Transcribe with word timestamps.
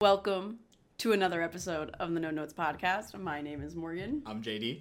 Welcome 0.00 0.60
to 0.96 1.12
another 1.12 1.42
episode 1.42 1.90
of 2.00 2.14
the 2.14 2.20
No 2.20 2.30
Notes 2.30 2.54
Podcast. 2.54 3.12
My 3.20 3.42
name 3.42 3.60
is 3.60 3.76
Morgan, 3.76 4.22
I'm 4.24 4.42
JD. 4.42 4.80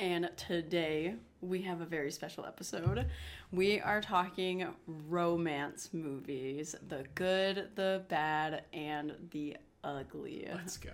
and 0.00 0.28
today 0.36 1.14
we 1.40 1.62
have 1.62 1.80
a 1.80 1.84
very 1.84 2.10
special 2.10 2.44
episode. 2.44 3.06
We 3.52 3.78
are 3.78 4.00
talking 4.00 4.66
romance 4.86 5.90
movies 5.92 6.74
the 6.88 7.04
good, 7.14 7.68
the 7.76 8.02
bad, 8.08 8.64
and 8.72 9.12
the 9.30 9.56
ugly. 9.84 10.48
Let's 10.52 10.78
go. 10.78 10.90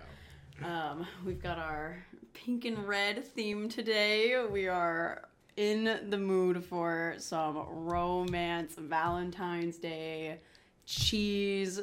Um, 0.63 1.07
we've 1.25 1.41
got 1.41 1.57
our 1.57 1.97
pink 2.33 2.65
and 2.65 2.87
red 2.87 3.25
theme 3.25 3.69
today. 3.69 4.45
We 4.51 4.67
are 4.67 5.29
in 5.57 6.11
the 6.11 6.17
mood 6.19 6.63
for 6.63 7.15
some 7.17 7.57
romance, 7.67 8.75
Valentine's 8.77 9.77
Day, 9.77 10.41
cheese 10.85 11.81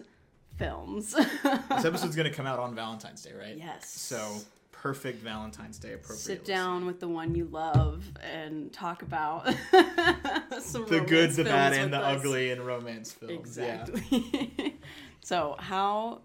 films. 0.60 1.14
This 1.70 1.84
episode's 1.84 2.14
gonna 2.16 2.30
come 2.32 2.46
out 2.46 2.58
on 2.58 2.74
Valentine's 2.74 3.22
Day, 3.22 3.32
right? 3.32 3.56
Yes. 3.56 3.88
So 3.88 4.36
perfect 4.72 5.22
Valentine's 5.22 5.78
Day 5.78 5.94
appropriate. 5.94 6.18
Sit 6.20 6.44
down 6.44 6.86
with 6.86 7.00
the 7.00 7.08
one 7.08 7.34
you 7.34 7.46
love 7.46 8.04
and 8.22 8.72
talk 8.72 9.02
about 9.02 9.46
some 10.60 10.86
The 10.86 11.00
good, 11.06 11.30
the 11.32 11.44
bad, 11.44 11.72
and 11.72 11.92
the 11.92 11.98
us. 11.98 12.18
ugly 12.20 12.50
in 12.50 12.62
romance 12.64 13.12
films. 13.12 13.34
Exactly. 13.38 14.76
so, 15.22 15.56
how 15.58 16.20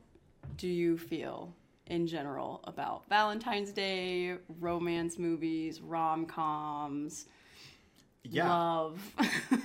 do 0.57 0.67
you 0.67 0.97
feel 0.97 1.53
in 1.87 2.07
general 2.07 2.61
about 2.65 3.03
Valentine's 3.09 3.71
Day, 3.71 4.35
romance 4.59 5.19
movies, 5.19 5.81
rom 5.81 6.25
coms, 6.25 7.25
Yeah. 8.29 8.49
Love? 8.49 9.13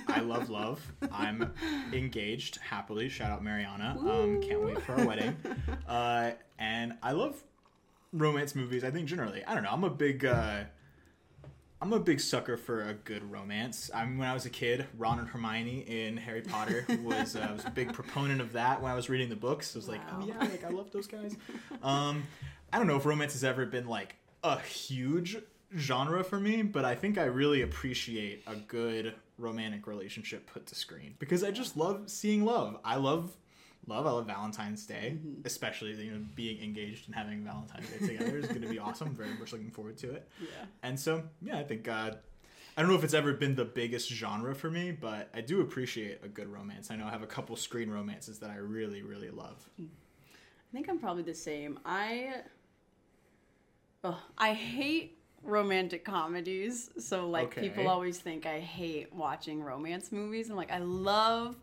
I 0.07 0.19
love 0.23 0.49
love. 0.49 0.85
I'm 1.11 1.53
engaged 1.93 2.57
happily. 2.57 3.09
Shout 3.09 3.31
out 3.31 3.43
Mariana. 3.43 3.97
Um, 3.99 4.41
can't 4.41 4.63
wait 4.63 4.81
for 4.81 4.93
our 4.93 5.05
wedding. 5.05 5.35
Uh, 5.87 6.31
and 6.59 6.93
I 7.01 7.11
love 7.11 7.41
romance 8.13 8.55
movies. 8.55 8.83
I 8.83 8.91
think 8.91 9.07
generally, 9.07 9.43
I 9.45 9.53
don't 9.53 9.63
know. 9.63 9.71
I'm 9.71 9.83
a 9.83 9.89
big, 9.89 10.25
uh, 10.25 10.63
I'm 11.81 11.93
a 11.93 11.99
big 11.99 12.19
sucker 12.19 12.57
for 12.57 12.87
a 12.87 12.93
good 12.93 13.29
romance. 13.31 13.89
I 13.93 14.05
mean, 14.05 14.17
when 14.19 14.27
I 14.27 14.33
was 14.33 14.45
a 14.45 14.49
kid, 14.49 14.85
Ron 14.97 15.19
and 15.19 15.27
Hermione 15.27 15.79
in 15.79 16.17
Harry 16.17 16.41
Potter 16.41 16.85
was 17.03 17.35
uh, 17.35 17.47
I 17.49 17.53
was 17.53 17.65
a 17.65 17.71
big 17.71 17.93
proponent 17.93 18.41
of 18.41 18.53
that 18.53 18.81
when 18.81 18.91
I 18.91 18.95
was 18.95 19.09
reading 19.09 19.29
the 19.29 19.35
books. 19.35 19.75
I 19.75 19.79
was 19.79 19.87
like, 19.87 20.01
oh 20.13 20.25
yeah, 20.25 20.37
like 20.39 20.63
I 20.63 20.69
love 20.69 20.91
those 20.91 21.07
guys. 21.07 21.35
Um, 21.81 22.23
I 22.71 22.77
don't 22.77 22.87
know 22.87 22.97
if 22.97 23.05
romance 23.05 23.33
has 23.33 23.43
ever 23.43 23.65
been 23.65 23.87
like 23.87 24.15
a 24.43 24.59
huge 24.59 25.37
genre 25.77 26.23
for 26.23 26.39
me, 26.39 26.61
but 26.63 26.85
I 26.85 26.95
think 26.95 27.17
I 27.17 27.25
really 27.25 27.61
appreciate 27.61 28.43
a 28.47 28.55
good 28.55 29.15
romantic 29.37 29.87
relationship 29.87 30.45
put 30.51 30.67
to 30.67 30.75
screen 30.75 31.15
because 31.19 31.43
I 31.43 31.51
just 31.51 31.77
love 31.77 32.09
seeing 32.09 32.45
love. 32.45 32.77
I 32.83 32.97
love 32.97 33.35
love. 33.87 34.05
I 34.05 34.11
love 34.11 34.27
Valentine's 34.27 34.85
Day, 34.85 35.17
especially 35.45 35.93
you 35.93 36.11
know 36.11 36.21
being 36.35 36.61
engaged 36.63 37.07
and 37.07 37.15
having 37.15 37.43
Valentine's 37.43 37.89
Day 37.89 38.07
together 38.07 38.37
is 38.37 38.47
going 38.47 38.61
to 38.61 38.69
be 38.69 38.79
awesome. 38.87 39.13
Very 39.15 39.33
much 39.39 39.51
looking 39.51 39.71
forward 39.71 39.97
to 39.99 40.11
it. 40.11 40.27
yeah. 40.41 40.65
And 40.83 40.99
so, 40.99 41.23
yeah, 41.41 41.57
I 41.57 41.63
think 41.63 41.87
uh, 41.87 42.11
I 42.77 42.81
don't 42.81 42.89
know 42.89 42.97
if 42.97 43.03
it's 43.03 43.13
ever 43.13 43.33
been 43.33 43.55
the 43.55 43.65
biggest 43.65 44.09
genre 44.09 44.53
for 44.55 44.69
me, 44.69 44.91
but 44.91 45.29
I 45.33 45.41
do 45.41 45.61
appreciate 45.61 46.19
a 46.23 46.27
good 46.27 46.47
romance. 46.47 46.91
I 46.91 46.95
know 46.95 47.05
I 47.05 47.09
have 47.09 47.23
a 47.23 47.27
couple 47.27 47.55
screen 47.55 47.89
romances 47.89 48.39
that 48.39 48.49
I 48.49 48.57
really, 48.57 49.01
really 49.01 49.29
love. 49.29 49.69
I 49.79 49.83
think 50.73 50.89
I'm 50.89 50.99
probably 50.99 51.23
the 51.23 51.33
same. 51.33 51.79
I 51.85 52.35
Ugh, 54.03 54.15
I 54.37 54.53
hate 54.53 55.17
romantic 55.43 56.05
comedies. 56.05 56.89
So 56.99 57.29
like 57.29 57.57
Okay. 57.57 57.69
people 57.69 57.87
always 57.89 58.19
think 58.19 58.45
I 58.45 58.59
hate 58.59 59.13
watching 59.13 59.61
romance 59.63 60.11
movies. 60.11 60.49
I'm 60.49 60.55
like 60.55 60.71
I 60.71 60.79
love 60.79 61.55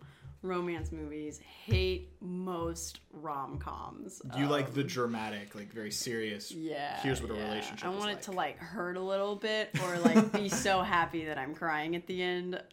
romance 0.43 0.93
movies, 0.93 1.41
hate 1.41 2.13
most 2.21 3.01
rom-coms. 3.13 4.23
Do 4.33 4.39
you 4.39 4.47
like 4.47 4.73
the 4.73 4.83
Um, 4.83 4.87
dramatic, 4.87 5.57
like 5.57 5.73
very 5.73 5.91
serious? 5.91 6.53
yeah. 6.53 7.01
Here's 7.01 7.21
what 7.21 7.33
a 7.33 7.35
relationship. 7.35 7.85
I 7.85 7.89
want 7.89 8.03
like. 8.03 8.17
it 8.19 8.23
to 8.23 8.33
like 8.33 8.57
hurt 8.59 8.97
a 8.97 9.01
little 9.03 9.35
bit 9.35 9.71
or 9.83 9.99
like 9.99 10.33
be 10.33 10.49
so 10.67 10.83
happy 10.83 11.25
that 11.25 11.39
I'm 11.39 11.55
crying 11.57 11.97
at 11.97 12.07
the 12.07 12.23
end. 12.23 12.63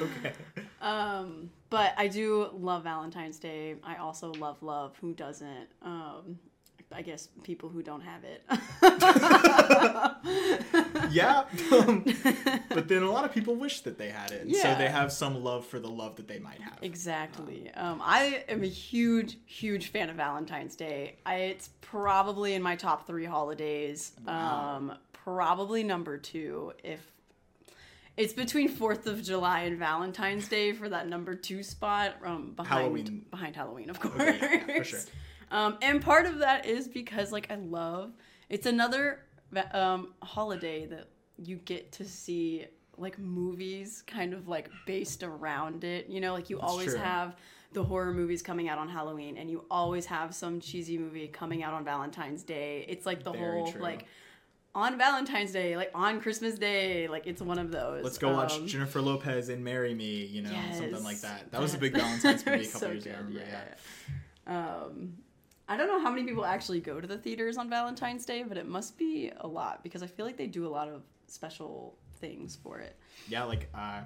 Okay. 0.00 0.32
Um, 0.80 1.50
but 1.68 1.92
I 1.98 2.08
do 2.08 2.48
love 2.54 2.84
Valentine's 2.84 3.38
Day. 3.38 3.76
I 3.84 3.96
also 3.96 4.32
love 4.34 4.62
love. 4.62 4.96
Who 5.02 5.12
doesn't? 5.12 5.68
Um, 5.82 6.38
I 6.92 7.02
guess 7.02 7.28
people 7.44 7.68
who 7.68 7.82
don't 7.82 8.00
have 8.00 8.24
it. 8.24 8.42
yeah, 11.12 11.44
um, 11.72 12.04
but 12.68 12.88
then 12.88 13.04
a 13.04 13.10
lot 13.10 13.24
of 13.24 13.32
people 13.32 13.54
wish 13.54 13.80
that 13.82 13.96
they 13.96 14.08
had 14.08 14.32
it, 14.32 14.42
and 14.42 14.56
so 14.56 14.74
they 14.74 14.88
have 14.88 15.12
some 15.12 15.42
love 15.44 15.64
for 15.64 15.78
the 15.78 15.88
love 15.88 16.16
that 16.16 16.26
they 16.26 16.40
might 16.40 16.60
have. 16.60 16.78
exactly. 16.82 17.70
Um, 17.74 18.00
I 18.02 18.42
am 18.48 18.64
a 18.64 18.68
huge, 18.68 19.36
huge 19.46 19.92
fan 19.92 20.10
of 20.10 20.16
Valentine's 20.16 20.74
Day. 20.74 21.16
I, 21.24 21.36
it's 21.36 21.70
probably 21.80 22.54
in 22.54 22.62
my 22.62 22.74
top 22.74 23.06
three 23.06 23.24
holidays. 23.24 24.12
Wow. 24.26 24.76
Um, 24.76 24.94
probably 25.12 25.84
number 25.84 26.18
two 26.18 26.72
if. 26.82 27.00
It's 28.16 28.34
between 28.34 28.68
Fourth 28.68 29.06
of 29.06 29.22
July 29.22 29.60
and 29.60 29.78
Valentine's 29.78 30.46
Day 30.46 30.72
for 30.72 30.90
that 30.90 31.08
number 31.08 31.34
two 31.34 31.62
spot. 31.62 32.16
Um, 32.22 32.52
behind 32.54 32.80
Halloween. 32.82 33.24
behind 33.30 33.56
Halloween, 33.56 33.88
of 33.88 33.98
course. 34.00 34.20
Okay, 34.20 34.62
yeah, 34.68 34.76
for 34.76 34.84
sure. 34.84 35.00
Um, 35.50 35.78
and 35.82 36.00
part 36.02 36.26
of 36.26 36.38
that 36.38 36.66
is 36.66 36.86
because 36.88 37.32
like 37.32 37.50
I 37.50 37.56
love 37.56 38.12
it's 38.48 38.66
another 38.66 39.20
um, 39.72 40.14
holiday 40.22 40.86
that 40.86 41.08
you 41.42 41.56
get 41.56 41.92
to 41.92 42.04
see 42.04 42.66
like 42.96 43.18
movies 43.18 44.02
kind 44.06 44.32
of 44.34 44.46
like 44.48 44.70
based 44.86 45.22
around 45.22 45.84
it. 45.84 46.08
You 46.08 46.20
know, 46.20 46.32
like 46.34 46.50
you 46.50 46.58
That's 46.58 46.70
always 46.70 46.90
true. 46.90 46.98
have 46.98 47.36
the 47.72 47.82
horror 47.84 48.12
movies 48.12 48.42
coming 48.42 48.68
out 48.68 48.78
on 48.78 48.88
Halloween, 48.88 49.36
and 49.38 49.48
you 49.50 49.64
always 49.70 50.06
have 50.06 50.34
some 50.34 50.60
cheesy 50.60 50.98
movie 50.98 51.28
coming 51.28 51.62
out 51.62 51.72
on 51.72 51.84
Valentine's 51.84 52.42
Day. 52.42 52.84
It's 52.88 53.06
like 53.06 53.22
the 53.22 53.32
Very 53.32 53.60
whole 53.60 53.72
true. 53.72 53.80
like 53.80 54.06
on 54.74 54.98
Valentine's 54.98 55.50
Day, 55.52 55.76
like 55.76 55.90
on 55.94 56.20
Christmas 56.20 56.56
Day, 56.58 57.08
like 57.08 57.26
it's 57.26 57.40
one 57.42 57.58
of 57.58 57.70
those. 57.72 58.04
Let's 58.04 58.18
go 58.18 58.32
watch 58.34 58.54
Um, 58.54 58.66
Jennifer 58.66 59.00
Lopez 59.00 59.48
and 59.48 59.64
Marry 59.64 59.94
Me, 59.94 60.24
you 60.26 60.42
know, 60.42 60.50
something 60.72 60.92
like 61.02 61.14
Yes. 61.14 61.22
that. 61.22 61.50
That 61.52 61.60
was 61.60 61.74
a 61.74 61.78
big 61.78 61.92
Valentine's 61.96 62.44
movie 62.46 62.62
a 62.62 62.64
couple 62.66 62.80
so 62.80 62.90
years 62.90 63.06
ago. 63.06 63.14
Good, 63.16 63.26
remember, 63.34 63.50
yeah, 63.50 63.64
yeah. 64.48 64.84
Um, 64.84 65.14
I 65.70 65.76
don't 65.76 65.86
know 65.86 66.00
how 66.00 66.10
many 66.10 66.24
people 66.24 66.44
actually 66.44 66.80
go 66.80 67.00
to 67.00 67.06
the 67.06 67.16
theaters 67.16 67.56
on 67.56 67.70
Valentine's 67.70 68.26
Day, 68.26 68.42
but 68.42 68.56
it 68.56 68.66
must 68.66 68.98
be 68.98 69.30
a 69.36 69.46
lot 69.46 69.84
because 69.84 70.02
I 70.02 70.08
feel 70.08 70.26
like 70.26 70.36
they 70.36 70.48
do 70.48 70.66
a 70.66 70.68
lot 70.68 70.88
of 70.88 71.02
special 71.28 71.96
things 72.20 72.56
for 72.62 72.78
it. 72.78 72.96
Yeah, 73.28 73.44
like 73.44 73.68
uh, 73.74 74.00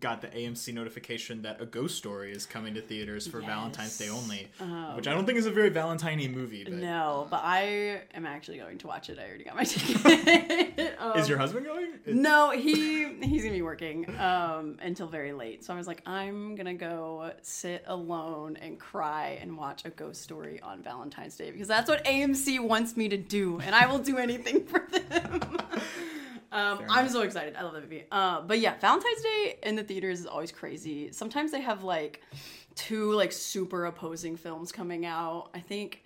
got 0.00 0.20
the 0.20 0.28
AMC 0.28 0.72
notification 0.74 1.42
that 1.42 1.60
A 1.60 1.66
Ghost 1.66 1.96
Story 1.96 2.30
is 2.32 2.46
coming 2.46 2.74
to 2.74 2.80
theaters 2.82 3.26
for 3.26 3.40
Valentine's 3.40 3.96
Day 3.98 4.08
only, 4.08 4.48
Um, 4.60 4.96
which 4.96 5.08
I 5.08 5.12
don't 5.12 5.24
think 5.26 5.38
is 5.38 5.46
a 5.46 5.50
very 5.50 5.68
Valentine-y 5.70 6.28
movie. 6.28 6.64
But 6.64 6.74
no, 6.74 7.26
but 7.30 7.40
I 7.42 8.02
am 8.14 8.26
actually 8.26 8.58
going 8.58 8.78
to 8.78 8.86
watch 8.86 9.08
it. 9.10 9.18
I 9.18 9.26
already 9.26 9.44
got 9.44 9.56
my 9.56 9.64
ticket. 9.64 10.66
Um, 11.00 11.16
is 11.18 11.28
your 11.28 11.38
husband 11.38 11.64
going? 11.66 11.92
Is- 12.04 12.14
No, 12.16 12.50
he 12.50 13.04
he's 13.22 13.42
gonna 13.42 13.54
be 13.54 13.62
working 13.62 14.06
um, 14.18 14.76
until 14.82 15.06
very 15.06 15.32
late. 15.32 15.64
So 15.64 15.72
I 15.72 15.76
was 15.76 15.86
like, 15.86 16.02
I'm 16.06 16.54
gonna 16.56 16.74
go 16.74 17.32
sit 17.42 17.84
alone 17.86 18.56
and 18.56 18.78
cry 18.78 19.38
and 19.40 19.56
watch 19.56 19.84
a 19.86 19.90
ghost 19.90 20.22
story 20.22 20.60
on 20.60 20.82
Valentine's 20.82 21.36
Day 21.36 21.50
because 21.50 21.68
that's 21.68 21.88
what 21.88 22.04
AMC 22.04 22.60
wants 22.60 22.96
me 22.96 23.08
to 23.08 23.16
do, 23.16 23.60
and 23.60 23.74
I 23.74 23.86
will 23.86 23.98
do 23.98 24.18
anything 24.18 24.64
for 24.66 24.86
them. 24.90 25.40
Um, 26.52 26.80
I'm 26.88 27.08
so 27.08 27.22
excited. 27.22 27.54
I 27.56 27.62
love 27.62 27.74
that 27.74 27.82
movie. 27.82 28.04
Uh, 28.10 28.40
but 28.40 28.58
yeah, 28.58 28.78
Valentine's 28.80 29.22
Day 29.22 29.58
in 29.62 29.76
the 29.76 29.84
theaters 29.84 30.20
is 30.20 30.26
always 30.26 30.50
crazy. 30.50 31.12
Sometimes 31.12 31.52
they 31.52 31.60
have 31.60 31.84
like 31.84 32.22
two 32.74 33.12
like 33.12 33.32
super 33.32 33.86
opposing 33.86 34.36
films 34.36 34.72
coming 34.72 35.06
out. 35.06 35.50
I 35.54 35.60
think 35.60 36.02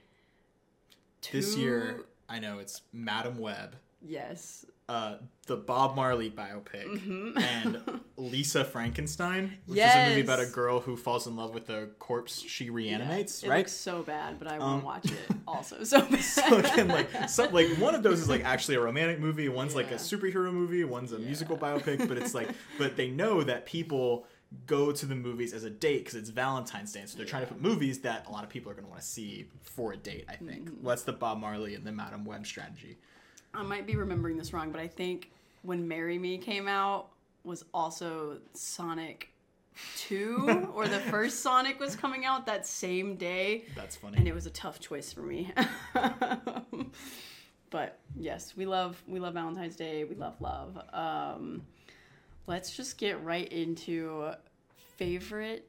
two, 1.22 1.38
This 1.38 1.56
year, 1.56 2.04
I 2.28 2.38
know 2.40 2.58
it's 2.58 2.82
Madame 2.92 3.38
Web, 3.38 3.76
yes, 4.02 4.66
uh, 4.88 5.16
the 5.46 5.56
Bob 5.56 5.96
Marley 5.96 6.30
biopic, 6.30 6.84
Mm-hmm. 6.84 7.38
and 7.38 8.00
Lisa 8.16 8.64
Frankenstein, 8.64 9.56
which 9.66 9.78
is 9.80 9.94
a 9.94 10.04
movie 10.08 10.20
about 10.20 10.40
a 10.40 10.46
girl 10.46 10.80
who 10.80 10.96
falls 10.96 11.26
in 11.26 11.36
love 11.36 11.52
with 11.54 11.68
a 11.70 11.86
corpse 11.98 12.40
she 12.40 12.70
reanimates, 12.70 13.42
It 13.42 13.48
right? 13.48 13.58
looks 13.58 13.72
so 13.72 14.02
bad, 14.02 14.38
but 14.38 14.46
I 14.48 14.58
Um, 14.58 14.82
watch 14.82 15.06
it. 15.06 15.18
Also, 15.48 15.84
so 15.84 16.00
bad. 16.02 16.20
so 16.20 16.58
again, 16.58 16.88
like 16.88 17.08
some 17.28 17.52
like 17.52 17.68
one 17.78 17.94
of 17.94 18.02
those 18.02 18.20
is 18.20 18.28
like 18.28 18.44
actually 18.44 18.76
a 18.76 18.80
romantic 18.80 19.20
movie, 19.20 19.48
one's 19.48 19.74
like 19.74 19.90
a 19.90 19.94
superhero 19.96 20.52
movie, 20.52 20.84
one's 20.84 21.12
a 21.12 21.16
Yeah. 21.18 21.26
musical 21.26 21.56
biopic, 21.56 22.06
but 22.08 22.16
it's 22.18 22.34
like 22.34 22.48
but 22.78 22.96
they 22.96 23.08
know 23.10 23.42
that 23.42 23.66
people 23.66 24.26
go 24.66 24.92
to 24.92 25.04
the 25.06 25.16
movies 25.16 25.52
as 25.52 25.64
a 25.64 25.70
date 25.70 25.98
because 26.04 26.14
it's 26.14 26.30
Valentine's 26.30 26.92
Day, 26.92 27.02
so 27.06 27.16
they're 27.16 27.26
trying 27.26 27.42
to 27.42 27.48
put 27.52 27.60
movies 27.60 28.00
that 28.00 28.26
a 28.26 28.30
lot 28.30 28.44
of 28.44 28.50
people 28.50 28.70
are 28.70 28.74
going 28.74 28.84
to 28.84 28.90
want 28.90 29.02
to 29.02 29.06
see 29.06 29.48
for 29.62 29.92
a 29.92 29.96
date. 29.96 30.24
I 30.28 30.36
think 30.36 30.66
Mm-hmm. 30.70 30.82
well, 30.84 30.90
that's 30.94 31.02
the 31.02 31.12
Bob 31.12 31.38
Marley 31.40 31.74
and 31.74 31.84
the 31.84 31.92
Madame 31.92 32.24
Web 32.24 32.46
strategy. 32.46 32.98
I 33.54 33.62
might 33.62 33.86
be 33.86 33.96
remembering 33.96 34.36
this 34.36 34.52
wrong, 34.52 34.70
but 34.70 34.80
I 34.80 34.88
think 34.88 35.30
when 35.62 35.86
"Marry 35.88 36.18
Me" 36.18 36.38
came 36.38 36.68
out 36.68 37.08
was 37.44 37.64
also 37.72 38.38
Sonic 38.54 39.28
Two, 39.96 40.68
or 40.74 40.86
the 40.88 41.00
first 41.00 41.40
Sonic 41.40 41.80
was 41.80 41.96
coming 41.96 42.24
out 42.24 42.46
that 42.46 42.66
same 42.66 43.16
day, 43.16 43.64
That's 43.74 43.96
funny. 43.96 44.16
and 44.18 44.28
it 44.28 44.34
was 44.34 44.46
a 44.46 44.50
tough 44.50 44.78
choice 44.80 45.12
for 45.12 45.22
me. 45.22 45.52
but 47.70 47.98
yes, 48.16 48.56
we 48.56 48.66
love 48.66 49.02
we 49.06 49.18
love 49.18 49.34
Valentine's 49.34 49.76
Day. 49.76 50.04
We 50.04 50.14
love 50.14 50.40
love. 50.40 50.78
Um, 50.92 51.62
let's 52.46 52.76
just 52.76 52.98
get 52.98 53.22
right 53.24 53.50
into 53.52 54.30
favorite 54.96 55.68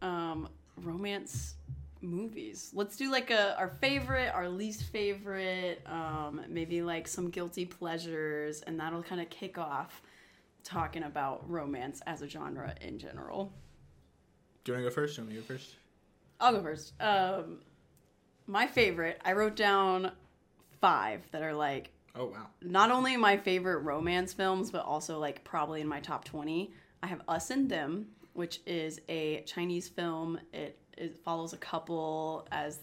um, 0.00 0.48
romance 0.82 1.54
movies. 2.02 2.70
Let's 2.74 2.96
do 2.96 3.10
like 3.10 3.30
a 3.30 3.56
our 3.58 3.68
favorite, 3.68 4.32
our 4.34 4.48
least 4.48 4.84
favorite, 4.84 5.82
um, 5.86 6.42
maybe 6.48 6.82
like 6.82 7.06
some 7.08 7.30
guilty 7.30 7.64
pleasures, 7.64 8.62
and 8.62 8.78
that'll 8.80 9.02
kind 9.02 9.20
of 9.20 9.30
kick 9.30 9.58
off 9.58 10.02
talking 10.64 11.02
about 11.02 11.48
romance 11.48 12.00
as 12.06 12.22
a 12.22 12.28
genre 12.28 12.74
in 12.80 12.98
general. 12.98 13.52
Do 14.64 14.72
you 14.72 14.76
want 14.78 14.84
to 14.86 14.90
go 14.90 14.94
first? 14.94 15.16
Do 15.16 15.22
you 15.22 15.26
want 15.26 15.36
me 15.36 15.42
to 15.42 15.48
go 15.48 15.54
first? 15.54 15.74
I'll 16.40 16.52
go 16.52 16.62
first. 16.62 16.92
Um, 17.00 17.58
my 18.46 18.66
favorite, 18.66 19.20
I 19.24 19.32
wrote 19.32 19.56
down 19.56 20.12
five 20.80 21.22
that 21.30 21.42
are 21.42 21.54
like 21.54 21.90
Oh 22.14 22.26
wow. 22.26 22.46
not 22.60 22.90
only 22.90 23.16
my 23.16 23.36
favorite 23.36 23.78
romance 23.78 24.32
films, 24.32 24.70
but 24.70 24.84
also 24.84 25.18
like 25.18 25.44
probably 25.44 25.80
in 25.80 25.88
my 25.88 26.00
top 26.00 26.24
20. 26.24 26.72
I 27.02 27.06
have 27.06 27.22
Us 27.28 27.50
and 27.50 27.68
Them, 27.68 28.06
which 28.34 28.60
is 28.66 29.00
a 29.08 29.42
Chinese 29.42 29.88
film. 29.88 30.38
It, 30.52 30.78
it 30.96 31.18
follows 31.24 31.52
a 31.52 31.56
couple 31.58 32.46
as 32.52 32.78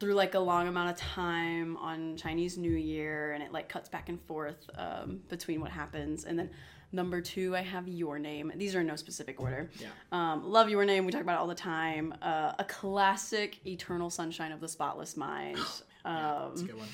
through 0.00 0.14
like 0.14 0.34
a 0.34 0.38
long 0.40 0.66
amount 0.68 0.90
of 0.90 0.96
time 0.96 1.76
on 1.76 2.16
Chinese 2.16 2.58
New 2.58 2.72
Year, 2.72 3.32
and 3.32 3.42
it 3.42 3.52
like 3.52 3.68
cuts 3.68 3.88
back 3.88 4.08
and 4.08 4.20
forth 4.22 4.68
um, 4.76 5.20
between 5.28 5.60
what 5.60 5.70
happens. 5.70 6.24
And 6.24 6.36
then 6.38 6.50
number 6.90 7.20
two, 7.20 7.54
I 7.54 7.60
have 7.60 7.86
Your 7.86 8.18
Name. 8.18 8.52
These 8.56 8.74
are 8.74 8.80
in 8.80 8.86
no 8.88 8.96
specific 8.96 9.40
order. 9.40 9.70
Yeah. 9.78 9.86
Um, 10.10 10.50
love 10.50 10.68
Your 10.68 10.84
Name. 10.84 11.04
We 11.06 11.12
talk 11.12 11.22
about 11.22 11.34
it 11.34 11.40
all 11.40 11.46
the 11.46 11.54
time. 11.54 12.14
Uh, 12.20 12.52
a 12.58 12.64
classic, 12.64 13.64
Eternal 13.66 14.10
Sunshine 14.10 14.50
of 14.52 14.60
the 14.60 14.68
Spotless 14.68 15.16
Mind. 15.16 15.58
Yeah, 16.04 16.46
that's 16.48 16.60
a 16.62 16.64
Um, 16.64 16.66
good 16.66 16.78
one. 16.78 16.88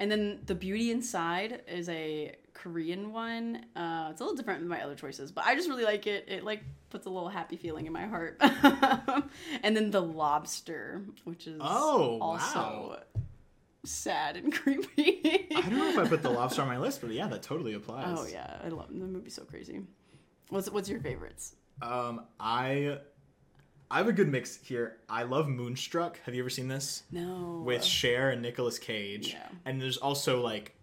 And 0.00 0.10
then 0.10 0.40
The 0.46 0.54
Beauty 0.56 0.90
Inside 0.90 1.62
is 1.68 1.88
a 1.88 2.34
Korean 2.54 3.12
one. 3.12 3.64
Uh, 3.76 4.08
it's 4.10 4.20
a 4.20 4.24
little 4.24 4.36
different 4.36 4.60
than 4.60 4.68
my 4.68 4.82
other 4.82 4.96
choices, 4.96 5.30
but 5.30 5.44
I 5.46 5.54
just 5.54 5.68
really 5.68 5.84
like 5.84 6.08
it. 6.08 6.24
It 6.28 6.42
like 6.44 6.62
puts 6.90 7.06
a 7.06 7.10
little 7.10 7.28
happy 7.28 7.56
feeling 7.56 7.86
in 7.86 7.92
my 7.92 8.06
heart. 8.06 8.36
and 9.62 9.76
then 9.76 9.90
The 9.92 10.00
Lobster, 10.02 11.02
which 11.24 11.46
is 11.46 11.58
Oh, 11.62 12.18
also 12.20 13.00
sad 13.84 14.36
and 14.36 14.52
creepy. 14.60 15.46
I 15.54 15.60
don't 15.62 15.78
know 15.78 15.88
if 15.90 15.98
I 15.98 16.06
put 16.08 16.22
the 16.22 16.30
lobster 16.30 16.60
on 16.62 16.68
my 16.68 16.78
list, 16.78 17.00
but 17.00 17.10
yeah, 17.10 17.28
that 17.28 17.42
totally 17.42 17.72
applies. 17.74 18.18
oh 18.18 18.26
yeah, 18.26 18.58
I 18.62 18.68
love 18.68 18.88
the 18.88 18.94
movie's 19.06 19.34
so 19.34 19.44
crazy. 19.44 19.80
What's 20.48 20.68
what's 20.70 20.88
your 20.88 21.00
favorites? 21.00 21.54
Um, 21.80 22.22
I 22.38 22.98
I 23.90 23.98
have 23.98 24.08
a 24.08 24.12
good 24.12 24.28
mix 24.28 24.58
here. 24.62 24.96
I 25.08 25.24
love 25.24 25.48
Moonstruck. 25.48 26.20
Have 26.24 26.34
you 26.34 26.42
ever 26.42 26.50
seen 26.50 26.68
this? 26.68 27.02
No. 27.10 27.62
With 27.64 27.84
Cher 27.84 28.30
and 28.30 28.40
Nicolas 28.40 28.78
Cage. 28.78 29.32
Yeah. 29.32 29.48
And 29.64 29.80
there's 29.80 29.96
also 29.96 30.40
like 30.40 30.74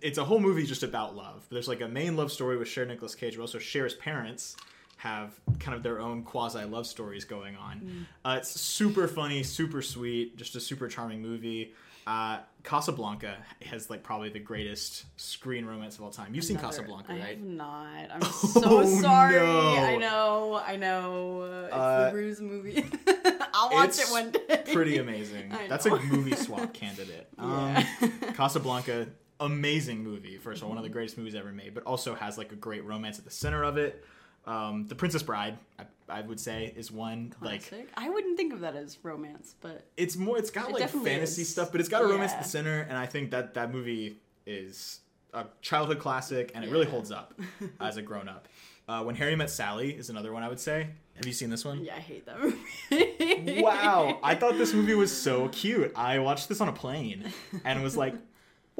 it's 0.00 0.18
a 0.18 0.24
whole 0.24 0.40
movie 0.40 0.64
just 0.64 0.82
about 0.82 1.16
love. 1.16 1.46
There's 1.50 1.68
like 1.68 1.80
a 1.80 1.88
main 1.88 2.16
love 2.16 2.32
story 2.32 2.56
with 2.56 2.68
Cher 2.68 2.84
and 2.84 2.92
Nicolas 2.92 3.14
Cage, 3.14 3.36
but 3.36 3.42
also 3.42 3.58
Cher's 3.58 3.94
parents 3.94 4.56
have 4.96 5.38
kind 5.58 5.74
of 5.74 5.82
their 5.82 5.98
own 5.98 6.22
quasi 6.22 6.64
love 6.64 6.86
stories 6.86 7.24
going 7.24 7.56
on. 7.56 8.06
Uh, 8.24 8.36
it's 8.38 8.60
super 8.60 9.08
funny, 9.08 9.42
super 9.42 9.82
sweet, 9.82 10.36
just 10.36 10.56
a 10.56 10.60
super 10.60 10.88
charming 10.88 11.22
movie. 11.22 11.72
Uh, 12.06 12.38
Casablanca 12.64 13.36
has 13.62 13.88
like 13.90 14.02
probably 14.02 14.28
the 14.30 14.38
greatest 14.40 15.04
screen 15.20 15.64
romance 15.64 15.96
of 15.96 16.02
all 16.04 16.10
time. 16.10 16.34
You've 16.34 16.44
seen 16.44 16.56
Another- 16.56 16.76
Casablanca, 16.78 17.12
I 17.12 17.18
right? 17.18 17.28
have 17.36 17.40
not. 17.40 18.10
I'm 18.12 18.22
so 18.32 18.60
Oh, 18.64 19.00
sorry. 19.00 19.34
no. 19.36 19.76
I 19.76 19.96
know. 19.96 20.60
I 20.66 20.76
know. 20.76 21.64
It's 21.66 21.74
Uh, 21.74 22.10
the 22.10 22.16
Ruse 22.16 22.40
movie. 22.40 22.84
I'll 23.54 23.70
watch 23.70 23.98
it 23.98 24.08
one 24.10 24.30
day. 24.30 24.62
Pretty 24.72 24.98
amazing. 24.98 25.52
That's 25.68 25.86
a 25.86 25.98
movie 26.00 26.36
swap 26.36 26.72
candidate. 26.72 27.28
Um, 27.38 27.74
Yeah. 27.74 28.08
Casablanca, 28.34 29.08
amazing 29.38 30.02
movie. 30.02 30.38
First 30.38 30.58
of 30.60 30.64
all, 30.64 30.68
one 30.70 30.78
of 30.78 30.84
the 30.84 30.90
greatest 30.90 31.16
movies 31.18 31.34
ever 31.34 31.52
made, 31.52 31.74
but 31.74 31.84
also 31.84 32.14
has 32.14 32.36
like 32.38 32.52
a 32.52 32.56
great 32.56 32.84
romance 32.84 33.18
at 33.18 33.24
the 33.24 33.30
center 33.30 33.62
of 33.64 33.76
it. 33.76 34.04
Um, 34.46 34.86
the 34.86 34.94
Princess 34.94 35.22
Bride, 35.22 35.58
I, 35.78 35.84
I 36.10 36.20
would 36.22 36.40
say, 36.40 36.72
is 36.76 36.90
one 36.90 37.32
like 37.40 37.72
I 37.96 38.08
wouldn't 38.10 38.36
think 38.36 38.52
of 38.52 38.60
that 38.60 38.76
as 38.76 38.98
romance, 39.02 39.54
but 39.60 39.84
it's 39.96 40.16
more. 40.16 40.38
It's 40.38 40.50
got 40.50 40.70
It 40.70 40.74
like 40.74 40.88
fantasy 40.90 41.42
is. 41.42 41.48
stuff, 41.48 41.70
but 41.72 41.80
it's 41.80 41.88
got 41.88 42.02
a 42.02 42.06
romance 42.06 42.32
at 42.32 42.42
the 42.42 42.48
center, 42.48 42.80
and 42.88 42.98
I 42.98 43.06
think 43.06 43.30
that 43.30 43.54
that 43.54 43.72
movie 43.72 44.18
is 44.46 45.00
a 45.32 45.46
childhood 45.62 45.98
classic, 46.00 46.52
and 46.54 46.64
it 46.64 46.70
really 46.70 46.86
holds 46.86 47.10
up 47.12 47.34
as 47.80 47.96
a 47.96 48.02
grown 48.02 48.28
up. 48.28 48.48
Uh, 48.88 49.04
when 49.04 49.14
Harry 49.14 49.36
Met 49.36 49.48
Sally 49.50 49.90
is 49.92 50.10
another 50.10 50.32
one 50.32 50.42
I 50.42 50.48
would 50.48 50.58
say. 50.60 50.88
Have 51.16 51.26
you 51.26 51.32
seen 51.34 51.50
this 51.50 51.64
one? 51.66 51.84
yeah, 51.84 51.94
I 51.96 52.00
hate 52.00 52.24
that 52.26 52.40
movie. 52.40 53.60
wow 53.62 54.18
i 54.22 54.34
thought 54.38 54.56
this 54.56 54.72
movie 54.72 54.94
was 54.94 55.14
so 55.14 55.48
cute 55.50 55.92
i 55.94 56.18
watched 56.18 56.48
this 56.48 56.60
on 56.62 56.68
a 56.68 56.72
plane 56.72 57.30
and 57.64 57.82
was 57.82 57.94
like 57.96 58.14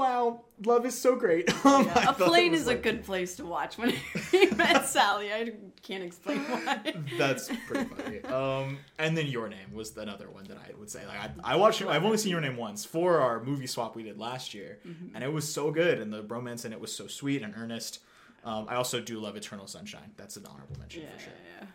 wow 0.01 0.41
love 0.65 0.85
is 0.87 0.97
so 0.99 1.15
great 1.17 1.47
Um, 1.65 1.85
Yeah, 1.87 2.11
a 2.11 2.13
plane 2.15 2.55
is 2.55 2.67
a 2.69 2.75
good 2.75 3.05
place 3.05 3.37
to 3.37 3.45
watch 3.45 3.77
when 3.79 3.91
you 4.33 4.51
met 4.53 4.87
Sally. 4.87 5.33
I 5.33 5.53
can't 5.83 6.03
explain 6.05 6.39
why. 6.41 6.95
that's 7.19 7.51
pretty 7.67 7.89
funny 7.95 8.21
um 8.25 8.79
and 8.99 9.17
then 9.17 9.27
your 9.27 9.49
name 9.49 9.73
was 9.73 9.97
another 9.97 10.29
one 10.31 10.45
that 10.45 10.59
i 10.59 10.71
would 10.79 10.91
say 10.91 11.03
like 11.07 11.19
i, 11.19 11.53
I 11.53 11.57
watched 11.57 11.83
i've 11.83 12.05
only 12.05 12.17
seen 12.19 12.31
your 12.33 12.41
name 12.41 12.57
once 12.57 12.85
for 12.85 13.21
our 13.21 13.43
movie 13.43 13.67
swap 13.67 13.95
we 13.97 14.03
did 14.03 14.19
last 14.19 14.55
year 14.55 14.79
Mm-hmm. 14.87 15.15
and 15.15 15.23
it 15.25 15.33
was 15.33 15.47
so 15.53 15.71
good 15.71 15.99
and 15.99 16.13
the 16.13 16.23
romance 16.23 16.65
in 16.65 16.73
it 16.73 16.81
was 16.81 16.93
so 16.95 17.07
sweet 17.07 17.43
and 17.43 17.55
earnest 17.57 18.01
um, 18.43 18.65
I 18.71 18.77
also 18.77 19.01
do 19.03 19.21
love 19.21 19.37
Eternal 19.37 19.67
Sunshine. 19.67 20.13
That's 20.17 20.35
an 20.39 20.47
honorable 20.51 20.77
mention 20.79 21.03
Yeah, 21.03 21.09
for 21.15 21.21
sure. 21.25 21.33
yeah, 21.59 21.67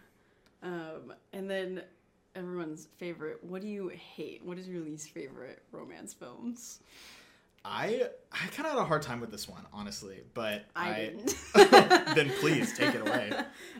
yeah. 0.63 0.67
Um, 0.95 1.13
and 1.31 1.47
then 1.47 1.83
everyone's 2.35 2.87
favorite. 2.97 3.43
What 3.43 3.61
do 3.61 3.67
you 3.67 3.89
hate? 3.89 4.43
What 4.43 4.57
is 4.57 4.67
your 4.67 4.81
least 4.83 5.11
favorite 5.11 5.61
romance 5.71 6.11
films? 6.15 6.79
I 7.67 8.03
I 8.31 8.47
kind 8.47 8.67
of 8.67 8.73
had 8.73 8.77
a 8.77 8.85
hard 8.85 9.01
time 9.01 9.19
with 9.19 9.31
this 9.31 9.49
one, 9.49 9.65
honestly, 9.73 10.21
but 10.33 10.65
I, 10.75 10.89
I, 10.89 10.95
didn't. 11.05 11.35
then 12.15 12.29
please 12.39 12.77
take 12.77 12.93
it 12.93 13.01
away. 13.01 13.31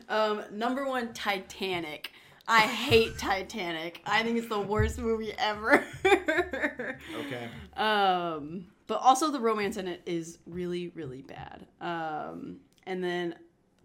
Um, 0.08 0.42
number 0.50 0.86
one, 0.86 1.12
Titanic. 1.12 2.12
I 2.48 2.60
hate 2.60 3.18
Titanic. 3.18 4.02
I 4.06 4.22
think 4.22 4.38
it's 4.38 4.48
the 4.48 4.60
worst 4.60 4.98
movie 4.98 5.32
ever. 5.36 5.84
Okay. 6.04 7.48
Um, 7.76 8.66
but 8.86 9.00
also 9.00 9.30
the 9.30 9.40
romance 9.40 9.76
in 9.76 9.88
it 9.88 10.02
is 10.06 10.38
really, 10.46 10.88
really 10.88 11.22
bad. 11.22 11.66
Um, 11.80 12.58
and 12.86 13.02
then 13.02 13.34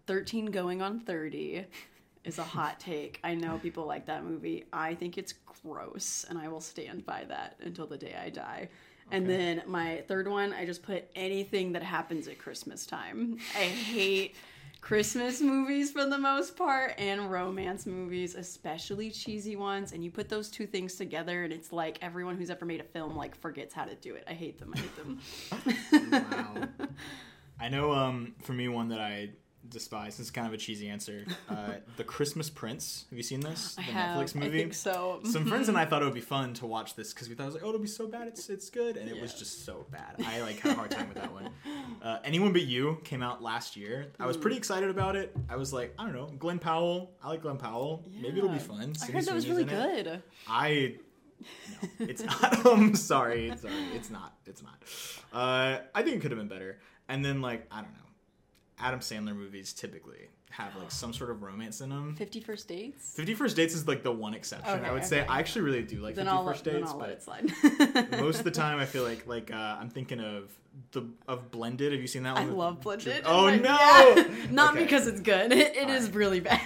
13 0.06 0.46
going 0.46 0.80
on 0.80 1.00
30 1.00 1.66
is 2.24 2.38
a 2.38 2.44
hot 2.44 2.78
take. 2.78 3.18
I 3.24 3.34
know 3.34 3.58
people 3.58 3.84
like 3.84 4.06
that 4.06 4.24
movie. 4.24 4.64
I 4.72 4.94
think 4.94 5.18
it's 5.18 5.34
gross, 5.62 6.24
and 6.28 6.38
I 6.38 6.48
will 6.48 6.60
stand 6.60 7.04
by 7.04 7.24
that 7.28 7.56
until 7.60 7.86
the 7.86 7.98
day 7.98 8.14
I 8.20 8.30
die. 8.30 8.68
And 9.12 9.26
Okay. 9.26 9.36
then 9.36 9.62
my 9.66 10.02
third 10.08 10.26
one, 10.26 10.52
I 10.52 10.64
just 10.66 10.82
put 10.82 11.04
anything 11.14 11.72
that 11.72 11.82
happens 11.82 12.26
at 12.28 12.38
Christmas 12.38 12.86
time. 12.86 13.38
I 13.54 13.64
hate 13.64 14.34
Christmas 14.80 15.40
movies 15.40 15.92
for 15.92 16.06
the 16.06 16.18
most 16.18 16.56
part 16.56 16.94
and 16.98 17.30
romance 17.30 17.86
movies, 17.86 18.34
especially 18.34 19.10
cheesy 19.10 19.54
ones. 19.54 19.92
And 19.92 20.02
you 20.02 20.10
put 20.10 20.28
those 20.28 20.48
two 20.50 20.66
things 20.66 20.96
together, 20.96 21.44
and 21.44 21.52
it's 21.52 21.72
like 21.72 21.98
everyone 22.02 22.36
who's 22.36 22.50
ever 22.50 22.64
made 22.64 22.80
a 22.80 22.84
film 22.84 23.14
like 23.16 23.36
forgets 23.36 23.74
how 23.74 23.84
to 23.84 23.94
do 23.94 24.14
it. 24.14 24.24
I 24.26 24.32
hate 24.32 24.58
them. 24.58 24.74
I 24.74 24.78
hate 24.80 24.96
them. 24.96 25.20
wow. 26.30 26.68
I 27.60 27.68
know 27.68 27.92
um 27.92 28.34
for 28.42 28.54
me 28.54 28.66
one 28.68 28.88
that 28.88 28.98
I 28.98 29.30
despise. 29.68 30.16
This 30.16 30.26
is 30.26 30.30
kind 30.30 30.46
of 30.46 30.52
a 30.52 30.56
cheesy 30.56 30.88
answer. 30.88 31.24
Uh, 31.48 31.74
the 31.96 32.04
Christmas 32.04 32.50
Prince. 32.50 33.06
Have 33.10 33.16
you 33.16 33.22
seen 33.22 33.40
this? 33.40 33.74
The 33.74 33.80
I 33.80 33.84
have. 33.84 34.18
Netflix 34.18 34.34
movie. 34.34 34.58
I 34.58 34.60
think 34.62 34.74
so. 34.74 35.20
Some 35.24 35.46
friends 35.46 35.68
and 35.68 35.78
I 35.78 35.84
thought 35.86 36.02
it 36.02 36.04
would 36.04 36.14
be 36.14 36.20
fun 36.20 36.54
to 36.54 36.66
watch 36.66 36.94
this 36.94 37.12
because 37.12 37.28
we 37.28 37.34
thought 37.34 37.44
it 37.44 37.46
was 37.46 37.54
like, 37.54 37.64
oh, 37.64 37.68
it'll 37.68 37.80
be 37.80 37.86
so 37.86 38.06
bad, 38.06 38.28
it's 38.28 38.48
it's 38.50 38.70
good, 38.70 38.96
and 38.96 39.08
it 39.08 39.20
was 39.20 39.34
just 39.34 39.64
so 39.64 39.86
bad. 39.90 40.16
I 40.26 40.40
like 40.40 40.58
had 40.60 40.72
a 40.72 40.74
hard 40.74 40.90
time 40.90 41.08
with 41.08 41.18
that 41.18 41.32
one. 41.32 41.50
Uh, 42.02 42.18
Anyone 42.24 42.52
but 42.52 42.62
you 42.62 42.98
came 43.04 43.22
out 43.22 43.42
last 43.42 43.76
year. 43.76 44.10
I 44.18 44.26
was 44.26 44.36
pretty 44.36 44.56
excited 44.56 44.90
about 44.90 45.14
it. 45.14 45.36
I 45.48 45.54
was 45.54 45.72
like, 45.72 45.94
I 45.96 46.04
don't 46.04 46.14
know, 46.14 46.26
Glen 46.36 46.58
Powell. 46.58 47.12
I 47.22 47.28
like 47.28 47.42
Glen 47.42 47.58
Powell. 47.58 48.04
Maybe 48.20 48.38
it'll 48.38 48.50
be 48.50 48.58
fun. 48.58 48.94
I 49.00 49.12
heard 49.12 49.24
that 49.26 49.34
was 49.34 49.48
really 49.48 49.62
in 49.62 49.68
it. 49.68 50.04
good. 50.04 50.22
I 50.48 50.96
no, 51.70 51.88
it's 52.00 52.22
not. 52.24 52.66
I'm 52.66 52.94
sorry, 52.96 53.52
sorry, 53.56 53.74
it's 53.94 54.10
not. 54.10 54.34
It's 54.46 54.62
not. 54.62 54.82
Uh, 55.32 55.78
I 55.94 56.02
think 56.02 56.16
it 56.16 56.22
could 56.22 56.30
have 56.32 56.38
been 56.38 56.48
better. 56.48 56.78
And 57.08 57.24
then 57.24 57.40
like 57.40 57.66
I 57.70 57.82
don't 57.82 57.92
know, 57.92 57.98
Adam 58.82 59.00
Sandler 59.00 59.34
movies 59.36 59.72
typically 59.72 60.28
have 60.50 60.76
like 60.76 60.90
some 60.90 61.12
sort 61.14 61.30
of 61.30 61.42
romance 61.42 61.80
in 61.80 61.88
them. 61.88 62.14
Fifty 62.16 62.40
First 62.40 62.68
Dates. 62.68 63.14
Fifty 63.14 63.34
First 63.34 63.56
Dates 63.56 63.74
is 63.74 63.88
like 63.88 64.02
the 64.02 64.12
one 64.12 64.34
exception. 64.34 64.68
I 64.70 64.78
Okay, 64.82 64.90
would 64.92 65.04
say 65.04 65.20
okay. 65.20 65.28
I 65.28 65.38
actually 65.38 65.62
really 65.62 65.82
do 65.82 66.00
like 66.00 66.14
Then 66.14 66.26
Fifty 66.26 66.36
I'll, 66.36 66.44
First 66.46 66.64
Dates, 66.64 66.90
I'll 66.90 66.98
but 68.10 68.10
most 68.20 68.38
of 68.38 68.44
the 68.44 68.50
time 68.50 68.78
I 68.78 68.84
feel 68.84 69.04
like 69.04 69.26
like 69.26 69.50
uh, 69.52 69.76
I'm 69.80 69.88
thinking 69.88 70.20
of 70.20 70.52
the 70.90 71.04
of 71.28 71.50
Blended. 71.50 71.92
Have 71.92 72.00
you 72.00 72.06
seen 72.08 72.24
that 72.24 72.34
one? 72.34 72.42
I 72.42 72.52
love 72.52 72.80
Blended. 72.80 73.22
Oh, 73.24 73.46
but 73.46 73.62
no! 73.62 73.68
yeah, 74.16 74.34
not 74.50 74.74
Okay. 74.74 74.84
because 74.84 75.06
it's 75.06 75.20
good. 75.20 75.52
It, 75.52 75.76
it 75.76 75.88
is 75.88 76.02
Alright. 76.04 76.14
really 76.14 76.40
bad. 76.40 76.60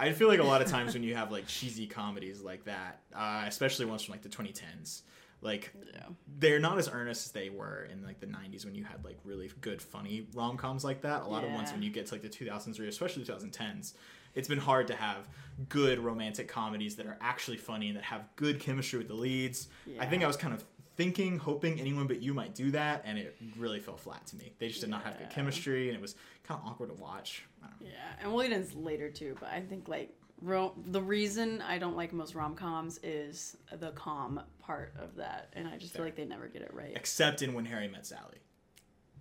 I 0.00 0.12
feel 0.12 0.28
like 0.28 0.40
a 0.40 0.44
lot 0.44 0.60
of 0.60 0.68
times 0.68 0.92
when 0.94 1.02
you 1.02 1.14
have 1.14 1.30
like 1.30 1.46
cheesy 1.46 1.86
comedies 1.86 2.40
like 2.40 2.64
that, 2.64 3.00
uh, 3.14 3.44
especially 3.46 3.86
ones 3.86 4.02
from 4.02 4.12
like 4.12 4.22
the 4.22 4.28
2010s, 4.28 5.02
like 5.44 5.72
yeah. 5.92 6.06
they're 6.38 6.58
not 6.58 6.78
as 6.78 6.88
earnest 6.88 7.26
as 7.26 7.32
they 7.32 7.50
were 7.50 7.86
in 7.92 8.02
like 8.02 8.18
the 8.18 8.26
90s 8.26 8.64
when 8.64 8.74
you 8.74 8.82
had 8.82 9.04
like 9.04 9.18
really 9.24 9.50
good 9.60 9.80
funny 9.80 10.26
rom-coms 10.34 10.82
like 10.82 11.02
that. 11.02 11.22
A 11.22 11.26
lot 11.26 11.44
of 11.44 11.52
ones 11.52 11.70
when 11.70 11.82
you 11.82 11.90
get 11.90 12.06
to 12.06 12.14
like 12.14 12.22
the 12.22 12.28
2000s 12.28 12.80
or 12.80 12.86
especially 12.86 13.22
the 13.22 13.32
2010s 13.32 13.94
it's 14.34 14.48
been 14.48 14.58
hard 14.58 14.88
to 14.88 14.94
have 14.94 15.28
good 15.68 15.98
romantic 15.98 16.48
comedies 16.48 16.96
that 16.96 17.06
are 17.06 17.16
actually 17.20 17.56
funny 17.56 17.88
and 17.88 17.96
that 17.96 18.04
have 18.04 18.24
good 18.36 18.58
chemistry 18.60 18.98
with 18.98 19.08
the 19.08 19.14
leads. 19.14 19.68
I 20.00 20.06
think 20.06 20.24
i 20.24 20.26
was 20.26 20.36
kind 20.36 20.52
of 20.52 20.64
thinking 20.96 21.38
hoping 21.38 21.80
anyone 21.80 22.06
but 22.06 22.22
you 22.22 22.32
might 22.32 22.54
do 22.54 22.70
that 22.70 23.02
and 23.04 23.18
it 23.18 23.36
really 23.56 23.80
fell 23.80 23.96
flat 23.96 24.26
to 24.28 24.36
me. 24.36 24.52
They 24.58 24.68
just 24.68 24.80
did 24.80 24.90
not 24.90 25.02
have 25.04 25.18
good 25.18 25.30
chemistry 25.30 25.88
and 25.88 25.96
it 25.96 26.00
was 26.00 26.14
kind 26.44 26.60
of 26.60 26.68
awkward 26.68 26.90
to 26.90 26.94
watch. 26.94 27.44
I 27.62 27.68
don't 27.68 27.80
know. 27.80 27.86
Yeah, 27.88 28.22
and 28.22 28.32
Williams 28.32 28.74
later 28.74 29.10
too, 29.10 29.36
but 29.40 29.50
I 29.50 29.60
think 29.60 29.88
like 29.88 30.10
Ro- 30.42 30.74
the 30.86 31.00
reason 31.00 31.62
I 31.62 31.78
don't 31.78 31.96
like 31.96 32.12
most 32.12 32.34
rom 32.34 32.54
coms 32.54 32.98
is 33.02 33.56
the 33.72 33.90
calm 33.92 34.40
part 34.58 34.94
of 34.98 35.16
that, 35.16 35.48
and 35.54 35.66
I 35.68 35.76
just 35.78 35.94
feel 35.94 36.04
like 36.04 36.16
they 36.16 36.24
never 36.24 36.48
get 36.48 36.62
it 36.62 36.72
right. 36.74 36.92
Except 36.94 37.40
in 37.42 37.54
When 37.54 37.64
Harry 37.64 37.88
Met 37.88 38.06
Sally. 38.06 38.38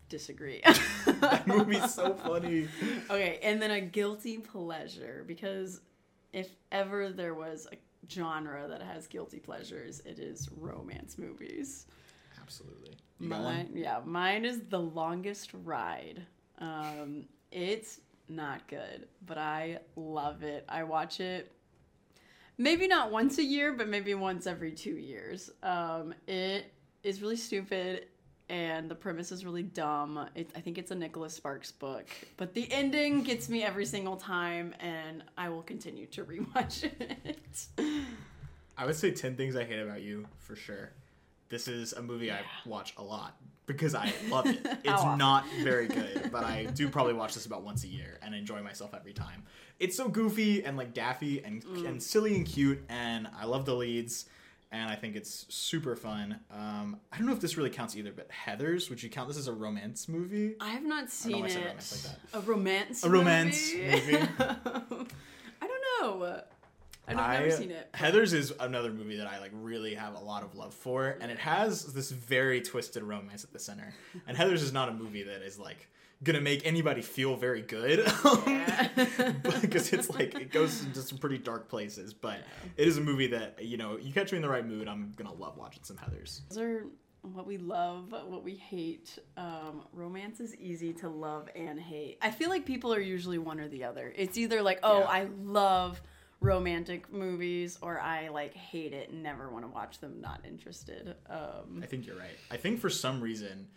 Disagree. 0.10 0.62
That 1.06 1.48
movie's 1.48 1.94
so 1.94 2.14
funny. 2.16 2.68
okay, 3.10 3.40
and 3.44 3.62
then 3.62 3.72
a 3.72 3.80
guilty 3.82 4.38
pleasure 4.38 5.24
because 5.28 5.80
if 6.34 6.50
ever 6.72 7.10
there 7.12 7.34
was 7.34 7.68
a 7.72 7.78
genre 8.12 8.68
that 8.68 8.82
has 8.82 9.08
guilty 9.08 9.40
pleasures, 9.40 10.02
it 10.06 10.20
is 10.20 10.50
romance 10.58 11.18
movies. 11.18 11.86
Absolutely. 12.42 12.98
You 13.20 13.30
got 13.30 13.42
one? 13.42 13.56
Mine, 13.56 13.72
yeah, 13.74 14.02
mine 14.04 14.44
is 14.44 14.62
the 14.70 14.80
longest 14.80 15.52
ride. 15.64 16.26
Um, 16.60 17.26
it's 17.52 18.02
not 18.36 18.68
good, 18.68 19.08
but 19.26 19.38
I 19.38 19.80
love 19.96 20.44
it. 20.44 20.66
I 20.68 20.84
watch 20.84 21.20
it 21.20 21.52
maybe 22.58 22.88
not 22.88 23.12
once 23.12 23.38
a 23.38 23.44
year, 23.44 23.74
but 23.74 23.88
maybe 23.88 24.14
once 24.14 24.48
every 24.48 24.72
two 24.72 24.96
years. 24.96 25.50
Um, 25.62 26.14
it 26.28 26.72
is 27.04 27.22
really 27.22 27.36
stupid, 27.36 28.08
and 28.50 28.90
the 28.90 28.96
premise 28.96 29.32
is 29.32 29.46
really 29.46 29.64
dumb. 29.64 30.28
It, 30.36 30.50
I 30.56 30.60
think 30.60 30.78
it's 30.78 30.92
a 30.92 30.96
Nicholas 30.96 31.34
Sparks 31.34 31.72
book, 31.72 32.08
but 32.38 32.54
the 32.54 32.72
ending 32.72 33.24
gets 33.24 33.50
me 33.50 33.64
every 33.64 33.86
single 33.86 34.18
time, 34.18 34.74
and 34.80 35.24
I 35.38 35.50
will 35.50 35.64
continue 35.64 36.06
to 36.08 36.24
rewatch 36.26 36.90
it. 37.00 37.68
I 38.78 38.86
would 38.86 38.96
say 38.96 39.12
10 39.12 39.36
Things 39.36 39.56
I 39.56 39.66
Hate 39.66 39.80
About 39.80 40.02
You 40.02 40.26
for 40.40 40.56
sure. 40.56 40.92
This 41.54 41.68
is 41.68 41.94
a 41.94 42.02
movie 42.02 42.32
I 42.32 42.40
watch 42.66 42.96
a 42.98 43.04
lot 43.04 43.38
because 43.68 43.94
I 43.94 44.12
love 44.28 44.48
it. 44.48 44.60
It's 44.84 45.04
not 45.04 45.46
very 45.62 45.88
good, 45.88 46.32
but 46.32 46.44
I 46.44 46.66
do 46.66 46.90
probably 46.90 47.14
watch 47.14 47.36
this 47.36 47.46
about 47.46 47.62
once 47.64 47.84
a 47.84 47.88
year 47.88 48.18
and 48.24 48.34
enjoy 48.34 48.64
myself 48.64 48.96
every 48.96 49.14
time. 49.14 49.44
It's 49.80 49.96
so 49.96 50.10
goofy 50.10 50.66
and 50.66 50.76
like 50.78 50.96
daffy 50.96 51.44
and, 51.44 51.64
Mm. 51.64 51.88
and 51.88 52.02
silly 52.02 52.36
and 52.36 52.44
cute, 52.44 52.84
and 52.90 53.28
I 53.40 53.46
love 53.46 53.66
the 53.66 53.76
leads, 53.76 54.26
and 54.72 54.90
I 54.90 54.96
think 54.96 55.16
it's 55.16 55.46
super 55.48 55.96
fun. 55.96 56.40
Um, 56.52 57.00
I 57.12 57.18
don't 57.20 57.28
know 57.28 57.34
if 57.34 57.40
this 57.40 57.56
really 57.56 57.70
counts 57.70 57.96
either, 57.96 58.12
but 58.12 58.32
Heather's, 58.32 58.90
would 58.90 59.04
you 59.04 59.12
count 59.12 59.28
this 59.28 59.38
as 59.38 59.48
a 59.48 59.54
romance 59.54 60.10
movie? 60.10 60.56
I 60.60 60.70
have 60.72 60.84
not 60.84 61.12
seen 61.12 61.46
it. 61.46 61.56
romance 61.56 62.08
like 62.34 62.44
A 62.44 62.48
romance. 62.48 63.04
A 63.04 63.10
romance 63.12 63.74
movie? 63.76 63.92
movie. 64.14 64.28
I 65.62 65.68
don't 65.68 65.84
know. 66.02 66.42
I've 67.08 67.18
I- 67.18 67.40
never 67.40 67.52
seen 67.52 67.72
it. 67.72 67.90
Heather's 67.94 68.34
is 68.34 68.54
another 68.60 68.92
movie 68.92 69.18
that 69.18 69.28
I 69.28 69.40
like 69.40 69.52
really 69.54 69.96
have 69.96 70.16
a 70.16 70.20
lot 70.20 70.44
of 70.44 70.56
love 70.56 70.74
for, 70.74 71.18
and 71.22 71.32
it 71.32 71.40
has 71.40 71.94
this 71.94 72.12
very 72.12 72.62
twisted 72.62 73.04
romance 73.04 73.44
at 73.44 73.52
the 73.54 73.60
center. 73.60 73.94
And 74.28 74.38
Heather's 74.38 74.64
is 74.64 74.72
not 74.74 74.90
a 74.90 74.94
movie 74.94 75.24
that 75.24 75.42
is 75.42 75.60
like 75.60 75.88
gonna 76.24 76.40
make 76.40 76.66
anybody 76.66 77.02
feel 77.02 77.36
very 77.36 77.62
good, 77.62 78.00
because 79.62 79.92
it's 79.94 80.10
like 80.10 80.36
it 80.36 80.52
goes 80.52 80.84
into 80.86 81.02
some 81.02 81.18
pretty 81.18 81.38
dark 81.38 81.68
places. 81.70 82.14
But 82.14 82.40
it 82.78 82.88
is 82.88 82.98
a 82.98 83.02
movie 83.02 83.28
that 83.28 83.64
you 83.64 83.78
know 83.78 83.98
you 83.98 84.14
catch 84.14 84.32
me 84.32 84.38
in 84.38 84.42
the 84.42 84.50
right 84.50 84.66
mood, 84.66 84.88
I'm 84.88 85.14
gonna 85.16 85.34
love 85.34 85.58
watching 85.58 85.84
some 85.84 85.98
Heather's. 85.98 86.42
Those 86.50 86.58
are 86.60 86.84
what 87.34 87.48
we 87.48 87.58
love, 87.58 88.12
what 88.12 88.44
we 88.44 88.56
hate. 88.56 89.18
Um, 89.38 89.84
romance 89.94 90.40
is 90.42 90.56
easy 90.58 90.92
to 90.96 91.10
love 91.10 91.48
and 91.56 91.80
hate. 91.80 92.18
I 92.22 92.32
feel 92.32 92.50
like 92.50 92.66
people 92.66 92.94
are 92.94 93.00
usually 93.00 93.38
one 93.38 93.60
or 93.62 93.68
the 93.70 93.86
other. 93.86 94.12
It's 94.16 94.38
either 94.38 94.62
like, 94.62 94.80
oh, 94.84 95.00
Yeah. 95.00 95.06
I 95.06 95.28
love 95.42 96.02
romantic 96.44 97.12
movies, 97.12 97.78
or 97.82 98.00
I 98.00 98.28
like 98.28 98.54
hate 98.54 98.94
it 98.94 99.10
and 99.10 99.24
never 99.24 99.50
want 99.50 99.66
to 99.66 99.70
watch 99.72 100.00
them. 100.00 100.20
Not 100.22 100.42
interested. 100.48 101.16
Um, 101.30 101.80
I 101.82 101.86
think 101.88 102.06
you're 102.06 102.18
right. 102.18 102.38
I 102.52 102.58
think 102.58 102.80
for 102.80 102.90
some 102.90 103.22
reason 103.22 103.68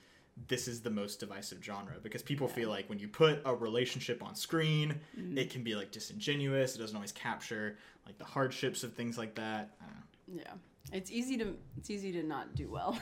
this 0.49 0.69
is 0.69 0.83
the 0.83 0.91
most 0.91 1.19
divisive 1.19 1.65
genre 1.65 1.95
because 2.03 2.23
people 2.23 2.47
feel 2.47 2.69
like 2.69 2.87
when 2.91 2.99
you 2.99 3.09
put 3.09 3.41
a 3.47 3.55
relationship 3.55 4.23
on 4.23 4.35
screen, 4.35 5.01
Mm-hmm. 5.19 5.39
it 5.39 5.49
can 5.51 5.63
be 5.63 5.75
like 5.75 5.91
disingenuous. 5.93 6.75
It 6.77 6.79
doesn't 6.79 6.95
always 6.97 7.13
capture 7.13 7.79
like 8.05 8.19
the 8.19 8.25
hardships 8.25 8.85
of 8.85 8.93
things 8.93 9.17
like 9.17 9.35
that. 9.37 9.71
I 9.81 9.85
don't 9.87 10.37
know. 10.37 10.43
yeah, 10.45 10.97
it's 10.99 11.11
easy 11.11 11.39
to 11.39 11.57
it's 11.79 11.89
easy 11.89 12.13
to 12.13 12.23
not 12.23 12.55
do 12.55 12.69
well. 12.71 12.99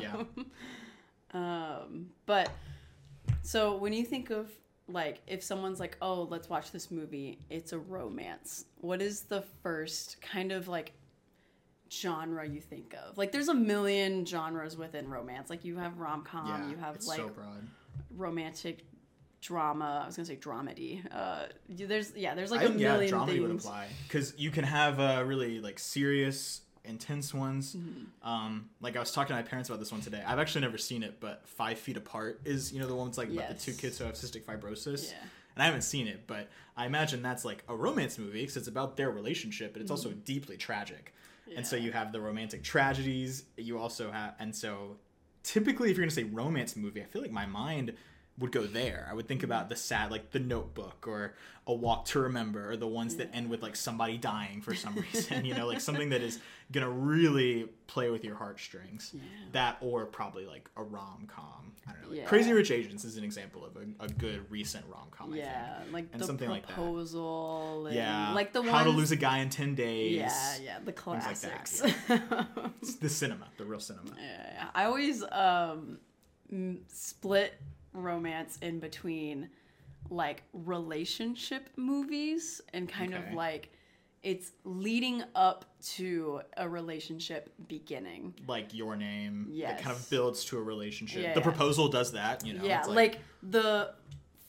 Yeah. 0.00 0.24
Um, 1.34 2.06
but 2.24 2.50
so 3.42 3.76
when 3.76 3.92
you 3.92 4.04
think 4.04 4.30
of 4.30 4.50
like 4.88 5.20
if 5.26 5.42
someone's 5.42 5.80
like, 5.80 5.96
"Oh, 6.00 6.22
let's 6.30 6.48
watch 6.48 6.72
this 6.72 6.90
movie," 6.90 7.38
it's 7.50 7.72
a 7.72 7.78
romance. 7.78 8.64
What 8.80 9.02
is 9.02 9.22
the 9.22 9.42
first 9.62 10.20
kind 10.22 10.52
of 10.52 10.68
like 10.68 10.94
genre 11.90 12.46
you 12.46 12.60
think 12.60 12.94
of? 12.94 13.18
Like 13.18 13.32
there's 13.32 13.48
a 13.48 13.54
million 13.54 14.24
genres 14.24 14.76
within 14.76 15.08
romance. 15.08 15.50
Like 15.50 15.64
you 15.64 15.76
have 15.76 15.98
rom-com, 15.98 16.64
yeah, 16.64 16.70
you 16.70 16.76
have 16.76 17.02
like 17.04 17.18
so 17.18 17.30
romantic 18.16 18.84
drama. 19.40 20.00
I 20.02 20.06
was 20.06 20.16
to 20.16 20.24
say 20.24 20.36
dramedy. 20.36 21.02
Uh 21.12 21.46
there's 21.68 22.16
yeah, 22.16 22.34
there's 22.34 22.50
like 22.50 22.62
a 22.62 22.68
think 22.68 22.80
yeah, 22.80 22.92
million 22.92 23.14
dramedy 23.14 23.40
would 23.40 23.50
apply 23.52 23.88
because 24.06 24.34
you 24.38 24.50
can 24.50 24.64
have 24.64 24.98
a 24.98 25.24
really 25.24 25.60
like 25.60 25.78
serious, 25.78 26.62
intense 26.88 27.32
ones. 27.34 27.76
Mm-hmm. 27.76 28.28
Um, 28.28 28.70
like 28.80 28.96
I 28.96 29.00
was 29.00 29.12
talking 29.12 29.36
to 29.36 29.42
my 29.42 29.46
parents 29.46 29.68
about 29.68 29.78
this 29.78 29.92
one 29.92 30.00
today. 30.00 30.22
I've 30.26 30.38
actually 30.38 30.62
never 30.62 30.78
seen 30.78 31.02
it, 31.02 31.20
but 31.20 31.46
Five 31.46 31.78
Feet 31.78 31.96
Apart 31.96 32.40
is 32.44 32.72
you 32.72 32.80
know 32.80 32.86
the 32.86 32.94
one 32.94 33.06
that's 33.08 33.18
like 33.18 33.30
about 33.30 33.48
the 33.48 33.54
two 33.54 33.72
kids 33.72 33.98
who 33.98 34.04
have 34.04 34.14
cystic 34.14 34.44
fibrosis. 34.44 35.10
Yeah. 35.10 35.18
And 35.54 35.62
I 35.62 35.66
haven't 35.66 35.82
seen 35.82 36.06
it, 36.06 36.24
but 36.26 36.48
I 36.76 36.86
imagine 36.86 37.20
that's 37.20 37.44
like 37.44 37.64
a 37.68 37.74
romance 37.74 38.18
movie 38.18 38.40
because 38.40 38.56
it's 38.56 38.68
about 38.68 38.96
their 38.96 39.10
relationship, 39.10 39.72
but 39.72 39.82
it's 39.82 39.90
also 39.90 40.10
deeply 40.10 40.56
tragic. 40.56 41.12
And 41.56 41.66
so 41.66 41.76
Mm-hmm. 41.76 41.86
You 41.86 41.92
have 41.92 42.12
the 42.12 42.20
romantic 42.20 42.62
tragedies. 42.62 43.44
You 43.56 43.78
also 43.78 44.10
have, 44.10 44.34
and 44.38 44.54
so 44.54 44.96
typically, 45.42 45.90
if 45.90 45.96
you're 45.96 46.04
gonna 46.04 46.10
say 46.10 46.24
romance 46.24 46.76
movie, 46.76 47.00
I 47.00 47.04
feel 47.04 47.22
like 47.22 47.30
my 47.30 47.46
mind 47.46 47.94
would 48.38 48.52
go 48.52 48.66
there. 48.66 49.06
I 49.10 49.14
would 49.14 49.26
think 49.28 49.42
about 49.42 49.68
the 49.68 49.76
sad, 49.76 50.10
like 50.10 50.30
The 50.30 50.38
Notebook 50.38 51.06
or 51.08 51.34
A 51.66 51.72
Walk 51.74 52.04
to 52.06 52.20
Remember, 52.20 52.70
or 52.70 52.76
the 52.76 52.86
ones 52.86 53.16
that 53.16 53.30
end 53.32 53.50
with 53.50 53.62
like 53.62 53.74
somebody 53.76 54.16
dying 54.16 54.62
for 54.62 54.74
some 54.74 54.94
reason. 55.12 55.44
you 55.44 55.54
know, 55.54 55.66
like 55.66 55.80
something 55.80 56.10
that 56.10 56.22
is 56.22 56.38
gonna 56.70 56.90
really 56.90 57.68
play 57.86 58.10
with 58.10 58.24
your 58.24 58.36
heartstrings. 58.36 59.14
That 59.52 59.78
or 59.80 60.06
probably 60.06 60.46
like 60.46 60.68
a 60.76 60.82
rom 60.82 61.26
com. 61.26 61.72
I 61.86 61.92
don't 61.92 62.02
know. 62.02 62.08
Like 62.10 62.18
Yeah. 62.18 62.24
Crazy 62.26 62.52
Rich 62.52 62.70
Asians 62.70 63.04
is 63.04 63.16
an 63.16 63.24
example 63.24 63.64
of 63.64 63.76
a, 63.76 64.04
a 64.04 64.08
good 64.08 64.50
recent 64.50 64.84
rom 64.86 65.08
com. 65.10 65.34
Yeah, 65.34 65.80
like 65.92 66.06
And 66.12 66.20
the 66.20 66.26
something 66.26 66.48
like 66.48 66.66
that. 66.66 66.74
proposal. 66.74 67.86
and, 67.86 67.96
Yeah, 67.96 68.32
like 68.34 68.52
the 68.52 68.62
How 68.62 68.84
to 68.84 68.90
Lose 68.90 69.10
a 69.10 69.16
Guy 69.16 69.38
in 69.38 69.48
Ten 69.50 69.74
Days. 69.74 70.16
Yeah, 70.16 70.56
yeah, 70.62 70.78
the 70.78 70.92
like 71.06 71.40
that, 71.40 71.64
classics. 71.66 71.82
The 73.00 73.08
cinema, 73.08 73.48
the 73.56 73.64
real 73.64 73.80
cinema. 73.80 74.10
Yeah, 74.20 74.66
I 74.74 74.84
always 74.84 75.24
um, 75.32 75.98
split 76.88 77.54
romance 77.92 78.58
in 78.62 78.78
between 78.78 79.48
like 80.10 80.42
relationship 80.52 81.68
movies 81.76 82.60
and 82.72 82.88
kind 82.88 83.14
Okay. 83.14 83.28
of 83.28 83.34
like 83.34 83.70
it's 84.22 84.50
leading 84.64 85.22
up 85.36 85.64
to 85.80 86.40
a 86.56 86.68
relationship 86.68 87.50
beginning. 87.68 88.34
Like 88.48 88.74
your 88.74 88.96
name, 88.96 89.52
that 89.60 89.80
kind 89.80 89.94
of 89.96 90.10
builds 90.10 90.44
to 90.46 90.58
a 90.58 90.62
relationship. 90.62 91.22
Yeah, 91.22 91.34
the 91.34 91.40
yeah. 91.40 91.44
proposal 91.44 91.88
does 91.88 92.12
that, 92.12 92.44
you 92.44 92.54
know. 92.54 92.64
yeah, 92.64 92.80
it's 92.80 92.88
like, 92.88 93.20
the 93.44 93.94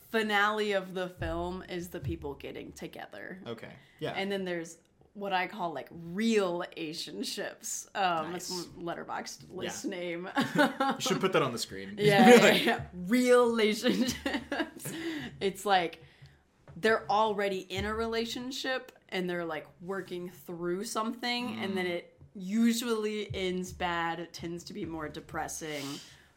finale 0.10 0.72
of 0.72 0.96
the 0.96 1.08
film 1.10 1.64
is 1.70 1.90
the 1.90 2.00
people 2.00 2.34
getting 2.34 2.72
together. 2.72 3.40
okay, 3.46 3.70
yeah, 4.00 4.12
And 4.14 4.32
then 4.32 4.44
there's 4.44 4.78
what 5.14 5.34
I 5.34 5.48
call 5.48 5.74
like 5.74 5.90
real 5.92 6.64
Asian 6.78 7.24
ships. 7.24 7.88
Um, 7.96 8.32
Nice. 8.32 8.50
my 8.78 8.94
Letterboxd 8.96 9.46
list 9.54 9.86
name. 9.86 10.30
you 10.56 10.70
should 11.00 11.20
put 11.20 11.34
that 11.34 11.42
on 11.42 11.52
the 11.52 11.58
screen. 11.58 11.96
yeah, 11.98 12.30
yeah, 12.36 12.54
yeah. 12.54 12.82
real 13.08 13.50
relationships. 13.50 14.14
it's 15.42 15.66
like 15.66 16.04
they're 16.78 17.04
already 17.10 17.60
in 17.60 17.86
a 17.86 17.94
relationship 17.94 18.92
and 19.10 19.30
they're 19.30 19.46
like 19.46 19.68
working 19.82 20.30
through 20.46 20.84
something, 20.86 21.58
and 21.60 21.72
Mm. 21.72 21.76
then 21.76 21.86
it 21.88 22.14
usually 22.36 23.30
ends 23.34 23.74
bad. 23.74 24.20
It 24.20 24.32
tends 24.34 24.64
to 24.66 24.74
be 24.74 24.86
more 24.86 25.10
depressing, 25.10 25.84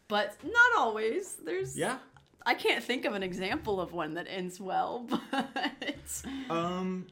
but 0.09 0.35
not 0.43 0.71
always. 0.79 1.35
There's 1.37 1.76
yeah. 1.76 1.99
I 2.45 2.55
can't 2.55 2.83
think 2.83 3.05
of 3.05 3.14
an 3.14 3.23
example 3.23 3.81
of 3.81 3.93
one 3.93 4.14
that 4.14 4.26
ends 4.29 4.59
well, 4.59 5.07
but 5.31 6.23
Um. 6.50 7.07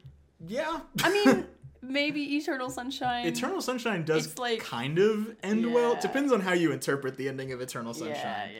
Yeah. 0.47 0.79
I 1.03 1.09
mean, 1.11 1.45
maybe 1.81 2.35
Eternal 2.37 2.69
Sunshine. 2.69 3.25
Eternal 3.27 3.61
Sunshine 3.61 4.03
does 4.05 4.27
It's 4.27 4.37
like- 4.39 4.59
kind 4.59 4.99
of 4.99 5.35
end 5.43 5.71
well. 5.73 5.93
Yeah. 5.93 5.99
Depends 6.01 6.31
on 6.31 6.41
how 6.41 6.53
you 6.53 6.71
interpret 6.71 7.17
the 7.17 7.27
ending 7.29 7.51
of 7.51 7.61
Eternal 7.61 7.93
Sunshine. 7.93 8.51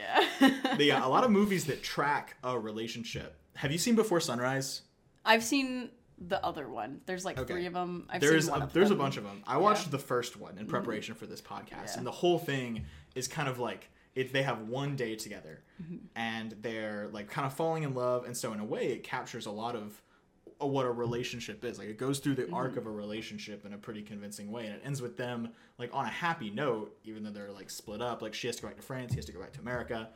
yeah. 0.41 0.75
Yeah, 0.77 1.05
a 1.05 1.09
lot 1.09 1.23
of 1.23 1.31
movies 1.39 1.65
that 1.65 1.83
track 1.83 2.37
a 2.43 2.57
relationship. 2.59 3.35
Have 3.55 3.71
you 3.71 3.77
seen 3.77 3.95
Before 3.95 4.19
Sunrise? 4.19 4.81
I've 5.25 5.43
seen 5.43 5.89
the 6.17 6.43
other 6.45 6.69
one. 6.69 7.01
There's 7.05 7.25
like 7.25 7.37
Okay. 7.37 7.53
three 7.53 7.65
of 7.65 7.73
them. 7.73 8.07
I've 8.09 8.21
there's 8.21 8.45
seen 8.45 8.51
one 8.51 8.61
a, 8.61 8.65
of 8.65 8.73
there's 8.73 8.89
them. 8.89 8.99
a 8.99 9.03
bunch 9.03 9.17
of 9.17 9.23
them. 9.23 9.43
I 9.45 9.57
watched 9.57 9.89
the 9.91 9.99
first 9.99 10.37
one 10.37 10.57
in 10.57 10.65
preparation 10.67 11.15
for 11.15 11.25
this 11.25 11.41
podcast, 11.41 11.69
Mm-hmm. 11.69 11.85
Yeah. 11.85 11.97
and 11.97 12.05
the 12.07 12.11
whole 12.11 12.39
thing 12.39 12.85
is 13.15 13.27
kind 13.27 13.49
of 13.49 13.59
like 13.59 13.89
if 14.15 14.31
they 14.31 14.43
have 14.43 14.67
one 14.67 14.95
day 14.95 15.15
together, 15.15 15.63
Mm-hmm. 15.81 15.95
and 16.15 16.55
they're 16.61 17.09
like 17.11 17.29
kind 17.29 17.45
of 17.47 17.53
falling 17.53 17.83
in 17.83 17.93
love, 17.95 18.25
and 18.25 18.35
so 18.37 18.53
in 18.53 18.59
a 18.59 18.65
way, 18.65 18.87
it 18.87 19.03
captures 19.03 19.45
a 19.47 19.51
lot 19.51 19.75
of 19.75 19.99
uh, 20.61 20.65
what 20.65 20.85
a 20.85 20.91
relationship 20.91 21.63
is. 21.65 21.79
Like 21.79 21.87
it 21.87 21.97
goes 21.97 22.19
through 22.19 22.35
the 22.35 22.43
Mm-hmm. 22.43 22.53
arc 22.53 22.77
of 22.77 22.85
a 22.85 22.91
relationship 22.91 23.65
in 23.65 23.73
a 23.73 23.77
pretty 23.77 24.01
convincing 24.01 24.51
way, 24.51 24.65
and 24.65 24.75
it 24.75 24.81
ends 24.85 25.01
with 25.01 25.17
them 25.17 25.49
like 25.77 25.89
on 25.93 26.05
a 26.05 26.09
happy 26.09 26.49
note, 26.49 26.95
even 27.03 27.23
though 27.23 27.31
they're 27.31 27.51
like 27.51 27.69
split 27.69 28.01
up. 28.01 28.21
Like 28.21 28.33
she 28.33 28.47
has 28.47 28.55
to 28.57 28.61
go 28.63 28.67
back 28.67 28.77
to 28.77 28.83
France, 28.83 29.11
he 29.11 29.17
has 29.17 29.25
to 29.25 29.31
go 29.31 29.39
back 29.39 29.53
to 29.53 29.59
America, 29.59 30.09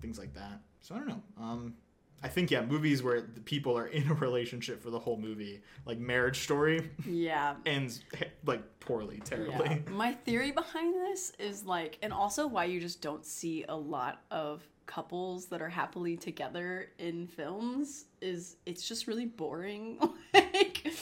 things 0.00 0.18
like 0.18 0.34
that. 0.34 0.60
So 0.80 0.94
I 0.94 0.98
don't 0.98 1.08
know. 1.08 1.22
Um, 1.40 1.74
I 2.22 2.28
think 2.28 2.50
yeah, 2.50 2.64
movies 2.64 3.02
where 3.02 3.20
the 3.20 3.40
people 3.40 3.78
are 3.78 3.86
in 3.86 4.10
a 4.10 4.14
relationship 4.14 4.82
for 4.82 4.90
the 4.90 4.98
whole 4.98 5.16
movie, 5.16 5.62
like 5.86 5.98
Marriage 5.98 6.40
Story, 6.40 6.90
Yeah. 7.06 7.54
ends 7.66 8.02
like 8.44 8.62
poorly, 8.80 9.20
terribly. 9.24 9.82
Yeah. 9.86 9.90
My 9.92 10.12
theory 10.14 10.50
behind 10.50 10.94
this 10.94 11.32
is 11.38 11.64
like, 11.64 11.98
and 12.02 12.12
also 12.12 12.46
why 12.46 12.64
you 12.64 12.80
just 12.80 13.00
don't 13.00 13.24
see 13.24 13.64
a 13.68 13.76
lot 13.76 14.22
of 14.30 14.62
couples 14.86 15.46
that 15.46 15.60
are 15.60 15.68
happily 15.68 16.16
together 16.16 16.88
in 16.98 17.26
films 17.26 18.06
is 18.22 18.56
it's 18.64 18.88
just 18.88 19.06
really 19.06 19.26
boring. 19.26 19.98
like, 20.34 20.92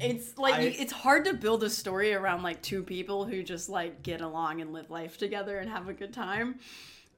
it's 0.00 0.38
like 0.38 0.54
I- 0.54 0.62
it's 0.62 0.92
hard 0.92 1.26
to 1.26 1.34
build 1.34 1.62
a 1.62 1.70
story 1.70 2.12
around 2.14 2.42
like 2.42 2.60
two 2.62 2.82
people 2.82 3.24
who 3.26 3.42
just 3.42 3.68
like 3.68 4.02
get 4.02 4.20
along 4.20 4.62
and 4.62 4.72
live 4.72 4.90
life 4.90 5.16
together 5.18 5.58
and 5.58 5.70
have 5.70 5.88
a 5.88 5.92
good 5.92 6.12
time. 6.14 6.58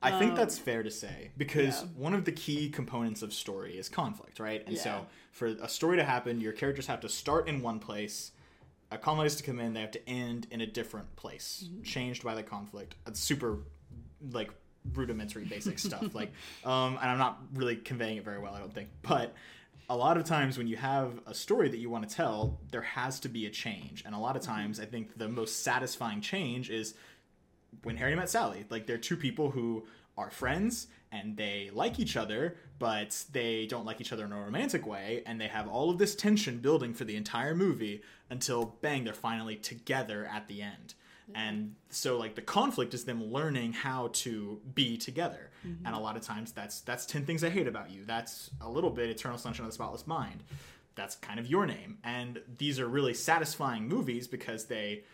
I 0.03 0.11
think 0.11 0.31
Um, 0.33 0.37
that's 0.37 0.59
fair 0.59 0.83
to 0.83 0.91
say 0.91 1.31
because 1.37 1.83
yeah. 1.83 1.89
one 1.97 2.15
of 2.15 2.25
the 2.25 2.33
key 2.33 2.69
components 2.69 3.23
of 3.23 3.33
story 3.33 3.79
is 3.79 3.89
conflict, 3.89 4.41
right? 4.41 4.63
And 4.67 4.75
Yeah. 4.77 4.83
so 4.83 5.07
for 5.31 5.47
a 5.47 5.69
story 5.69 5.97
to 5.97 6.05
happen, 6.05 6.41
your 6.41 6.53
characters 6.53 6.87
have 6.89 7.01
to 7.01 7.09
start 7.09 7.49
in 7.49 7.63
one 7.63 7.79
place. 7.79 8.33
A 8.91 8.99
conflict 8.99 9.27
is 9.33 9.37
to 9.37 9.43
come 9.45 9.61
in, 9.61 9.73
they 9.75 9.81
have 9.81 9.93
to 9.93 10.09
end 10.09 10.47
in 10.51 10.61
a 10.61 10.67
different 10.67 11.15
place, 11.17 11.65
Mm-hmm. 11.65 11.83
changed 11.83 12.25
by 12.25 12.35
the 12.35 12.43
conflict. 12.43 12.97
It's 13.07 13.21
super 13.21 13.59
like 14.31 14.51
rudimentary 14.95 15.45
basic 15.45 15.79
stuff. 15.79 16.15
Like 16.15 16.33
um 16.65 16.99
and 17.01 17.11
I'm 17.11 17.19
not 17.19 17.39
really 17.55 17.77
conveying 17.77 18.17
it 18.19 18.25
very 18.25 18.39
well, 18.41 18.55
I 18.55 18.59
don't 18.59 18.75
think. 18.75 18.89
But 19.03 19.35
a 19.89 19.97
lot 19.97 20.17
of 20.17 20.25
times 20.25 20.57
when 20.59 20.67
you 20.67 20.77
have 20.77 21.21
a 21.27 21.35
story 21.35 21.69
that 21.69 21.79
you 21.79 21.91
want 21.91 22.09
to 22.09 22.15
tell, 22.15 22.61
there 22.71 22.83
has 22.83 23.21
to 23.21 23.29
be 23.29 23.47
a 23.47 23.51
change. 23.51 24.03
And 24.05 24.15
a 24.15 24.19
lot 24.19 24.37
of 24.37 24.43
Mm-hmm. 24.43 24.53
times 24.53 24.81
I 24.81 24.87
think 24.87 25.17
the 25.19 25.29
most 25.29 25.63
satisfying 25.63 26.21
change 26.21 26.71
is 26.71 26.95
when 27.83 27.97
Harry 27.97 28.15
met 28.15 28.31
Sally. 28.31 28.65
Like 28.71 28.87
they're 28.87 28.99
two 28.99 29.17
people 29.17 29.51
who 29.51 29.85
are 30.17 30.31
friends 30.31 30.89
and 31.11 31.37
they 31.37 31.71
like 31.75 31.99
each 31.99 32.17
other, 32.17 32.57
but 32.79 33.25
they 33.33 33.67
don't 33.67 33.85
like 33.85 34.01
each 34.01 34.13
other 34.13 34.25
in 34.25 34.33
a 34.33 34.41
romantic 34.41 34.87
way, 34.87 35.23
and 35.27 35.41
they 35.41 35.49
have 35.49 35.69
all 35.69 35.91
of 35.91 35.99
this 35.99 36.15
tension 36.15 36.59
building 36.59 36.95
for 36.95 37.05
the 37.05 37.17
entire 37.17 37.55
movie 37.55 38.03
until 38.31 38.77
bang, 38.81 39.05
they're 39.05 39.13
finally 39.13 39.57
together 39.57 40.27
at 40.33 40.49
the 40.49 40.63
end. 40.63 40.95
And 41.35 41.77
so 41.91 42.19
like 42.19 42.35
the 42.35 42.43
conflict 42.43 42.95
is 42.95 43.05
them 43.05 43.33
learning 43.33 43.73
how 43.73 44.11
to 44.15 44.61
be 44.75 44.97
together. 44.97 45.51
Mm-hmm. 45.67 45.87
And 45.87 45.95
a 45.95 45.99
lot 45.99 46.17
of 46.17 46.23
times 46.23 46.53
that's 46.53 46.81
that's 46.81 47.07
10 47.07 47.25
things 47.25 47.45
I 47.45 47.51
hate 47.51 47.67
about 47.67 47.91
you. 47.91 48.05
That's 48.05 48.51
a 48.61 48.69
little 48.69 48.91
bit 48.91 49.09
Eternal 49.11 49.39
Sunshine 49.39 49.65
of 49.65 49.71
the 49.71 49.75
Spotless 49.75 50.07
Mind. 50.07 50.43
That's 50.95 51.17
kind 51.17 51.41
of 51.41 51.47
your 51.47 51.67
name. 51.67 51.99
And 52.05 52.41
these 52.59 52.79
are 52.79 52.87
really 52.87 53.15
satisfying 53.15 53.89
movies 53.89 54.27
because 54.27 54.67
they 54.67 55.05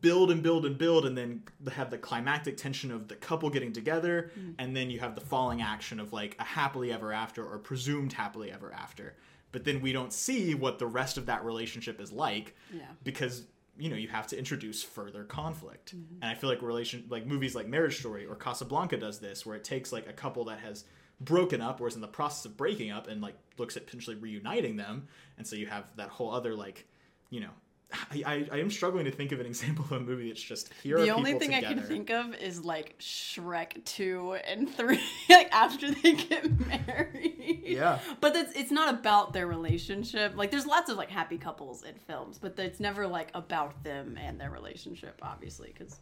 build 0.00 0.30
and 0.30 0.42
build 0.42 0.64
and 0.64 0.78
build 0.78 1.04
and 1.04 1.18
then 1.18 1.42
have 1.72 1.90
the 1.90 1.98
climactic 1.98 2.56
tension 2.56 2.92
of 2.92 3.08
the 3.08 3.16
couple 3.16 3.50
getting 3.50 3.72
together 3.72 4.30
mm. 4.38 4.54
and 4.58 4.76
then 4.76 4.88
you 4.88 5.00
have 5.00 5.14
the 5.14 5.20
falling 5.20 5.62
action 5.62 5.98
of 5.98 6.12
like 6.12 6.36
a 6.38 6.44
happily 6.44 6.92
ever 6.92 7.12
after 7.12 7.44
or 7.44 7.58
presumed 7.58 8.12
happily 8.12 8.52
ever 8.52 8.72
after. 8.72 9.16
But 9.50 9.64
then 9.64 9.80
we 9.80 9.92
don't 9.92 10.12
see 10.12 10.54
what 10.54 10.78
the 10.78 10.86
rest 10.86 11.18
of 11.18 11.26
that 11.26 11.44
relationship 11.44 12.00
is 12.00 12.12
like 12.12 12.54
Yeah. 12.72 12.82
because 13.02 13.46
you 13.78 13.88
know 13.88 13.96
you 13.96 14.08
have 14.08 14.26
to 14.28 14.38
introduce 14.38 14.82
further 14.82 15.24
conflict. 15.24 15.96
Mm-hmm. 15.96 16.22
And 16.22 16.30
i 16.30 16.34
feel 16.34 16.50
like 16.50 16.62
relation 16.62 17.04
like 17.08 17.26
movies 17.26 17.54
like 17.54 17.66
marriage 17.66 17.98
story 17.98 18.26
or 18.26 18.36
casablanca 18.36 18.96
does 18.96 19.18
this 19.18 19.44
where 19.46 19.56
it 19.56 19.64
takes 19.64 19.92
like 19.92 20.08
a 20.08 20.12
couple 20.12 20.44
that 20.44 20.60
has 20.60 20.84
broken 21.20 21.60
up 21.60 21.80
or 21.80 21.88
is 21.88 21.94
in 21.96 22.00
the 22.00 22.06
process 22.06 22.44
of 22.44 22.56
breaking 22.56 22.90
up 22.90 23.08
and 23.08 23.20
like 23.20 23.34
looks 23.56 23.76
at 23.76 23.86
potentially 23.86 24.16
reuniting 24.16 24.76
them. 24.76 25.08
And 25.36 25.46
so 25.46 25.56
you 25.56 25.66
have 25.66 25.84
that 25.96 26.10
whole 26.10 26.32
other 26.32 26.54
like 26.54 26.86
you 27.30 27.40
know 27.40 27.50
I, 27.90 28.22
I, 28.26 28.48
I 28.52 28.58
am 28.58 28.70
struggling 28.70 29.06
to 29.06 29.10
think 29.10 29.32
of 29.32 29.40
an 29.40 29.46
example 29.46 29.84
of 29.86 29.92
a 29.92 30.00
movie 30.00 30.28
that's 30.28 30.42
just 30.42 30.70
here 30.82 30.98
the 31.00 31.08
are 31.10 31.14
only 31.14 31.38
thing 31.38 31.54
I 31.54 31.60
together. 31.60 31.74
can 31.80 31.84
think 31.88 32.10
of 32.10 32.34
is 32.34 32.62
like 32.62 32.98
Shrek 32.98 33.82
2 33.86 34.36
and 34.46 34.68
3, 34.74 35.00
like 35.30 35.48
after 35.52 35.90
they 35.90 36.12
get 36.12 36.44
married. 36.66 37.62
Yeah. 37.64 37.98
But 38.20 38.36
it's, 38.36 38.52
it's 38.54 38.70
not 38.70 38.92
about 38.92 39.32
their 39.32 39.46
relationship. 39.46 40.36
Like, 40.36 40.50
there's 40.50 40.66
lots 40.66 40.90
of 40.90 40.98
like 40.98 41.10
happy 41.10 41.38
couples 41.38 41.82
in 41.82 41.94
films, 41.94 42.38
but 42.38 42.58
it's 42.58 42.78
never 42.80 43.06
like 43.06 43.30
about 43.34 43.82
them 43.84 44.18
and 44.20 44.38
their 44.38 44.50
relationship, 44.50 45.18
obviously, 45.22 45.72
because 45.72 45.96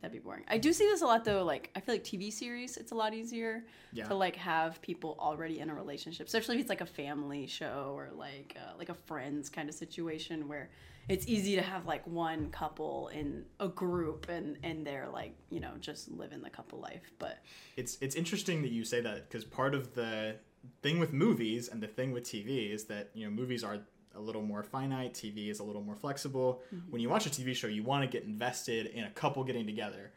that'd 0.00 0.12
be 0.12 0.20
boring. 0.20 0.44
I 0.46 0.58
do 0.58 0.72
see 0.72 0.84
this 0.86 1.02
a 1.02 1.06
lot 1.06 1.24
though. 1.24 1.42
Like, 1.42 1.70
I 1.74 1.80
feel 1.80 1.96
like 1.96 2.04
TV 2.04 2.32
series, 2.32 2.76
it's 2.76 2.92
a 2.92 2.94
lot 2.94 3.14
easier 3.14 3.64
Yeah. 3.92 4.04
to 4.06 4.14
like 4.14 4.36
have 4.36 4.80
people 4.80 5.16
already 5.18 5.58
in 5.58 5.70
a 5.70 5.74
relationship, 5.74 6.28
especially 6.28 6.54
if 6.54 6.60
it's 6.60 6.70
like 6.70 6.82
a 6.82 6.86
family 6.86 7.48
show 7.48 7.94
or 7.96 8.10
like 8.14 8.56
uh, 8.64 8.76
like 8.78 8.90
a 8.90 8.94
friends 8.94 9.48
kind 9.48 9.68
of 9.68 9.74
situation 9.74 10.46
where 10.46 10.70
it's 11.08 11.26
easy 11.26 11.56
to 11.56 11.62
have 11.62 11.86
like 11.86 12.06
one 12.06 12.50
couple 12.50 13.08
in 13.08 13.44
a 13.60 13.68
group 13.68 14.28
and 14.28 14.58
and 14.62 14.86
they're 14.86 15.08
like 15.08 15.36
you 15.50 15.60
know 15.60 15.72
just 15.80 16.10
living 16.10 16.42
the 16.42 16.50
couple 16.50 16.80
life. 16.80 17.12
But 17.18 17.38
it's 17.76 17.98
it's 18.00 18.16
interesting 18.16 18.62
that 18.62 18.70
you 18.70 18.84
say 18.84 19.00
that 19.00 19.28
because 19.28 19.44
part 19.44 19.74
of 19.74 19.94
the 19.94 20.36
thing 20.82 20.98
with 20.98 21.12
movies 21.12 21.68
and 21.68 21.80
the 21.80 21.86
thing 21.86 22.12
with 22.12 22.24
TV 22.24 22.72
is 22.72 22.84
that 22.84 23.10
you 23.14 23.24
know 23.24 23.30
movies 23.30 23.62
are 23.62 23.78
a 24.16 24.20
little 24.20 24.42
more 24.42 24.62
finite, 24.62 25.14
TV 25.14 25.50
is 25.50 25.60
a 25.60 25.64
little 25.64 25.82
more 25.82 25.94
flexible. 25.94 26.62
Mm-hmm. 26.74 26.90
When 26.90 27.02
you 27.02 27.08
watch 27.08 27.26
a 27.26 27.30
TV 27.30 27.54
show, 27.54 27.66
you 27.66 27.82
want 27.82 28.02
to 28.02 28.08
get 28.08 28.26
invested 28.26 28.86
in 28.86 29.04
a 29.04 29.10
couple 29.10 29.44
getting 29.44 29.66
together. 29.66 30.12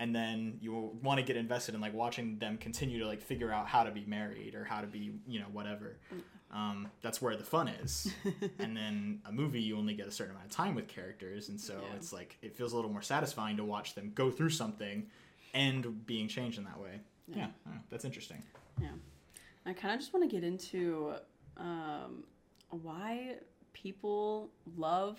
And 0.00 0.14
then 0.14 0.58
you 0.60 0.92
want 1.02 1.20
to 1.20 1.24
get 1.24 1.36
invested 1.36 1.74
in 1.74 1.80
like 1.80 1.94
watching 1.94 2.38
them 2.38 2.58
continue 2.58 2.98
to 2.98 3.06
like 3.06 3.22
figure 3.22 3.52
out 3.52 3.66
how 3.66 3.84
to 3.84 3.90
be 3.90 4.04
married 4.06 4.54
or 4.54 4.64
how 4.64 4.80
to 4.80 4.86
be, 4.86 5.12
you 5.26 5.40
know, 5.40 5.46
whatever. 5.52 5.98
Mm-hmm. 6.12 6.20
Um, 6.54 6.88
that's 7.02 7.20
where 7.20 7.36
the 7.36 7.42
fun 7.44 7.66
is. 7.66 8.12
and 8.60 8.76
then 8.76 9.20
a 9.26 9.32
movie, 9.32 9.60
you 9.60 9.76
only 9.76 9.94
get 9.94 10.06
a 10.06 10.10
certain 10.12 10.34
amount 10.36 10.46
of 10.46 10.52
time 10.52 10.74
with 10.76 10.86
characters, 10.86 11.48
and 11.48 11.60
so 11.60 11.74
Yeah. 11.82 11.96
it's 11.96 12.12
like 12.12 12.38
it 12.42 12.54
feels 12.56 12.72
a 12.72 12.76
little 12.76 12.92
more 12.92 13.02
satisfying 13.02 13.56
to 13.56 13.64
watch 13.64 13.94
them 13.94 14.12
go 14.14 14.30
through 14.30 14.50
something 14.50 15.06
and 15.52 16.06
being 16.06 16.28
changed 16.28 16.58
in 16.58 16.64
that 16.64 16.80
way. 16.80 17.00
Yeah, 17.26 17.46
know, 17.66 17.72
that's 17.90 18.04
interesting. 18.04 18.42
Yeah. 18.80 18.88
I 19.66 19.72
kind 19.72 19.94
of 19.94 20.00
just 20.00 20.12
want 20.12 20.28
to 20.28 20.34
get 20.34 20.44
into 20.44 21.14
um, 21.56 22.24
why 22.70 23.36
people 23.72 24.50
love 24.76 25.18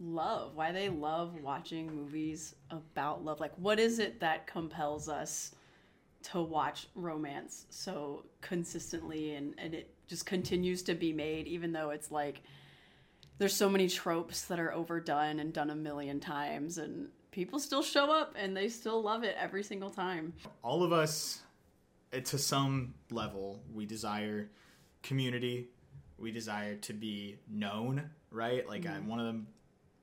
love, 0.00 0.54
why 0.54 0.72
they 0.72 0.88
love 0.88 1.34
watching 1.40 1.94
movies 1.94 2.56
about 2.70 3.24
love. 3.24 3.40
Like, 3.40 3.52
what 3.56 3.78
is 3.78 3.98
it 4.00 4.20
that 4.20 4.46
compels 4.46 5.08
us 5.08 5.54
to 6.24 6.42
watch 6.42 6.88
romance 6.94 7.66
so 7.70 8.24
consistently 8.40 9.34
and, 9.34 9.54
and 9.58 9.72
it 9.74 9.93
just 10.06 10.26
continues 10.26 10.82
to 10.84 10.94
be 10.94 11.12
made, 11.12 11.46
even 11.46 11.72
though 11.72 11.90
it's 11.90 12.10
like 12.10 12.42
there's 13.38 13.54
so 13.54 13.68
many 13.68 13.88
tropes 13.88 14.42
that 14.42 14.60
are 14.60 14.72
overdone 14.72 15.40
and 15.40 15.52
done 15.52 15.70
a 15.70 15.74
million 15.74 16.20
times, 16.20 16.78
and 16.78 17.08
people 17.30 17.58
still 17.58 17.82
show 17.82 18.12
up 18.12 18.34
and 18.38 18.56
they 18.56 18.68
still 18.68 19.02
love 19.02 19.24
it 19.24 19.36
every 19.38 19.62
single 19.62 19.90
time. 19.90 20.32
All 20.62 20.82
of 20.82 20.92
us, 20.92 21.42
eh, 22.12 22.20
to 22.20 22.38
some 22.38 22.94
level, 23.10 23.60
we 23.72 23.86
desire 23.86 24.48
community. 25.02 25.68
We 26.16 26.30
desire 26.30 26.76
to 26.76 26.92
be 26.92 27.38
known, 27.50 28.08
right? 28.30 28.66
Like 28.68 28.86
I, 28.86 29.00
one 29.00 29.18
of 29.18 29.26
the 29.26 29.40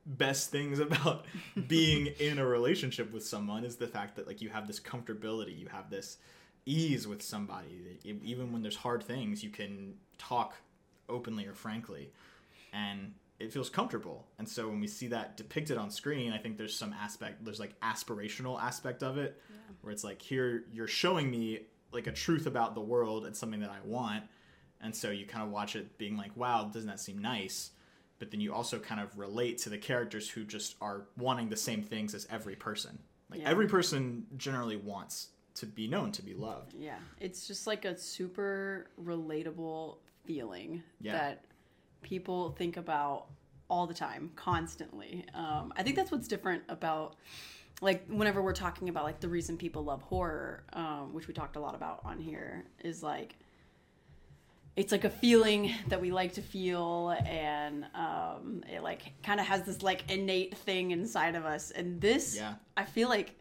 best 0.06 0.52
things 0.52 0.80
about 0.88 1.26
being 1.68 2.08
in 2.20 2.38
a 2.38 2.46
relationship 2.46 3.14
with 3.14 3.26
someone 3.26 3.64
is 3.64 3.78
the 3.78 3.88
fact 3.88 4.18
that 4.18 4.28
like 4.28 4.42
you 4.42 4.50
have 4.50 4.68
this 4.68 4.80
comfortability, 4.80 5.58
you 5.58 5.68
have 5.70 5.90
this 5.90 6.18
ease 6.66 7.08
with 7.08 7.22
somebody. 7.22 8.00
Even 8.04 8.52
when 8.52 8.62
there's 8.62 8.76
hard 8.76 9.04
things, 9.04 9.44
you 9.44 9.50
can 9.50 9.96
talk 10.18 10.56
openly 11.10 11.46
or 11.48 11.54
frankly, 11.54 12.12
and 12.74 13.14
it 13.40 13.52
feels 13.52 13.70
comfortable. 13.70 14.28
And 14.38 14.48
so 14.48 14.68
when 14.70 14.80
we 14.80 14.88
see 14.88 15.08
that 15.08 15.36
depicted 15.36 15.78
on 15.78 15.90
screen, 15.90 16.32
I 16.32 16.38
think 16.38 16.58
there's 16.58 16.76
some 16.76 16.94
aspect, 16.94 17.44
there's 17.44 17.60
like 17.60 17.80
aspirational 17.82 18.62
aspect 18.62 19.02
of 19.04 19.18
it, 19.18 19.42
where 19.82 19.92
it's 19.92 20.04
like 20.04 20.22
here 20.22 20.66
you're 20.72 20.88
showing 20.88 21.30
me 21.32 21.62
like 21.92 22.08
a 22.08 22.12
truth 22.12 22.46
about 22.46 22.76
the 22.76 22.82
world 22.82 23.26
and 23.26 23.36
something 23.36 23.60
that 23.62 23.72
I 23.72 23.80
want, 23.84 24.24
and 24.80 24.96
so 24.96 25.10
you 25.10 25.26
kind 25.26 25.44
of 25.44 25.52
watch 25.52 25.76
it 25.76 25.98
being 25.98 26.16
like, 26.18 26.36
wow, 26.38 26.70
doesn't 26.72 26.88
that 26.88 27.00
seem 27.00 27.18
nice? 27.18 27.72
But 28.20 28.30
then 28.30 28.40
you 28.40 28.54
also 28.54 28.78
kind 28.78 29.02
of 29.02 29.18
relate 29.18 29.58
to 29.60 29.70
the 29.70 29.78
characters 29.80 30.30
who 30.30 30.44
just 30.44 30.76
are 30.80 31.08
wanting 31.18 31.50
the 31.50 31.58
same 31.58 31.82
things 31.82 32.14
as 32.14 32.28
every 32.30 32.56
person. 32.56 33.00
Like 33.32 33.42
Yeah. 33.42 33.50
every 33.50 33.68
person 33.68 34.28
generally 34.38 34.76
wants 34.78 35.30
to 35.56 35.66
be 35.66 35.88
known, 35.88 36.12
to 36.14 36.22
be 36.22 36.34
loved. 36.34 36.74
Yeah, 36.78 36.98
it's 37.20 37.48
just 37.48 37.68
like 37.68 37.86
a 37.86 37.98
super 37.98 38.88
relatable 39.04 39.98
feeling 40.26 40.84
Yeah. 41.02 41.14
that 41.14 41.46
people 42.02 42.52
think 42.52 42.78
about 42.78 43.28
all 43.70 43.88
the 43.88 43.94
time, 43.94 44.32
constantly. 44.36 45.26
Um, 45.34 45.74
I 45.78 45.84
think 45.84 45.96
that's 45.96 46.12
what's 46.12 46.28
different 46.28 46.64
about, 46.70 47.16
like, 47.82 48.06
whenever 48.08 48.42
we're 48.42 48.54
talking 48.54 48.90
about 48.90 49.04
like 49.06 49.20
the 49.20 49.30
reason 49.30 49.58
people 49.58 49.84
love 49.84 50.02
horror, 50.02 50.64
um, 50.74 51.14
which 51.14 51.28
we 51.28 51.34
talked 51.34 51.56
a 51.56 51.60
lot 51.60 51.76
about 51.76 52.02
on 52.04 52.20
here, 52.20 52.66
is 52.84 53.02
like 53.04 53.36
it's 54.78 54.92
like 54.94 55.04
a 55.04 55.10
feeling 55.10 55.74
that 55.90 56.00
we 56.00 56.12
like 56.12 56.34
to 56.34 56.42
feel 56.42 57.10
and 57.26 57.86
um, 57.94 58.64
it 58.72 58.82
like 58.82 59.02
kind 59.22 59.40
of 59.40 59.46
has 59.46 59.64
this 59.64 59.82
like 59.84 60.10
innate 60.10 60.56
thing 60.58 60.92
inside 60.92 61.36
of 61.36 61.44
us 61.46 61.72
and 61.72 62.00
this 62.00 62.38
Yeah. 62.38 62.54
i 62.78 62.86
feel 62.86 63.10
like 63.10 63.36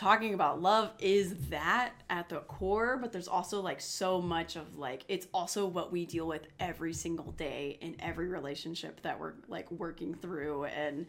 talking 0.00 0.32
about 0.32 0.62
love 0.62 0.90
is 0.98 1.34
that 1.50 1.92
at 2.08 2.28
the 2.30 2.38
core 2.40 2.96
but 2.96 3.12
there's 3.12 3.28
also 3.28 3.60
like 3.60 3.80
so 3.80 4.20
much 4.20 4.56
of 4.56 4.78
like 4.78 5.04
it's 5.08 5.26
also 5.34 5.66
what 5.66 5.92
we 5.92 6.06
deal 6.06 6.26
with 6.26 6.42
every 6.58 6.94
single 6.94 7.32
day 7.32 7.76
in 7.82 7.94
every 8.00 8.28
relationship 8.28 9.02
that 9.02 9.20
we're 9.20 9.34
like 9.48 9.70
working 9.70 10.14
through 10.14 10.64
and 10.64 11.04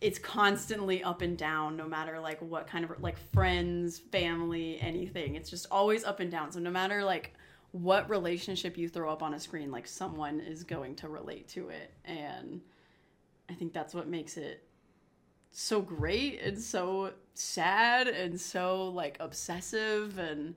it's 0.00 0.18
constantly 0.18 1.02
up 1.04 1.22
and 1.22 1.38
down 1.38 1.76
no 1.76 1.86
matter 1.86 2.18
like 2.18 2.42
what 2.42 2.66
kind 2.66 2.84
of 2.84 2.90
like 3.00 3.16
friends 3.32 4.00
family 4.10 4.76
anything 4.80 5.36
it's 5.36 5.48
just 5.48 5.66
always 5.70 6.02
up 6.02 6.18
and 6.18 6.30
down 6.30 6.50
so 6.50 6.58
no 6.58 6.70
matter 6.70 7.04
like 7.04 7.32
what 7.72 8.08
relationship 8.08 8.78
you 8.78 8.88
throw 8.88 9.10
up 9.10 9.22
on 9.22 9.34
a 9.34 9.40
screen, 9.40 9.70
like 9.70 9.86
someone 9.86 10.40
is 10.40 10.64
going 10.64 10.94
to 10.96 11.08
relate 11.08 11.48
to 11.48 11.68
it. 11.68 11.92
And 12.04 12.60
I 13.50 13.54
think 13.54 13.72
that's 13.72 13.94
what 13.94 14.08
makes 14.08 14.36
it 14.36 14.65
so 15.58 15.80
great 15.80 16.38
and 16.42 16.60
so 16.60 17.10
sad 17.32 18.08
and 18.08 18.38
so 18.38 18.88
like 18.88 19.16
obsessive 19.20 20.18
and 20.18 20.54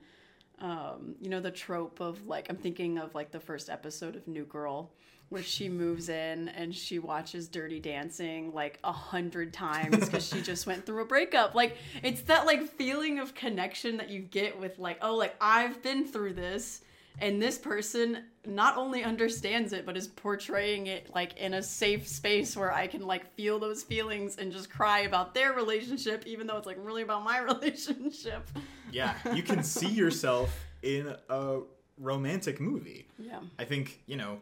um, 0.58 1.14
you 1.22 1.30
know 1.30 1.40
the 1.40 1.50
trope 1.50 2.00
of 2.00 2.26
like 2.26 2.50
I'm 2.50 2.56
thinking 2.58 2.98
of 2.98 3.14
like 3.14 3.30
the 3.30 3.40
first 3.40 3.70
episode 3.70 4.14
of 4.14 4.28
New 4.28 4.44
Girl 4.44 4.90
where 5.30 5.42
she 5.42 5.70
moves 5.70 6.10
in 6.10 6.48
and 6.50 6.74
she 6.74 6.98
watches 6.98 7.48
Dirty 7.48 7.80
Dancing 7.80 8.52
like 8.52 8.78
a 8.84 8.92
hundred 8.92 9.54
times 9.54 10.00
because 10.00 10.28
she 10.28 10.42
just 10.42 10.66
went 10.66 10.84
through 10.84 11.00
a 11.00 11.06
breakup. 11.06 11.54
Like 11.54 11.78
it's 12.02 12.20
that 12.22 12.44
like 12.44 12.68
feeling 12.68 13.20
of 13.20 13.34
connection 13.34 13.96
that 13.96 14.10
you 14.10 14.20
get 14.20 14.60
with 14.60 14.78
like 14.78 14.98
oh 15.00 15.14
like 15.16 15.34
I've 15.40 15.82
been 15.82 16.06
through 16.06 16.34
this 16.34 16.82
and 17.18 17.40
this 17.40 17.58
person 17.58 18.24
not 18.46 18.76
only 18.76 19.04
understands 19.04 19.72
it 19.72 19.84
but 19.84 19.96
is 19.96 20.08
portraying 20.08 20.86
it 20.86 21.14
like 21.14 21.36
in 21.36 21.54
a 21.54 21.62
safe 21.62 22.08
space 22.08 22.56
where 22.56 22.72
i 22.72 22.86
can 22.86 23.06
like 23.06 23.30
feel 23.34 23.58
those 23.58 23.82
feelings 23.82 24.36
and 24.38 24.50
just 24.52 24.70
cry 24.70 25.00
about 25.00 25.34
their 25.34 25.52
relationship 25.52 26.26
even 26.26 26.46
though 26.46 26.56
it's 26.56 26.66
like 26.66 26.78
really 26.80 27.02
about 27.02 27.22
my 27.22 27.38
relationship. 27.52 28.48
Yeah 28.90 29.14
you 29.34 29.42
can 29.42 29.62
see 29.62 29.88
yourself 30.02 30.54
in 30.82 31.14
a 31.28 31.58
romantic 31.98 32.60
movie. 32.60 33.06
Yeah. 33.18 33.40
I 33.58 33.64
think 33.64 34.00
you 34.06 34.16
know 34.16 34.38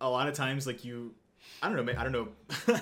a 0.00 0.08
lot 0.08 0.28
of 0.28 0.34
times 0.34 0.66
like 0.66 0.84
you 0.84 1.14
i 1.62 1.68
don't 1.68 1.84
know 1.84 1.92
i 1.96 2.02
don't 2.02 2.12
know. 2.12 2.28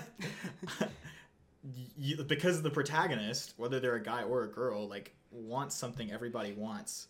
You, 1.99 2.23
because 2.23 2.63
the 2.63 2.71
protagonist 2.71 3.55
whether 3.57 3.81
they're 3.81 3.97
a 3.97 4.03
guy 4.03 4.23
or 4.23 4.45
a 4.45 4.49
girl 4.49 4.87
like 4.87 5.15
wants 5.33 5.75
something 5.75 6.13
everybody 6.13 6.53
wants 6.53 7.09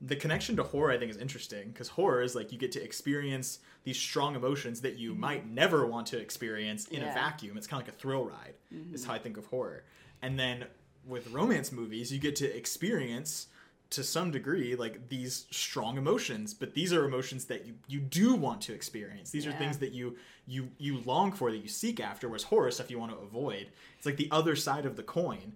the 0.00 0.16
connection 0.16 0.56
to 0.56 0.62
horror 0.62 0.90
I 0.90 0.98
think 0.98 1.10
is 1.10 1.16
interesting 1.16 1.68
because 1.68 1.88
horror 1.88 2.20
is 2.22 2.34
like 2.34 2.52
you 2.52 2.58
get 2.58 2.72
to 2.72 2.82
experience 2.82 3.60
these 3.84 3.96
strong 3.98 4.34
emotions 4.34 4.80
that 4.82 4.98
you 4.98 5.14
might 5.14 5.48
never 5.48 5.86
want 5.86 6.06
to 6.08 6.18
experience 6.18 6.86
in 6.88 7.00
Yeah. 7.00 7.10
a 7.10 7.14
vacuum. 7.14 7.56
It's 7.56 7.66
kind 7.66 7.80
of 7.80 7.88
like 7.88 7.94
a 7.94 7.98
thrill 7.98 8.24
ride. 8.24 8.54
Mm-hmm. 8.74 8.94
Is 8.94 9.04
how 9.04 9.14
I 9.14 9.18
think 9.18 9.36
of 9.36 9.46
horror. 9.46 9.84
And 10.20 10.38
then 10.38 10.64
with 11.06 11.30
romance 11.30 11.70
movies, 11.72 12.12
you 12.12 12.18
get 12.18 12.36
to 12.36 12.56
experience 12.56 13.48
to 13.90 14.02
some 14.02 14.30
degree 14.30 14.74
like 14.74 15.08
these 15.08 15.46
strong 15.50 15.96
emotions, 15.98 16.52
but 16.54 16.74
these 16.74 16.92
are 16.92 17.04
emotions 17.04 17.44
that 17.44 17.64
you 17.64 17.74
you 17.86 18.00
do 18.00 18.34
want 18.34 18.60
to 18.62 18.74
experience. 18.74 19.30
These 19.30 19.46
are 19.46 19.52
things 19.52 19.78
that 19.78 19.92
you 19.92 20.16
you 20.46 20.70
you 20.78 20.98
long 21.06 21.30
for 21.32 21.50
that 21.50 21.58
you 21.58 21.68
seek 21.68 22.00
after. 22.00 22.28
Whereas 22.28 22.44
horror 22.44 22.70
stuff 22.70 22.90
you 22.90 22.98
want 22.98 23.12
to 23.12 23.18
avoid. 23.18 23.68
It's 23.96 24.06
like 24.06 24.16
the 24.16 24.28
other 24.30 24.56
side 24.56 24.84
of 24.86 24.96
the 24.96 25.02
coin 25.02 25.52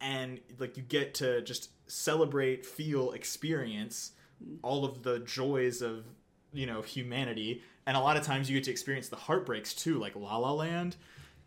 and 0.00 0.40
like 0.58 0.76
you 0.76 0.82
get 0.82 1.14
to 1.14 1.42
just 1.42 1.70
celebrate 1.88 2.64
feel 2.64 3.12
experience 3.12 4.12
all 4.62 4.84
of 4.84 5.02
the 5.02 5.20
joys 5.20 5.82
of 5.82 6.04
you 6.52 6.66
know 6.66 6.82
humanity. 6.82 7.62
And 7.86 7.96
a 7.96 8.00
lot 8.00 8.16
of 8.16 8.22
times 8.24 8.50
you 8.50 8.56
get 8.56 8.64
to 8.64 8.70
experience 8.70 9.08
the 9.08 9.16
heartbreaks 9.16 9.74
too 9.74 9.98
like 9.98 10.14
la 10.14 10.36
la 10.36 10.52
land 10.52 10.96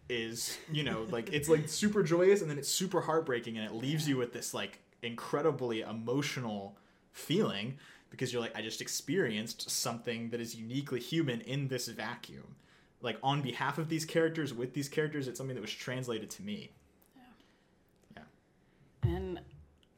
is 0.09 0.57
you 0.71 0.83
know 0.83 1.05
like 1.09 1.31
it's 1.31 1.47
like 1.47 1.69
super 1.69 2.03
joyous 2.03 2.41
and 2.41 2.49
then 2.49 2.57
it's 2.57 2.67
super 2.67 2.99
heartbreaking 2.99 3.57
and 3.57 3.65
it 3.65 3.73
leaves 3.73 4.09
you 4.09 4.17
with 4.17 4.33
this 4.33 4.53
like 4.53 4.79
incredibly 5.03 5.81
emotional 5.81 6.75
feeling 7.13 7.77
because 8.09 8.33
you're 8.33 8.41
like 8.41 8.55
i 8.57 8.61
just 8.61 8.81
experienced 8.81 9.69
something 9.69 10.29
that 10.29 10.41
is 10.41 10.55
uniquely 10.55 10.99
human 10.99 11.41
in 11.41 11.67
this 11.67 11.87
vacuum. 11.87 12.55
Like 13.03 13.17
on 13.23 13.41
behalf 13.41 13.77
of 13.77 13.89
these 13.89 14.05
characters 14.05 14.53
with 14.53 14.73
these 14.73 14.89
characters 14.89 15.27
it's 15.27 15.37
something 15.37 15.55
that 15.55 15.61
was 15.61 15.71
translated 15.71 16.29
to 16.31 16.43
me 16.43 16.71
and 19.03 19.39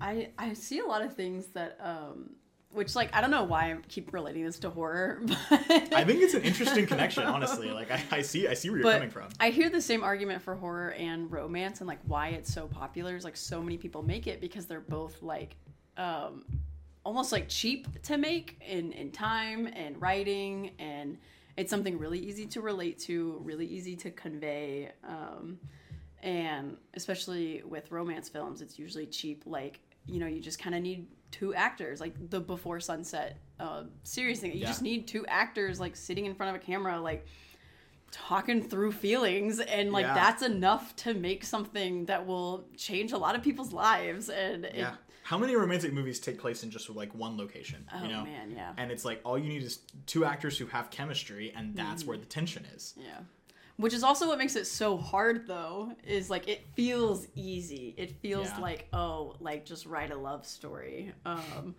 i 0.04 0.30
i 0.38 0.54
see 0.54 0.80
a 0.80 0.86
lot 0.86 1.02
of 1.02 1.16
things 1.16 1.48
that 1.48 1.78
um 1.82 2.30
which 2.72 2.96
like 2.96 3.16
i 3.16 3.22
don't 3.22 3.32
know 3.32 3.44
why 3.44 3.72
i 3.72 3.78
keep 3.88 4.14
relating 4.14 4.44
this 4.44 4.60
to 4.60 4.70
horror 4.70 5.22
but 5.50 5.94
I 5.94 6.04
think 6.04 6.22
it's 6.22 6.34
an 6.34 6.42
interesting 6.42 6.86
connection, 6.86 7.24
honestly. 7.24 7.72
Like 7.72 7.92
I, 7.92 8.02
I 8.12 8.22
see, 8.22 8.48
I 8.48 8.54
see 8.54 8.70
where 8.70 8.80
you're 8.80 8.84
but 8.84 8.96
coming 8.96 9.10
from. 9.10 9.30
I 9.40 9.50
hear 9.50 9.70
the 9.70 9.82
same 9.82 10.04
argument 10.04 10.42
for 10.42 10.56
horror 10.56 10.92
and 10.94 11.32
romance 11.32 11.80
and 11.80 11.88
like 11.88 12.00
why 12.08 12.30
it's 12.30 12.54
so 12.54 12.68
popular 12.68 13.16
is 13.16 13.24
like 13.24 13.38
so 13.38 13.62
many 13.62 13.78
people 13.78 14.04
make 14.04 14.28
it 14.28 14.42
because 14.42 14.66
they're 14.66 14.80
both 14.80 15.22
like 15.22 15.56
um 15.98 16.44
almost 17.06 17.32
like 17.32 17.48
cheap 17.48 18.02
to 18.04 18.18
make 18.18 18.62
in 18.68 18.92
in 18.94 19.12
time 19.12 19.68
and 19.68 20.02
writing 20.02 20.72
and 20.80 21.18
it's 21.56 21.70
something 21.70 22.00
really 22.00 22.20
easy 22.20 22.48
to 22.48 22.62
relate 22.62 22.98
to, 23.00 23.40
really 23.44 23.68
easy 23.68 23.96
to 23.96 24.12
convey. 24.12 24.92
Um 25.08 25.60
and 26.22 26.78
especially 26.94 27.62
with 27.66 27.92
romance 27.92 28.30
films, 28.30 28.62
it's 28.62 28.80
usually 28.80 29.06
cheap 29.06 29.44
like 29.46 29.80
you 30.08 30.20
know, 30.20 30.28
you 30.28 30.40
just 30.42 30.60
kind 30.60 30.76
of 30.76 30.82
need 30.82 31.08
two 31.32 31.54
actors, 31.54 32.00
like 32.00 32.14
the 32.30 32.40
Before 32.40 32.80
Sunset 32.80 33.38
uh, 33.60 33.84
series 34.04 34.40
thing. 34.40 34.52
You 34.54 34.60
Yeah. 34.60 34.68
just 34.68 34.82
need 34.82 35.08
two 35.08 35.26
actors 35.28 35.80
like 35.80 35.96
sitting 35.96 36.26
in 36.26 36.36
front 36.36 36.56
of 36.56 36.62
a 36.62 36.66
camera, 36.66 37.00
like 37.00 37.26
talking 38.12 38.62
through 38.62 38.92
feelings 38.92 39.60
and 39.60 39.92
like 39.92 40.06
Yeah. 40.06 40.14
that's 40.14 40.44
enough 40.44 40.96
to 40.98 41.14
make 41.16 41.44
something 41.44 42.06
that 42.06 42.28
will 42.28 42.68
change 42.78 43.12
a 43.12 43.18
lot 43.18 43.36
of 43.36 43.42
people's 43.42 43.74
lives 43.74 44.30
and 44.30 44.66
it, 44.66 44.76
Yeah. 44.76 44.96
How 45.24 45.38
many 45.38 45.56
romantic 45.56 45.94
movies 45.94 46.20
take 46.20 46.38
place 46.38 46.64
in 46.64 46.70
just 46.70 46.90
like 46.90 47.16
one 47.16 47.38
location? 47.38 47.88
oh 47.94 48.04
you 48.04 48.10
know, 48.10 48.24
man 48.24 48.52
yeah 48.52 48.74
and 48.78 48.92
it's 48.92 49.04
like 49.06 49.22
all 49.24 49.38
you 49.40 49.48
need 49.50 49.64
is 49.64 49.80
two 50.06 50.26
actors 50.26 50.58
who 50.58 50.68
have 50.68 50.92
chemistry, 50.92 51.52
and 51.56 51.76
that's 51.76 52.02
Mm-hmm. 52.04 52.10
where 52.10 52.18
the 52.18 52.26
tension 52.26 52.66
is. 52.76 52.94
yeah 52.98 53.20
which 53.78 53.94
is 53.94 54.04
also 54.04 54.28
what 54.28 54.38
makes 54.38 54.56
it 54.56 54.66
so 54.66 54.98
hard 54.98 55.48
though 55.48 55.92
is 56.06 56.30
like 56.30 56.48
it 56.48 56.66
feels 56.76 57.28
easy 57.36 57.94
it 57.98 58.12
feels 58.22 58.48
Yeah. 58.48 58.60
like 58.60 58.88
oh 58.94 59.36
like 59.40 59.66
just 59.66 59.86
write 59.86 60.12
a 60.12 60.16
love 60.16 60.46
story 60.46 61.12
um 61.26 61.76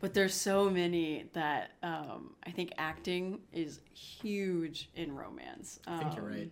but 0.00 0.12
there's 0.14 0.34
so 0.34 0.68
many 0.70 1.24
that 1.32 1.70
um 1.82 2.34
i 2.46 2.50
think 2.50 2.72
acting 2.78 3.40
is 3.52 3.80
huge 3.94 4.90
in 4.94 5.14
romance 5.16 5.80
I 5.86 5.98
think 5.98 6.16
you're 6.16 6.24
Um, 6.26 6.32
right. 6.32 6.50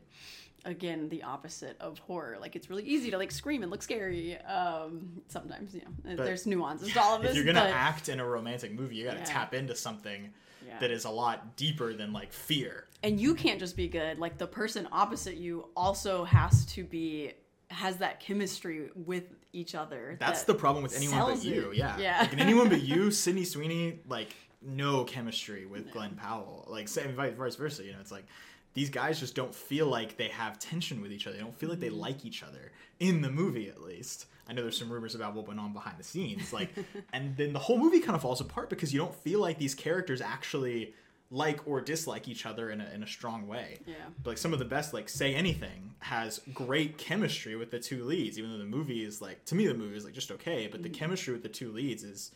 again 0.64 1.08
the 1.10 1.22
opposite 1.22 1.76
of 1.78 1.98
horror 2.00 2.38
like 2.40 2.56
it's 2.56 2.70
really 2.70 2.84
easy 2.84 3.10
to 3.10 3.18
like 3.18 3.30
scream 3.30 3.62
and 3.62 3.70
look 3.70 3.82
scary 3.82 4.36
um 4.38 5.20
sometimes 5.28 5.74
you 5.74 5.82
know 5.82 6.16
But- 6.16 6.24
there's 6.24 6.46
nuances 6.46 6.92
to 6.94 7.00
all 7.02 7.16
of 7.16 7.22
this 7.22 7.32
If 7.32 7.36
you're 7.36 7.44
gonna 7.44 7.66
but, 7.66 7.70
act 7.74 8.08
in 8.08 8.18
a 8.18 8.26
romantic 8.26 8.72
movie, 8.72 8.96
you 8.96 9.04
got 9.04 9.12
to 9.14 9.18
Yeah. 9.18 9.24
tap 9.24 9.52
into 9.54 9.74
something 9.76 10.32
Yeah. 10.66 10.78
that 10.80 10.90
is 10.90 11.04
a 11.04 11.10
lot 11.10 11.56
deeper 11.56 11.92
than 11.94 12.12
like 12.12 12.32
fear. 12.32 12.86
and 13.02 13.20
you 13.20 13.34
can't 13.34 13.60
just 13.60 13.76
be 13.76 13.88
good 13.88 14.18
like 14.18 14.36
the 14.38 14.46
person 14.46 14.88
opposite 14.92 15.36
you 15.36 15.68
also 15.76 16.24
has 16.24 16.66
to 16.66 16.82
be 16.84 17.32
has 17.70 17.96
that 17.98 18.20
chemistry 18.20 18.90
with 18.94 19.24
each 19.52 19.74
other 19.74 20.16
That's 20.20 20.42
that 20.44 20.52
the 20.52 20.58
problem 20.58 20.82
with 20.82 20.96
anyone 20.96 21.18
but 21.34 21.44
you. 21.44 21.70
it. 21.70 21.76
Yeah. 21.76 21.96
Yeah. 21.98 22.18
Like 22.20 22.38
anyone 22.38 22.68
but 22.68 22.82
you, 22.82 23.10
Sydney 23.10 23.44
Sweeney, 23.44 24.00
like 24.08 24.34
no 24.62 25.04
chemistry 25.04 25.66
with 25.66 25.90
Glen 25.92 26.14
Powell. 26.14 26.66
Like 26.68 26.86
same 26.88 27.14
vice 27.14 27.34
versa. 27.56 27.82
You 27.84 27.92
know, 27.92 27.98
it's 28.00 28.12
like 28.12 28.26
these 28.74 28.90
guys 28.90 29.18
just 29.18 29.34
don't 29.34 29.54
feel 29.54 29.86
like 29.86 30.16
they 30.16 30.28
have 30.28 30.58
tension 30.58 31.00
with 31.00 31.10
each 31.12 31.26
other. 31.26 31.36
They 31.36 31.42
don't 31.42 31.58
feel 31.58 31.70
like 31.70 31.78
Mm-hmm. 31.78 31.94
they 31.96 32.00
like 32.08 32.24
each 32.24 32.42
other 32.42 32.72
in 33.00 33.20
the 33.22 33.30
movie, 33.30 33.68
at 33.68 33.80
least. 33.82 34.26
I 34.48 34.52
know 34.52 34.62
there's 34.62 34.78
some 34.78 34.90
rumors 34.90 35.14
about 35.14 35.34
what 35.34 35.48
went 35.48 35.58
on 35.58 35.72
behind 35.72 35.98
the 35.98 36.04
scenes, 36.04 36.52
like, 36.52 36.70
and 37.12 37.36
then 37.36 37.52
the 37.52 37.58
whole 37.58 37.78
movie 37.78 38.00
kind 38.00 38.14
of 38.14 38.22
falls 38.22 38.40
apart 38.40 38.70
because 38.70 38.92
you 38.92 38.98
don't 38.98 39.14
feel 39.14 39.40
like 39.40 39.58
these 39.58 39.74
characters 39.74 40.20
actually 40.20 40.94
like 41.30 41.66
or 41.66 41.80
dislike 41.80 42.28
each 42.28 42.46
other 42.46 42.70
in 42.70 42.80
a, 42.80 42.88
in 42.94 43.02
a 43.02 43.06
strong 43.06 43.48
way. 43.48 43.80
Yeah. 43.86 43.94
But 44.22 44.30
like 44.30 44.38
some 44.38 44.52
of 44.52 44.58
the 44.58 44.64
best, 44.64 44.94
like 44.94 45.08
Say 45.08 45.34
Anything, 45.34 45.94
has 46.00 46.40
great 46.54 46.98
chemistry 46.98 47.56
with 47.56 47.70
the 47.70 47.80
two 47.80 48.04
leads. 48.04 48.38
Even 48.38 48.52
though 48.52 48.58
the 48.58 48.64
movie 48.64 49.04
is 49.04 49.20
like, 49.20 49.44
to 49.46 49.54
me, 49.54 49.66
the 49.66 49.74
movie 49.74 49.96
is 49.96 50.04
like 50.04 50.14
just 50.14 50.30
okay, 50.30 50.68
but 50.70 50.82
the 50.82 50.88
mm. 50.88 50.94
chemistry 50.94 51.32
with 51.32 51.42
the 51.42 51.48
two 51.48 51.72
leads 51.72 52.04
is 52.04 52.30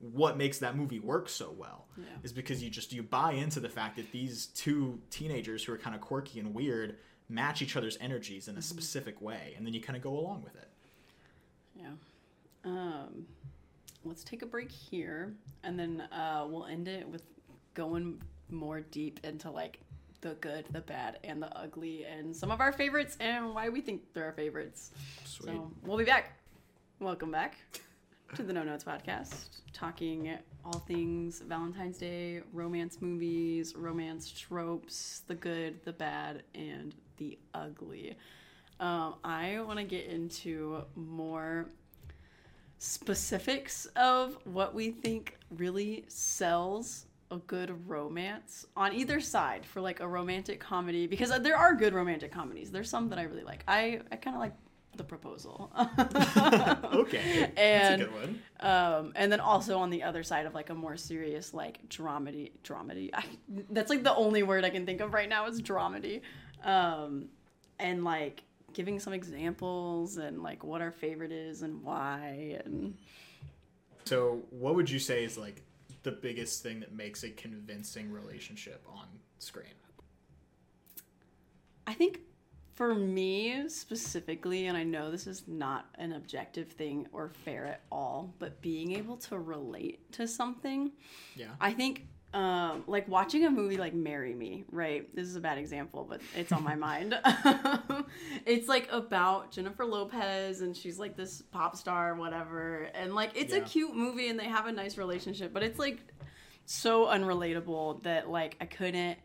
what 0.00 0.36
makes 0.36 0.58
that 0.58 0.76
movie 0.76 0.98
work 0.98 1.28
so 1.28 1.54
well. 1.56 1.86
Yeah. 1.96 2.04
Is 2.24 2.32
because 2.32 2.62
you 2.62 2.70
just 2.70 2.92
you 2.92 3.02
buy 3.02 3.32
into 3.32 3.60
the 3.60 3.68
fact 3.68 3.96
that 3.96 4.10
these 4.10 4.46
two 4.46 4.98
teenagers 5.10 5.62
who 5.64 5.72
are 5.72 5.78
kind 5.78 5.94
of 5.94 6.00
quirky 6.00 6.40
and 6.40 6.52
weird 6.52 6.96
match 7.28 7.62
each 7.62 7.76
other's 7.76 7.96
energies 8.00 8.48
in 8.48 8.54
a 8.54 8.58
mm-hmm. 8.58 8.62
specific 8.62 9.20
way, 9.22 9.54
and 9.56 9.64
then 9.64 9.72
you 9.72 9.80
kind 9.80 9.96
of 9.96 10.02
go 10.02 10.18
along 10.18 10.42
with 10.42 10.56
it. 10.56 10.68
Um 12.64 13.26
let's 14.04 14.24
take 14.24 14.42
a 14.42 14.46
break 14.46 14.70
here 14.70 15.32
and 15.64 15.78
then 15.78 16.00
uh 16.12 16.44
we'll 16.48 16.66
end 16.66 16.88
it 16.88 17.08
with 17.08 17.22
going 17.74 18.20
more 18.50 18.80
deep 18.80 19.20
into 19.24 19.50
like 19.50 19.80
the 20.20 20.34
good 20.34 20.64
the 20.70 20.80
bad 20.80 21.18
and 21.24 21.42
the 21.42 21.56
ugly 21.58 22.04
and 22.04 22.34
some 22.34 22.50
of 22.50 22.60
our 22.60 22.72
favorites 22.72 23.16
and 23.20 23.54
why 23.54 23.68
we 23.68 23.80
think 23.80 24.02
they're 24.14 24.26
our 24.26 24.32
favorites 24.32 24.90
Sweet. 25.24 25.52
So 25.52 25.72
we'll 25.82 25.98
be 25.98 26.04
back. 26.04 26.38
Welcome 27.00 27.30
back 27.32 27.56
to 28.36 28.42
the 28.42 28.52
No 28.52 28.62
Notes 28.62 28.84
podcast, 28.84 29.60
talking 29.72 30.38
all 30.64 30.78
things 30.80 31.40
Valentine's 31.40 31.98
Day, 31.98 32.42
romance 32.52 32.98
movies, 33.00 33.74
romance 33.76 34.30
tropes, 34.30 35.22
the 35.26 35.34
good, 35.34 35.82
the 35.84 35.92
bad, 35.92 36.44
and 36.54 36.94
the 37.16 37.38
ugly. 37.54 38.16
Um, 38.80 39.16
I 39.24 39.60
want 39.66 39.78
to 39.78 39.84
get 39.84 40.06
into 40.06 40.82
more 40.94 41.66
specifics 42.82 43.86
of 43.94 44.36
what 44.44 44.74
we 44.74 44.90
think 44.90 45.38
really 45.50 46.04
sells 46.08 47.06
a 47.30 47.36
good 47.46 47.88
romance 47.88 48.66
on 48.76 48.92
either 48.92 49.20
side 49.20 49.64
for 49.64 49.80
like 49.80 50.00
a 50.00 50.08
romantic 50.08 50.58
comedy 50.58 51.06
because 51.06 51.30
there 51.42 51.56
are 51.56 51.76
good 51.76 51.94
romantic 51.94 52.32
comedies 52.32 52.72
there's 52.72 52.90
some 52.90 53.08
that 53.08 53.20
i 53.20 53.22
really 53.22 53.44
like 53.44 53.62
i 53.68 54.00
i 54.10 54.16
kind 54.16 54.34
of 54.34 54.40
like 54.40 54.52
The 54.96 55.04
Proposal. 55.04 55.70
okay, 56.92 57.50
And- 57.56 57.56
that's 57.56 58.02
a 58.02 58.04
good 58.04 58.12
one. 58.14 58.42
Um, 58.60 59.12
and 59.14 59.30
then 59.30 59.40
also 59.40 59.78
on 59.78 59.88
the 59.90 60.02
other 60.02 60.22
side 60.24 60.44
of 60.44 60.52
like 60.52 60.68
a 60.70 60.74
more 60.74 60.96
serious 60.96 61.54
like 61.54 61.88
dramedy, 61.88 62.50
dramedy. 62.64 63.08
I, 63.14 63.24
that's 63.70 63.90
like 63.90 64.02
the 64.02 64.14
only 64.14 64.42
word 64.42 64.64
I 64.64 64.70
can 64.70 64.84
think 64.84 65.00
of 65.00 65.14
right 65.14 65.28
now 65.28 65.46
is 65.46 65.62
dramedy. 65.62 66.20
Um, 66.64 67.28
and 67.78 68.04
like 68.04 68.42
giving 68.74 68.98
some 69.00 69.12
examples 69.12 70.16
and 70.16 70.42
like 70.42 70.64
what 70.64 70.80
our 70.80 70.92
favorite 70.92 71.32
is 71.32 71.62
and 71.62 71.82
why 71.82 72.60
and 72.64 72.94
So, 74.04 74.42
what 74.50 74.74
would 74.74 74.90
you 74.90 74.98
say 74.98 75.24
is 75.24 75.38
like 75.38 75.62
the 76.02 76.12
biggest 76.12 76.62
thing 76.62 76.80
that 76.80 76.92
makes 76.92 77.22
a 77.22 77.30
convincing 77.30 78.10
relationship 78.10 78.84
on 78.88 79.06
screen? 79.38 79.74
I 81.86 81.94
think 81.94 82.20
for 82.74 82.94
me 82.94 83.68
specifically, 83.68 84.66
and 84.66 84.76
I 84.76 84.82
know 84.82 85.10
this 85.10 85.26
is 85.26 85.44
not 85.46 85.86
an 85.96 86.12
objective 86.12 86.68
thing 86.68 87.06
or 87.12 87.28
fair 87.44 87.66
at 87.66 87.82
all, 87.90 88.34
but 88.38 88.60
being 88.62 88.92
able 88.92 89.16
to 89.18 89.38
relate 89.38 90.10
to 90.12 90.26
something, 90.26 90.92
Yeah. 91.36 91.50
I 91.60 91.72
think 91.72 92.06
um, 92.34 92.84
like 92.86 93.06
watching 93.08 93.44
a 93.44 93.50
movie 93.50 93.76
like 93.76 93.92
Marry 93.94 94.34
Me, 94.34 94.64
right? 94.70 95.14
This 95.14 95.26
is 95.28 95.36
a 95.36 95.40
bad 95.40 95.58
example, 95.58 96.06
but 96.08 96.20
it's 96.34 96.50
on 96.50 96.62
my 96.64 96.74
mind. 96.76 97.18
it's 98.46 98.68
like 98.68 98.88
about 98.90 99.50
Jennifer 99.50 99.84
Lopez 99.84 100.62
and 100.62 100.76
she's 100.76 100.98
like 100.98 101.16
this 101.16 101.42
pop 101.42 101.76
star, 101.76 102.14
whatever. 102.14 102.88
And 102.94 103.14
like 103.14 103.32
it's 103.34 103.52
a 103.52 103.60
cute 103.60 103.94
movie 103.94 104.28
and 104.28 104.38
they 104.38 104.48
have 104.48 104.66
a 104.66 104.72
nice 104.72 104.96
relationship, 104.96 105.52
but 105.52 105.62
it's 105.62 105.78
like 105.78 106.00
so 106.64 107.06
unrelatable 107.06 108.02
that 108.04 108.30
like 108.30 108.56
I 108.60 108.64
couldn't 108.66 109.18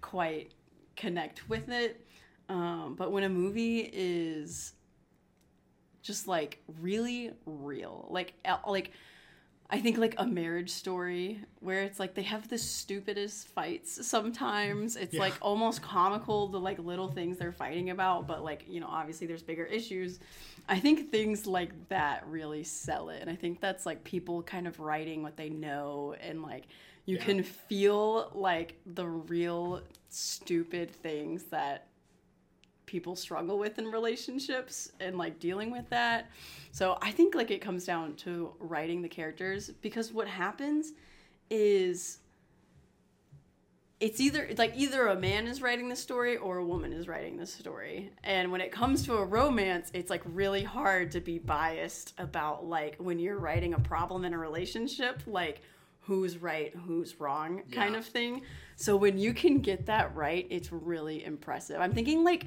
quite 0.00 0.52
connect 0.96 1.48
with 1.48 1.68
it. 1.68 2.06
Um, 2.48 2.94
but 2.96 3.10
when 3.10 3.24
a 3.24 3.28
movie 3.28 3.90
is 3.92 4.74
just 6.02 6.28
like 6.28 6.62
really 6.80 7.32
real, 7.46 8.06
like 8.10 8.34
like 8.68 8.92
I 9.72 9.80
think 9.80 9.96
like 9.96 10.14
a 10.18 10.26
marriage 10.26 10.68
story 10.68 11.40
where 11.60 11.80
it's 11.82 11.98
like 11.98 12.14
they 12.14 12.22
have 12.24 12.46
the 12.48 12.58
stupidest 12.58 13.48
fights 13.48 14.06
sometimes. 14.06 14.96
It's 14.96 15.14
Yeah. 15.14 15.20
like 15.20 15.34
almost 15.40 15.80
comical 15.80 16.46
the 16.48 16.60
like 16.60 16.78
little 16.78 17.08
things 17.08 17.38
they're 17.38 17.52
fighting 17.52 17.88
about, 17.88 18.26
but 18.28 18.44
like, 18.44 18.66
you 18.68 18.80
know, 18.80 18.86
obviously 18.86 19.26
there's 19.26 19.42
bigger 19.42 19.64
issues. 19.64 20.20
I 20.68 20.78
think 20.78 21.10
things 21.10 21.46
like 21.46 21.72
that 21.88 22.26
really 22.28 22.64
sell 22.64 23.08
it. 23.08 23.22
And 23.22 23.30
I 23.30 23.34
think 23.34 23.60
that's 23.60 23.86
like 23.86 24.04
people 24.04 24.42
kind 24.42 24.66
of 24.68 24.78
writing 24.78 25.22
what 25.22 25.38
they 25.38 25.48
know 25.48 26.14
and 26.20 26.42
like 26.42 26.68
you 27.06 27.16
Yeah. 27.16 27.24
can 27.24 27.42
feel 27.42 28.30
like 28.34 28.78
the 28.84 29.08
real 29.08 29.80
stupid 30.10 30.90
things 30.90 31.44
that 31.44 31.86
people 32.92 33.16
struggle 33.16 33.58
with 33.58 33.78
in 33.78 33.86
relationships 33.90 34.92
and 35.00 35.16
like 35.16 35.40
dealing 35.40 35.70
with 35.70 35.88
that. 35.88 36.30
So 36.72 36.98
I 37.00 37.10
think 37.10 37.34
like 37.34 37.50
it 37.50 37.62
comes 37.62 37.86
down 37.86 38.14
to 38.16 38.52
writing 38.60 39.00
the 39.00 39.08
characters 39.08 39.70
because 39.80 40.12
what 40.12 40.28
happens 40.28 40.92
is 41.48 42.18
it's 43.98 44.20
either 44.20 44.50
like 44.58 44.74
either 44.76 45.06
a 45.06 45.16
man 45.16 45.46
is 45.46 45.62
writing 45.62 45.88
the 45.88 45.96
story 45.96 46.36
or 46.36 46.58
a 46.58 46.64
woman 46.64 46.92
is 46.92 47.08
writing 47.08 47.38
the 47.38 47.46
story. 47.46 48.10
And 48.24 48.52
when 48.52 48.60
it 48.60 48.70
comes 48.72 49.06
to 49.06 49.14
a 49.16 49.24
romance, 49.24 49.90
it's 49.94 50.10
like 50.10 50.22
really 50.26 50.62
hard 50.64 51.12
to 51.12 51.20
be 51.20 51.38
biased 51.38 52.12
about 52.18 52.66
like 52.66 52.96
when 52.98 53.18
you're 53.18 53.38
writing 53.38 53.72
a 53.72 53.78
problem 53.80 54.26
in 54.26 54.34
a 54.34 54.38
relationship, 54.38 55.22
like 55.26 55.62
who's 56.00 56.36
right, 56.36 56.74
who's 56.84 57.18
wrong 57.20 57.62
kind 57.72 57.92
Yeah. 57.94 58.00
of 58.00 58.04
thing. 58.04 58.42
So 58.76 58.96
when 58.96 59.16
you 59.16 59.32
can 59.32 59.60
get 59.60 59.86
that 59.86 60.14
right, 60.14 60.46
it's 60.50 60.70
really 60.72 61.24
impressive. 61.24 61.80
I'm 61.80 61.94
thinking 61.94 62.22
like 62.22 62.46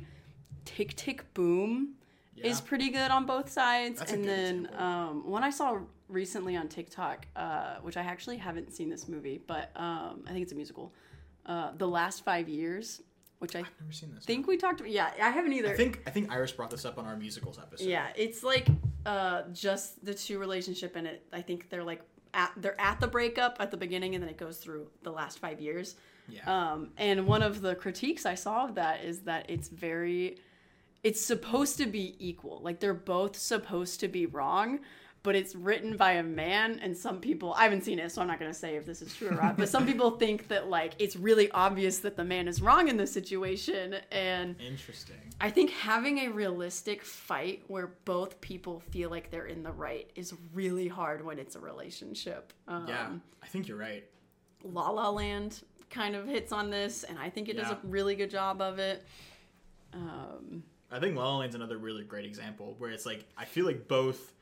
Tick 0.66 0.96
Tick 0.96 1.34
Boom 1.34 1.96
is 2.36 2.62
pretty 2.62 2.90
good 2.90 3.12
on 3.12 3.26
both 3.26 3.50
sides. 3.50 4.00
That's 4.00 4.12
and 4.12 4.28
then 4.28 4.70
um, 4.78 5.30
one 5.30 5.44
I 5.44 5.50
saw 5.50 5.80
recently 6.10 6.56
on 6.56 6.68
TikTok, 6.68 7.26
uh, 7.36 7.76
which 7.82 7.98
I 7.98 8.02
actually 8.02 8.38
haven't 8.38 8.74
seen 8.74 8.90
this 8.90 9.08
movie, 9.08 9.42
but 9.48 9.72
um, 9.76 10.24
I 10.28 10.32
think 10.32 10.44
it's 10.44 10.52
a 10.52 10.56
musical. 10.56 10.94
Uh, 11.46 11.72
the 11.78 11.88
last 11.88 12.26
five 12.26 12.50
years, 12.50 13.02
which 13.40 13.56
I 13.56 13.60
I've 13.60 13.72
never 13.80 13.92
seen 13.92 14.14
this. 14.14 14.26
think 14.26 14.48
we 14.48 14.58
talked 14.58 14.80
about. 14.80 14.92
Yeah, 14.92 15.12
I 15.22 15.30
haven't 15.30 15.54
either. 15.54 15.70
I 15.70 15.76
think 15.76 16.02
I 16.08 16.10
think 16.10 16.32
Iris 16.32 16.52
brought 16.52 16.72
this 16.72 16.86
up 16.86 16.98
on 16.98 17.06
our 17.06 17.16
musicals 17.16 17.60
episode. 17.60 17.88
Yeah, 17.88 18.08
it's 18.16 18.44
like 18.44 18.68
uh, 19.06 19.44
just 19.54 20.04
the 20.04 20.14
two 20.14 20.40
relationship 20.40 20.98
in 20.98 21.06
it. 21.06 21.26
I 21.32 21.42
think 21.42 21.70
they're 21.70 21.84
like 21.84 22.02
at 22.34 22.52
they're 22.58 22.80
at 22.82 23.00
the 23.00 23.08
breakup 23.08 23.58
at 23.60 23.72
the 23.72 23.78
beginning, 23.78 24.16
and 24.16 24.24
then 24.24 24.30
it 24.30 24.38
goes 24.38 24.58
through 24.58 24.88
the 25.04 25.12
last 25.12 25.40
five 25.40 25.62
years. 25.62 25.96
Yeah. 26.28 26.42
Um, 26.72 26.90
and 26.98 27.28
one 27.28 27.44
of 27.44 27.62
the 27.62 27.76
critiques 27.76 28.26
I 28.26 28.36
saw 28.36 28.66
of 28.66 28.76
that 28.76 29.04
is 29.04 29.20
that 29.22 29.46
it's 29.50 29.70
very, 29.70 30.38
it's 31.06 31.24
supposed 31.24 31.78
to 31.78 31.86
be 31.86 32.16
equal. 32.18 32.60
Like 32.64 32.80
they're 32.80 32.92
both 32.96 33.38
supposed 33.38 34.00
to 34.00 34.08
be 34.08 34.26
wrong, 34.26 34.80
but 35.22 35.36
it's 35.36 35.54
written 35.54 35.98
by 35.98 36.14
a 36.14 36.24
man. 36.24 36.80
And 36.82 36.98
some 36.98 37.22
people, 37.22 37.54
I 37.54 37.62
haven't 37.62 37.84
seen 37.84 38.00
it, 38.00 38.12
so 38.12 38.24
I'm 38.24 38.28
not 38.28 38.40
going 38.40 38.52
to 38.52 38.58
say 38.58 38.76
if 38.76 38.88
this 38.88 39.04
is 39.04 39.14
true 39.14 39.28
or 39.28 39.36
not, 39.36 39.56
but 39.56 39.70
some 39.70 39.86
people 39.86 40.12
think 40.18 40.48
that 40.48 40.68
like 40.68 40.94
it's 40.98 41.16
really 41.16 41.52
obvious 41.52 42.00
that 42.00 42.18
the 42.18 42.24
man 42.24 42.48
is 42.48 42.60
wrong 42.60 42.88
in 42.88 42.98
this 42.98 43.12
situation. 43.12 43.98
And 44.12 44.60
Interesting. 44.60 45.18
I 45.40 45.52
think 45.52 45.70
having 45.70 46.18
a 46.22 46.30
realistic 46.30 47.04
fight 47.04 47.62
where 47.68 47.94
both 48.06 48.42
people 48.42 48.80
feel 48.90 49.12
like 49.12 49.30
they're 49.30 49.46
in 49.46 49.62
the 49.62 49.74
right 49.74 50.10
is 50.16 50.34
really 50.56 50.88
hard 50.88 51.24
when 51.24 51.38
it's 51.38 51.56
a 51.56 51.60
relationship. 51.60 52.52
Um, 52.68 52.88
Yeah, 52.88 53.10
I 53.44 53.48
think 53.48 53.68
you're 53.68 53.78
right. 53.78 54.06
La 54.64 54.90
La 54.90 55.10
Land 55.10 55.62
kind 55.92 56.16
of 56.16 56.26
hits 56.26 56.52
on 56.52 56.72
this, 56.72 57.04
and 57.04 57.20
I 57.20 57.30
think 57.30 57.48
it 57.48 57.58
does 57.58 57.70
a 57.70 57.78
really 57.84 58.16
good 58.16 58.32
job 58.32 58.60
of 58.60 58.80
it. 58.80 59.06
Um, 59.94 60.64
I 60.96 61.00
think 61.00 61.16
La 61.18 61.24
La 61.30 61.38
Land's 61.40 61.56
another 61.56 61.78
really 61.78 62.04
great 62.04 62.26
example 62.26 62.76
where 62.78 62.90
it's 62.92 63.06
like 63.06 63.26
I 63.38 63.46
feel 63.46 63.66
like 63.66 63.88
both 63.88 64.34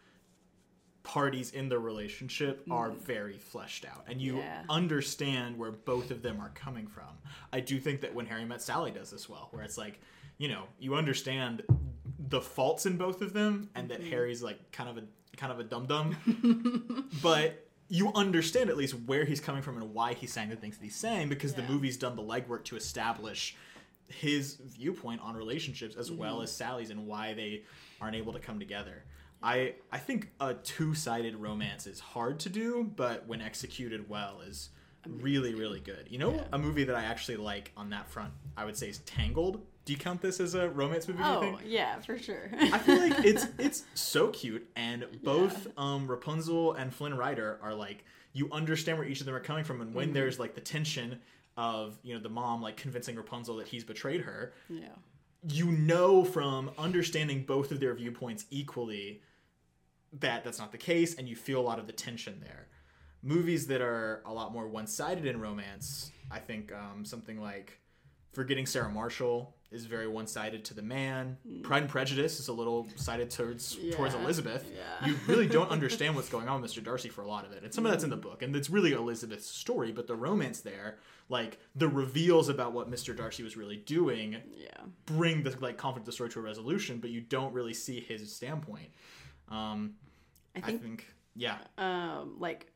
parties 1.04 1.52
in 1.52 1.68
the 1.68 1.78
relationship 1.78 2.64
are 2.72 2.90
very 2.92 3.38
fleshed 3.38 3.86
out 3.86 4.06
and 4.08 4.22
you 4.22 4.34
Mm. 4.36 4.38
Yeah. 4.38 4.64
understand 4.70 5.58
where 5.58 5.72
both 5.72 6.12
of 6.12 6.22
them 6.22 6.40
are 6.40 6.52
coming 6.56 6.88
from. 6.88 7.10
I 7.52 7.60
do 7.60 7.78
think 7.80 8.02
that 8.02 8.14
when 8.16 8.26
Harry 8.28 8.46
met 8.46 8.62
Sally 8.62 8.92
does 8.92 9.12
this 9.12 9.28
well, 9.28 9.50
where 9.52 9.64
it's 9.64 9.78
like, 9.78 10.00
you 10.38 10.48
know, 10.48 10.64
you 10.80 10.96
understand 10.96 11.64
the 12.30 12.40
faults 12.40 12.86
in 12.86 12.96
both 12.98 13.22
of 13.22 13.34
them 13.34 13.70
and 13.76 13.90
Mm-hmm. 13.90 14.02
that 14.02 14.10
Harry's 14.10 14.42
like 14.42 14.72
kind 14.72 14.90
of 14.90 14.98
a 14.98 15.04
kind 15.36 15.52
of 15.52 15.60
a 15.60 15.64
dum 15.64 15.88
dum. 15.88 17.10
but 17.22 17.68
you 17.90 18.12
understand 18.16 18.70
at 18.70 18.78
least 18.78 18.94
where 19.06 19.26
he's 19.26 19.42
coming 19.42 19.62
from 19.62 19.76
and 19.78 19.94
why 19.94 20.14
he's 20.14 20.32
saying 20.32 20.50
the 20.50 20.56
things 20.56 20.78
that 20.78 20.84
he's 20.86 20.96
saying 20.96 21.28
because 21.28 21.54
the 21.54 21.64
movie's 21.64 21.98
done 21.98 22.16
the 22.16 22.22
legwork 22.24 22.64
to 22.64 22.78
establish 22.78 23.56
his 24.08 24.56
viewpoint 24.56 25.22
on 25.22 25.36
relationships 25.36 25.96
as 25.96 26.12
well 26.12 26.36
Mm-hmm. 26.36 26.44
as 26.44 26.52
Sally's 26.52 26.90
and 26.90 27.08
why 27.08 27.34
they 27.34 27.64
aren't 28.02 28.16
able 28.16 28.34
to 28.34 28.40
come 28.40 28.60
together. 28.60 29.04
I 29.42 29.76
I 29.92 29.98
think 29.98 30.30
a 30.40 30.54
two-sided 30.54 31.36
romance 31.36 31.88
is 31.88 32.00
hard 32.00 32.40
to 32.42 32.50
do, 32.50 32.90
but 32.96 33.28
when 33.28 33.42
executed 33.42 34.08
well 34.10 34.42
is 34.42 34.70
really 35.08 35.54
really 35.54 35.80
good. 35.82 36.08
You 36.10 36.18
know, 36.20 36.34
Yeah. 36.34 36.44
a 36.54 36.58
movie 36.58 36.84
that 36.86 36.96
I 36.96 37.04
actually 37.04 37.38
like 37.38 37.72
on 37.76 37.90
that 37.90 38.10
front, 38.10 38.34
I 38.56 38.66
would 38.66 38.78
say 38.78 38.90
is 38.90 39.00
Tangled. 39.00 39.62
Do 39.86 39.92
you 39.92 40.00
count 40.00 40.22
this 40.22 40.40
as 40.40 40.56
a 40.56 40.70
romance 40.70 41.10
movie? 41.10 41.20
oh 41.24 41.42
think? 41.42 41.60
yeah, 41.66 42.00
for 42.00 42.18
sure. 42.18 42.50
I 42.58 42.78
feel 42.78 43.00
like 43.00 43.26
it's 43.26 43.48
it's 43.60 43.84
so 43.96 44.30
cute, 44.30 44.66
and 44.78 45.06
both 45.24 45.68
um, 45.78 46.08
Rapunzel 46.08 46.72
and 46.74 46.94
Flynn 46.94 47.16
Rider 47.16 47.60
are 47.62 47.74
like 47.74 48.06
you 48.32 48.50
understand 48.52 48.98
where 48.98 49.06
each 49.08 49.20
of 49.20 49.26
them 49.26 49.36
are 49.36 49.42
coming 49.42 49.66
from, 49.66 49.82
and 49.82 49.94
when 49.94 50.06
Mm-hmm. 50.08 50.14
there's 50.14 50.40
like 50.40 50.56
the 50.56 50.62
tension 50.62 51.20
of 51.58 51.98
you 52.04 52.14
know 52.14 52.20
the 52.20 52.30
mom 52.30 52.62
like 52.62 52.78
convincing 52.78 53.16
Rapunzel 53.16 53.58
that 53.58 53.68
he's 53.68 53.84
betrayed 53.84 54.22
her, 54.22 54.54
yeah, 54.70 54.90
you 55.48 55.72
know 55.72 56.24
from 56.24 56.72
understanding 56.78 57.44
both 57.46 57.72
of 57.72 57.80
their 57.80 57.94
viewpoints 57.94 58.46
equally 58.50 59.22
that 60.20 60.44
that's 60.44 60.60
not 60.60 60.72
the 60.72 60.78
case, 60.78 61.16
and 61.16 61.28
you 61.28 61.36
feel 61.36 61.60
a 61.60 61.66
lot 61.66 61.80
of 61.80 61.88
the 61.88 61.94
tension 61.94 62.40
there. 62.42 62.68
Movies 63.22 63.68
that 63.68 63.82
are 63.82 64.22
a 64.26 64.34
lot 64.34 64.52
more 64.54 64.68
one-sided 64.68 65.26
in 65.26 65.40
romance, 65.40 66.12
I 66.30 66.40
think 66.40 66.72
um, 66.74 67.06
something 67.06 67.40
like 67.40 67.80
Forgetting 68.34 68.66
Sarah 68.66 68.90
Marshall 68.90 69.56
is 69.72 69.86
very 69.86 70.08
one-sided 70.08 70.66
to 70.66 70.74
the 70.74 70.82
man. 70.82 71.38
Pride 71.64 71.84
and 71.84 71.90
Prejudice 71.90 72.40
is 72.40 72.48
a 72.48 72.54
little 72.54 72.88
sided 72.96 73.30
towards 73.32 73.78
towards 73.92 74.14
Hmm. 74.14 74.24
Elizabeth. 74.24 74.70
yeah. 74.76 75.08
You 75.08 75.16
really 75.28 75.48
don't 75.48 75.70
understand 75.72 76.16
what's 76.16 76.30
going 76.30 76.48
on 76.48 76.62
with 76.62 76.72
Mr. 76.72 76.84
Darcy 76.84 77.10
for 77.10 77.22
a 77.22 77.28
lot 77.28 77.46
of 77.46 77.52
it. 77.54 77.64
And 77.64 77.74
some 77.74 77.86
of 77.86 77.92
that's 77.92 78.04
in 78.04 78.10
the 78.10 78.18
book, 78.18 78.42
and 78.44 78.56
it's 78.56 78.70
really 78.70 78.92
Elizabeth's 78.94 79.48
story, 79.50 79.92
but 79.92 80.06
the 80.08 80.16
romance 80.16 80.60
there, 80.62 80.98
like 81.34 81.58
the 81.76 81.88
reveals 81.90 82.48
about 82.48 82.72
what 82.72 82.90
Mr. 82.90 83.18
Darcy 83.18 83.44
was 83.44 83.58
really 83.58 83.78
doing, 83.78 84.38
yeah, 84.56 84.70
bring 85.06 85.44
the 85.44 85.54
like 85.60 85.78
conflict 85.78 86.04
of 86.04 86.06
the 86.06 86.12
story 86.12 86.30
to 86.30 86.40
a 86.40 86.44
resolution, 86.44 87.00
but 87.00 87.10
you 87.10 87.20
don't 87.20 87.52
really 87.52 87.74
see 87.74 88.00
his 88.00 88.34
standpoint. 88.34 88.90
Um, 89.50 89.96
I 90.56 90.60
I 90.60 90.62
think 90.62 90.82
think, 90.82 91.08
yeah, 91.36 91.58
um, 91.80 92.36
like 92.40 92.72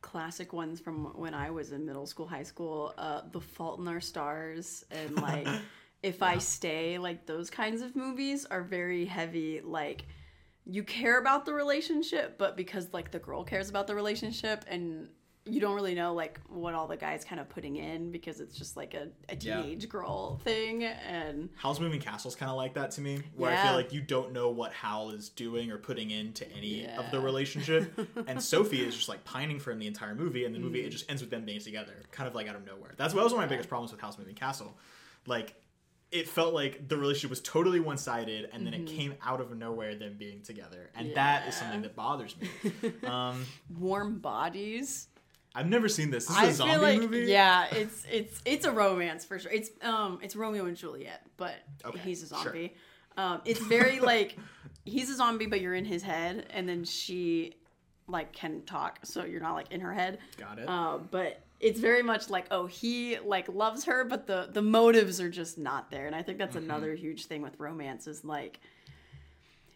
classic 0.00 0.52
ones 0.52 0.80
from 0.80 1.12
when 1.16 1.34
I 1.34 1.50
was 1.50 1.72
in 1.72 1.84
middle 1.84 2.06
school, 2.06 2.26
high 2.26 2.42
school, 2.42 2.94
uh, 2.98 3.20
The 3.30 3.40
Fault 3.40 3.78
in 3.78 3.86
Our 3.86 4.00
Stars, 4.00 4.84
and 4.90 5.20
like 5.20 5.46
If 6.02 6.22
I 6.22 6.38
Stay, 6.38 6.96
like 6.98 7.26
those 7.26 7.50
kinds 7.50 7.82
of 7.82 7.96
movies 7.96 8.46
are 8.46 8.62
very 8.62 9.04
heavy. 9.04 9.60
Like 9.60 10.06
you 10.64 10.84
care 10.84 11.18
about 11.18 11.44
the 11.44 11.52
relationship, 11.52 12.38
but 12.38 12.56
because 12.56 12.88
like 12.92 13.10
the 13.10 13.18
girl 13.18 13.42
cares 13.42 13.68
about 13.68 13.86
the 13.88 13.94
relationship 13.94 14.64
and 14.68 15.08
you 15.50 15.60
don't 15.60 15.74
really 15.74 15.94
know 15.94 16.14
like 16.14 16.40
what 16.48 16.74
all 16.74 16.86
the 16.86 16.96
guys 16.96 17.24
kind 17.24 17.40
of 17.40 17.48
putting 17.48 17.76
in 17.76 18.10
because 18.10 18.40
it's 18.40 18.56
just 18.56 18.76
like 18.76 18.94
a, 18.94 19.08
a 19.28 19.36
Yeah. 19.36 19.62
teenage 19.62 19.88
girl 19.88 20.38
thing 20.44 20.84
and 20.84 21.48
Howl's 21.56 21.80
Moving 21.80 22.00
Castle's 22.00 22.34
kind 22.34 22.50
of 22.50 22.56
like 22.56 22.74
that 22.74 22.90
to 22.92 23.00
me, 23.00 23.20
where 23.36 23.50
I 23.56 23.62
feel 23.62 23.72
like 23.74 23.92
you 23.92 24.00
don't 24.00 24.32
know 24.32 24.50
what 24.50 24.72
Howl 24.72 25.10
is 25.10 25.28
doing 25.28 25.70
or 25.70 25.78
putting 25.78 26.10
into 26.10 26.50
any 26.52 26.86
of 26.86 27.10
the 27.10 27.20
relationship, 27.20 27.92
and 28.26 28.42
Sophie 28.42 28.82
is 28.84 28.94
just 28.94 29.08
like 29.08 29.24
pining 29.24 29.58
for 29.58 29.70
him 29.72 29.78
the 29.78 29.86
entire 29.86 30.14
movie, 30.14 30.44
and 30.44 30.54
the 30.54 30.58
movie 30.58 30.82
Mm. 30.82 30.86
it 30.86 30.90
just 30.90 31.08
ends 31.10 31.22
with 31.22 31.30
them 31.30 31.44
being 31.44 31.60
together, 31.60 31.94
kind 32.12 32.28
of 32.28 32.34
like 32.34 32.46
out 32.48 32.56
of 32.56 32.64
nowhere. 32.66 32.94
That's 32.96 33.14
what 33.14 33.24
was 33.24 33.32
one 33.32 33.42
of 33.42 33.48
my 33.48 33.52
biggest 33.54 33.68
problems 33.68 33.92
with 33.92 34.00
Howl's 34.00 34.18
Moving 34.18 34.34
Castle, 34.34 34.76
like. 35.26 35.54
It 36.10 36.26
felt 36.26 36.54
like 36.54 36.88
the 36.88 36.96
relationship 36.96 37.28
was 37.28 37.42
totally 37.42 37.80
one 37.80 37.98
sided, 37.98 38.48
and 38.54 38.64
then 38.66 38.72
it 38.72 38.86
came 38.86 39.12
out 39.22 39.42
of 39.42 39.54
nowhere 39.54 39.94
them 39.94 40.14
being 40.18 40.40
together, 40.40 40.88
and 40.94 41.14
that 41.16 41.46
is 41.46 41.54
Mm-hmm. 41.56 41.64
Something 41.64 41.82
that 41.82 41.94
bothers 41.94 42.34
me. 42.40 42.48
um, 43.06 43.44
warm 43.78 44.18
bodies 44.18 45.08
I've 45.58 45.68
never 45.68 45.88
seen 45.88 46.10
this. 46.10 46.26
This 46.26 46.36
is 46.36 46.48
a 46.48 46.52
zombie 46.54 46.72
feel 46.74 46.82
like 46.82 46.98
movie. 47.00 47.18
yeah, 47.26 47.66
it's 47.72 48.04
it's 48.10 48.40
it's 48.44 48.64
a 48.64 48.70
romance 48.70 49.24
for 49.24 49.38
sure. 49.38 49.50
It's 49.52 49.70
um 49.82 50.18
it's 50.22 50.36
Romeo 50.36 50.66
and 50.66 50.76
Juliet, 50.76 51.22
but 51.36 51.54
Okay, 51.84 51.98
he's 52.00 52.22
a 52.22 52.28
sure. 52.28 52.44
zombie. 52.44 52.74
Um, 53.16 53.40
it's 53.44 53.60
very 53.60 53.98
like 54.12 54.36
he's 54.84 55.10
a 55.10 55.16
zombie, 55.16 55.46
but 55.46 55.60
you're 55.60 55.74
in 55.74 55.84
his 55.84 56.02
head, 56.02 56.46
and 56.50 56.68
then 56.68 56.84
she 56.84 57.56
like 58.06 58.32
can 58.32 58.62
talk, 58.62 59.00
so 59.04 59.24
you're 59.24 59.40
not 59.40 59.54
like 59.54 59.70
in 59.72 59.80
her 59.80 59.92
head. 59.92 60.18
Got 60.38 60.58
it. 60.60 60.68
Uh, 60.68 60.98
but 60.98 61.40
it's 61.60 61.80
very 61.80 62.02
much 62.02 62.30
like 62.30 62.46
oh 62.52 62.66
he 62.66 63.18
like 63.18 63.48
loves 63.48 63.84
her, 63.84 64.04
but 64.04 64.26
the 64.26 64.48
the 64.52 64.62
motives 64.62 65.20
are 65.20 65.28
just 65.30 65.58
not 65.58 65.90
there, 65.90 66.06
and 66.06 66.14
I 66.14 66.22
think 66.22 66.38
that's 66.38 66.54
Mm-hmm. 66.56 66.70
another 66.70 66.94
huge 66.94 67.26
thing 67.26 67.42
with 67.42 67.58
romance 67.58 68.06
is 68.06 68.24
like 68.24 68.60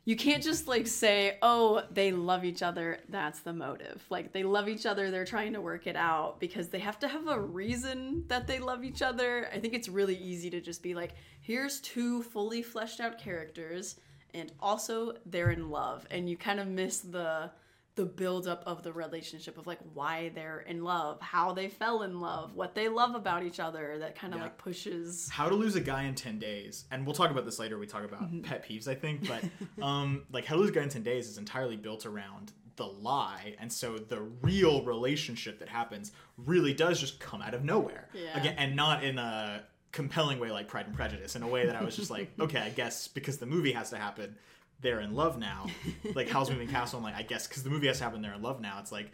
you 0.05 0.17
can't 0.17 0.43
just 0.43 0.67
like 0.67 0.87
say, 0.87 1.38
oh, 1.43 1.83
they 1.93 2.11
love 2.11 2.45
each 2.45 2.62
other. 2.62 2.99
That's 3.09 3.41
the 3.41 3.53
motive. 3.53 4.05
Like 4.11 4.33
they 4.33 4.43
love 4.43 4.69
each 4.69 4.85
other. 4.85 5.11
They're 5.11 5.25
trying 5.25 5.53
to 5.53 5.61
work 5.61 5.87
it 5.87 5.95
out 5.95 6.41
because 6.41 6.69
they 6.69 6.81
have 6.81 6.99
to 7.01 7.09
have 7.09 7.29
a 7.29 7.41
reason 7.41 8.25
that 8.27 8.49
they 8.49 8.59
love 8.59 8.83
each 8.83 9.01
other. 9.01 9.49
I 9.53 9.61
think 9.61 9.75
it's 9.75 9.88
really 9.88 10.17
easy 10.17 10.51
to 10.51 10.61
just 10.61 10.83
be 10.83 10.95
like, 10.95 11.15
here's 11.41 11.81
two 11.81 12.23
fully 12.23 12.62
fleshed 12.62 13.01
out 13.01 13.19
characters, 13.19 13.97
and 14.35 14.51
also 14.59 15.15
they're 15.27 15.51
in 15.51 15.71
love, 15.71 16.05
and 16.11 16.29
you 16.29 16.37
kind 16.37 16.59
of 16.59 16.67
miss 16.67 17.01
the 17.01 17.51
the 17.95 18.07
buildup 18.07 18.63
of 18.67 18.83
the 18.83 18.93
relationship 18.93 19.59
of 19.59 19.67
like 19.67 19.79
why 19.93 20.31
they're 20.35 20.61
in 20.61 20.83
love, 20.83 21.21
how 21.21 21.53
they 21.53 21.69
fell 21.69 22.03
in 22.03 22.21
love, 22.21 22.55
what 22.55 22.75
they 22.75 22.89
love 22.89 23.15
about 23.15 23.43
each 23.43 23.61
other. 23.61 23.99
That 23.99 24.15
kind 24.15 24.33
of 24.33 24.39
Yeah. 24.39 24.45
like 24.45 24.57
pushes. 24.59 25.29
How 25.29 25.49
to 25.49 25.55
Lose 25.55 25.77
a 25.77 25.81
Guy 25.81 26.05
in 26.05 26.15
10 26.15 26.39
Days. 26.39 26.87
And 26.91 27.05
we'll 27.05 27.15
talk 27.15 27.31
about 27.31 27.45
this 27.45 27.59
later. 27.59 27.79
We 27.79 27.87
talk 27.87 28.05
about 28.05 28.23
Mm-hmm. 28.23 28.41
pet 28.43 28.67
peeves, 28.67 28.89
I 28.89 28.95
think. 28.95 29.29
But 29.29 29.45
um, 29.85 30.23
like 30.33 30.47
How 30.47 30.55
to 30.55 30.61
Lose 30.63 30.71
a 30.71 30.73
Guy 30.73 30.83
in 30.83 30.89
10 30.89 31.03
Days 31.03 31.29
is 31.29 31.37
entirely 31.37 31.77
built 31.77 32.07
around 32.07 32.53
the 32.77 32.87
lie. 32.87 33.57
And 33.61 33.71
so 33.71 33.99
the 33.99 34.23
real 34.23 34.83
relationship 34.85 35.59
that 35.59 35.69
happens 35.69 36.13
really 36.39 36.73
does 36.73 36.99
just 36.99 37.21
come 37.21 37.43
out 37.43 37.53
of 37.53 37.63
nowhere. 37.63 38.09
Yeah. 38.15 38.41
Again, 38.41 38.55
and 38.57 38.75
not 38.75 39.05
in 39.05 39.19
a 39.19 39.65
compelling 39.93 40.39
way 40.39 40.51
like 40.51 40.69
Pride 40.69 40.87
and 40.87 40.95
Prejudice, 40.95 41.37
in 41.37 41.43
a 41.43 41.47
way 41.49 41.67
that 41.67 41.77
I 41.77 41.85
was 41.85 41.95
just 41.95 42.11
like, 42.11 42.31
okay, 42.41 42.61
I 42.61 42.71
guess 42.71 43.09
because 43.09 43.37
the 43.37 43.45
movie 43.45 43.73
has 43.73 43.91
to 43.91 43.99
happen, 43.99 44.37
they're 44.83 45.01
in 45.01 45.14
love 45.14 45.38
now. 45.38 45.66
Like 46.14 46.29
Howl's 46.29 46.51
Moving 46.51 46.68
Castle, 46.68 46.99
I'm 46.99 47.05
like, 47.05 47.14
I 47.16 47.23
guess 47.23 47.47
because 47.47 47.62
the 47.62 47.71
movie 47.71 47.87
has 47.87 47.97
to 47.99 48.05
happen, 48.05 48.21
they're 48.21 48.35
in 48.35 48.42
love 48.42 48.61
now. 48.61 48.79
It's 48.81 48.92
like 48.92 49.11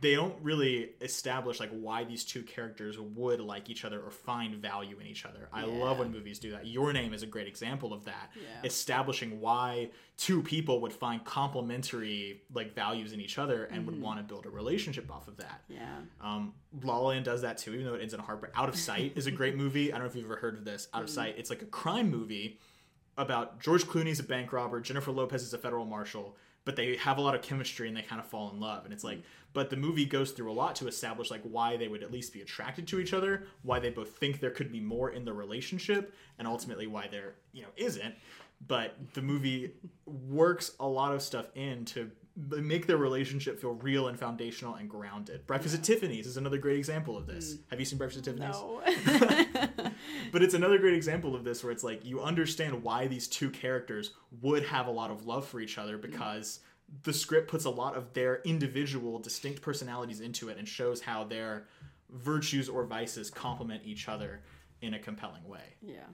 they 0.00 0.14
don't 0.16 0.34
really 0.42 0.90
establish 1.00 1.60
like 1.60 1.70
why 1.70 2.02
these 2.04 2.24
two 2.24 2.42
characters 2.42 2.98
would 2.98 3.40
like 3.40 3.70
each 3.70 3.84
other 3.84 4.00
or 4.00 4.10
find 4.10 4.56
value 4.56 4.98
in 4.98 5.06
each 5.06 5.24
other. 5.24 5.48
I 5.52 5.64
love 5.64 5.98
when 6.00 6.10
movies 6.10 6.38
do 6.40 6.50
that. 6.50 6.66
Your 6.66 6.92
Name 6.92 7.14
is 7.14 7.22
a 7.22 7.26
great 7.26 7.46
example 7.46 7.92
of 7.92 8.04
that. 8.06 8.30
Yeah. 8.34 8.42
Establishing 8.66 9.40
why 9.40 9.90
two 10.16 10.42
people 10.42 10.80
would 10.80 10.92
find 10.92 11.24
complementary 11.24 12.42
like 12.52 12.74
values 12.74 13.12
in 13.12 13.20
each 13.20 13.38
other 13.38 13.64
and 13.64 13.80
Mm-hmm. 13.80 13.86
would 13.92 14.00
want 14.02 14.18
to 14.18 14.24
build 14.24 14.44
a 14.46 14.50
relationship 14.50 15.10
off 15.10 15.28
of 15.28 15.36
that. 15.38 15.62
Yeah. 15.68 15.86
Um, 16.20 16.52
La 16.82 16.98
La 16.98 17.08
Land 17.08 17.24
does 17.24 17.42
that 17.42 17.56
too, 17.58 17.72
even 17.74 17.86
though 17.86 17.94
it 17.94 18.02
ends 18.02 18.12
in 18.12 18.20
a 18.20 18.22
heartbreak. 18.22 18.52
Out 18.56 18.68
of 18.68 18.76
Sight 18.76 19.12
is 19.16 19.26
a 19.26 19.30
great 19.30 19.56
movie. 19.56 19.92
I 19.92 19.96
don't 19.96 20.04
know 20.04 20.10
if 20.10 20.16
you've 20.16 20.24
ever 20.26 20.36
heard 20.36 20.56
of 20.56 20.64
this. 20.64 20.88
Out 20.92 21.02
of 21.02 21.08
Sight, 21.10 21.36
it's 21.38 21.48
like 21.50 21.62
a 21.62 21.66
crime 21.66 22.10
movie 22.10 22.58
about 23.20 23.60
George 23.60 23.84
Clooney's 23.84 24.18
a 24.20 24.24
bank 24.24 24.52
robber, 24.52 24.80
Jennifer 24.80 25.12
Lopez 25.12 25.42
is 25.42 25.52
a 25.52 25.58
federal 25.58 25.84
marshal, 25.84 26.36
but 26.64 26.76
they 26.76 26.96
have 26.96 27.18
a 27.18 27.20
lot 27.20 27.34
of 27.34 27.42
chemistry 27.42 27.88
and 27.88 27.96
they 27.96 28.02
kind 28.02 28.20
of 28.20 28.26
fall 28.26 28.50
in 28.50 28.60
love. 28.60 28.84
And 28.84 28.92
it's 28.92 29.04
like, 29.04 29.22
but 29.52 29.70
the 29.70 29.76
movie 29.76 30.04
goes 30.06 30.32
through 30.32 30.50
a 30.50 30.54
lot 30.54 30.76
to 30.76 30.88
establish 30.88 31.30
like 31.30 31.42
why 31.42 31.76
they 31.76 31.88
would 31.88 32.02
at 32.02 32.12
least 32.12 32.32
be 32.32 32.40
attracted 32.40 32.86
to 32.88 33.00
each 33.00 33.12
other, 33.12 33.44
why 33.62 33.78
they 33.78 33.90
both 33.90 34.16
think 34.16 34.40
there 34.40 34.50
could 34.50 34.72
be 34.72 34.80
more 34.80 35.10
in 35.10 35.24
the 35.24 35.32
relationship, 35.32 36.14
and 36.38 36.46
ultimately 36.46 36.86
why 36.86 37.08
there, 37.08 37.34
you 37.52 37.62
know, 37.62 37.68
isn't. 37.76 38.14
But 38.66 38.94
the 39.14 39.22
movie 39.22 39.72
works 40.06 40.72
a 40.80 40.86
lot 40.86 41.14
of 41.14 41.22
stuff 41.22 41.46
in 41.54 41.84
to 41.86 42.10
make 42.36 42.86
their 42.86 42.96
relationship 42.96 43.60
feel 43.60 43.72
real 43.74 44.08
and 44.08 44.18
foundational 44.18 44.74
and 44.74 44.88
grounded. 44.88 45.46
Breakfast 45.46 45.74
at 45.74 45.82
Tiffany's 45.82 46.26
is 46.26 46.36
another 46.36 46.58
great 46.58 46.76
example 46.76 47.16
of 47.16 47.26
this. 47.26 47.54
Mm. 47.54 47.58
Have 47.70 47.80
you 47.80 47.86
seen 47.86 47.98
Breakfast 47.98 48.26
at 48.26 48.36
Tiffany's? 48.36 48.56
No. 48.56 48.82
But 50.32 50.42
it's 50.42 50.54
another 50.54 50.78
great 50.78 50.94
example 50.94 51.34
of 51.34 51.44
this 51.44 51.62
where 51.62 51.72
it's 51.72 51.84
like 51.84 52.04
you 52.04 52.20
understand 52.20 52.82
why 52.82 53.06
these 53.06 53.26
two 53.28 53.50
characters 53.50 54.12
would 54.40 54.64
have 54.64 54.86
a 54.86 54.90
lot 54.90 55.10
of 55.10 55.26
love 55.26 55.46
for 55.46 55.60
each 55.60 55.78
other 55.78 55.98
because 55.98 56.60
the 57.02 57.12
script 57.12 57.48
puts 57.48 57.64
a 57.64 57.70
lot 57.70 57.96
of 57.96 58.12
their 58.12 58.40
individual 58.44 59.18
distinct 59.18 59.62
personalities 59.62 60.20
into 60.20 60.48
it 60.48 60.58
and 60.58 60.66
shows 60.66 61.00
how 61.00 61.24
their 61.24 61.66
virtues 62.10 62.68
or 62.68 62.84
vices 62.84 63.30
complement 63.30 63.82
each 63.84 64.08
other 64.08 64.42
in 64.82 64.94
a 64.94 64.98
compelling 64.98 65.46
way. 65.46 65.76
Yeah. 65.80 66.06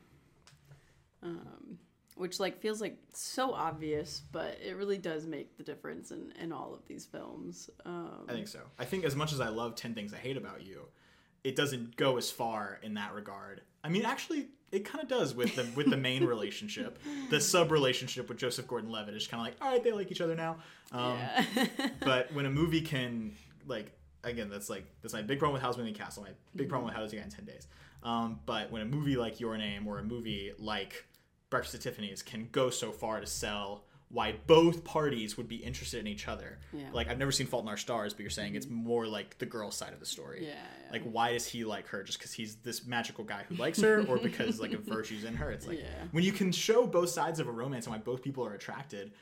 Um, 1.22 1.78
which 2.16 2.40
like 2.40 2.60
feels 2.60 2.80
like 2.80 2.98
so 3.12 3.52
obvious, 3.52 4.22
but 4.32 4.58
it 4.64 4.76
really 4.76 4.98
does 4.98 5.26
make 5.26 5.56
the 5.56 5.62
difference 5.62 6.10
in, 6.10 6.32
in 6.40 6.52
all 6.52 6.74
of 6.74 6.86
these 6.86 7.04
films. 7.04 7.70
Um, 7.84 8.26
I 8.28 8.32
think 8.32 8.48
so. 8.48 8.60
I 8.78 8.84
think 8.84 9.04
as 9.04 9.14
much 9.14 9.32
as 9.32 9.40
I 9.40 9.48
love 9.48 9.74
10 9.74 9.94
Things 9.94 10.14
I 10.14 10.18
Hate 10.18 10.36
About 10.36 10.66
You, 10.66 10.88
it 11.44 11.56
doesn't 11.56 11.96
go 11.96 12.16
as 12.16 12.30
far 12.30 12.80
in 12.82 12.94
that 12.94 13.14
regard. 13.14 13.62
I 13.86 13.88
mean, 13.88 14.04
actually, 14.04 14.48
it 14.72 14.84
kind 14.84 15.02
of 15.02 15.08
does 15.08 15.34
with 15.34 15.54
the 15.54 15.66
with 15.76 15.88
the 15.88 15.96
main 15.96 16.24
relationship, 16.24 16.98
the 17.30 17.40
sub 17.40 17.70
relationship 17.70 18.28
with 18.28 18.38
Joseph 18.38 18.66
Gordon-Levitt 18.66 19.14
is 19.14 19.26
kind 19.26 19.40
of 19.40 19.46
like, 19.46 19.56
all 19.60 19.72
right, 19.72 19.82
they 19.82 19.92
like 19.92 20.10
each 20.10 20.20
other 20.20 20.34
now. 20.34 20.56
Um, 20.92 21.16
yeah. 21.56 21.66
but 22.00 22.32
when 22.32 22.46
a 22.46 22.50
movie 22.50 22.80
can 22.80 23.32
like 23.66 23.92
again 24.24 24.48
that's 24.50 24.68
like 24.68 24.84
that's 25.02 25.14
my 25.14 25.22
big 25.22 25.38
problem 25.38 25.54
with 25.54 25.62
Howl's 25.62 25.78
Moving 25.78 25.94
Castle 25.94 26.24
my 26.24 26.30
big 26.54 26.68
problem 26.68 26.86
with 26.86 26.94
How 26.94 27.00
Does 27.00 27.12
a 27.12 27.16
Guy 27.16 27.22
in 27.22 27.30
10 27.30 27.44
Days 27.44 27.68
um, 28.02 28.40
but 28.44 28.70
when 28.70 28.82
a 28.82 28.84
movie 28.84 29.16
like 29.16 29.40
Your 29.40 29.56
Name 29.56 29.86
or 29.86 29.98
a 29.98 30.02
movie 30.02 30.52
like 30.58 31.04
Breakfast 31.50 31.76
at 31.76 31.80
Tiffany's 31.80 32.22
can 32.22 32.48
go 32.52 32.70
so 32.70 32.92
far 32.92 33.20
to 33.20 33.26
sell 33.26 33.84
why 34.08 34.34
both 34.46 34.84
parties 34.84 35.36
would 35.36 35.48
be 35.48 35.56
interested 35.56 35.98
in 36.00 36.06
each 36.06 36.28
other 36.28 36.58
Yeah. 36.72 36.84
like 36.92 37.08
I've 37.08 37.18
never 37.18 37.32
seen 37.32 37.46
Fault 37.46 37.64
in 37.64 37.68
Our 37.68 37.76
Stars 37.76 38.12
but 38.14 38.20
you're 38.20 38.30
saying 38.30 38.54
it's 38.54 38.68
more 38.68 39.06
like 39.06 39.36
the 39.38 39.46
girl 39.46 39.70
side 39.70 39.92
of 39.92 39.98
the 40.00 40.06
story 40.06 40.44
Yeah, 40.46 40.50
yeah. 40.54 40.92
like 40.92 41.02
why 41.02 41.32
does 41.32 41.46
he 41.46 41.64
like 41.64 41.88
her 41.88 42.02
just 42.04 42.18
because 42.18 42.32
he's 42.32 42.54
this 42.56 42.86
magical 42.86 43.24
guy 43.24 43.44
who 43.48 43.56
likes 43.56 43.80
her 43.80 44.04
or 44.06 44.18
because 44.18 44.60
like 44.60 44.72
a 44.72 44.78
virtue's 44.94 45.24
in 45.24 45.34
her 45.36 45.50
it's 45.50 45.66
like 45.66 45.82
when 46.12 46.22
you 46.22 46.32
can 46.32 46.52
show 46.52 46.86
both 46.86 47.08
sides 47.10 47.40
of 47.40 47.48
a 47.48 47.52
romance 47.52 47.86
and 47.86 47.94
why 47.94 48.00
both 48.00 48.22
people 48.22 48.46
are 48.46 48.54
attracted 48.54 49.12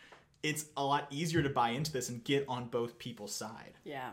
it's 0.42 0.66
a 0.76 0.84
lot 0.84 1.06
easier 1.10 1.42
to 1.42 1.48
buy 1.48 1.70
into 1.70 1.90
this 1.90 2.10
and 2.10 2.22
get 2.22 2.44
on 2.48 2.66
both 2.66 2.98
people's 2.98 3.34
side 3.34 3.72
yeah. 3.84 4.10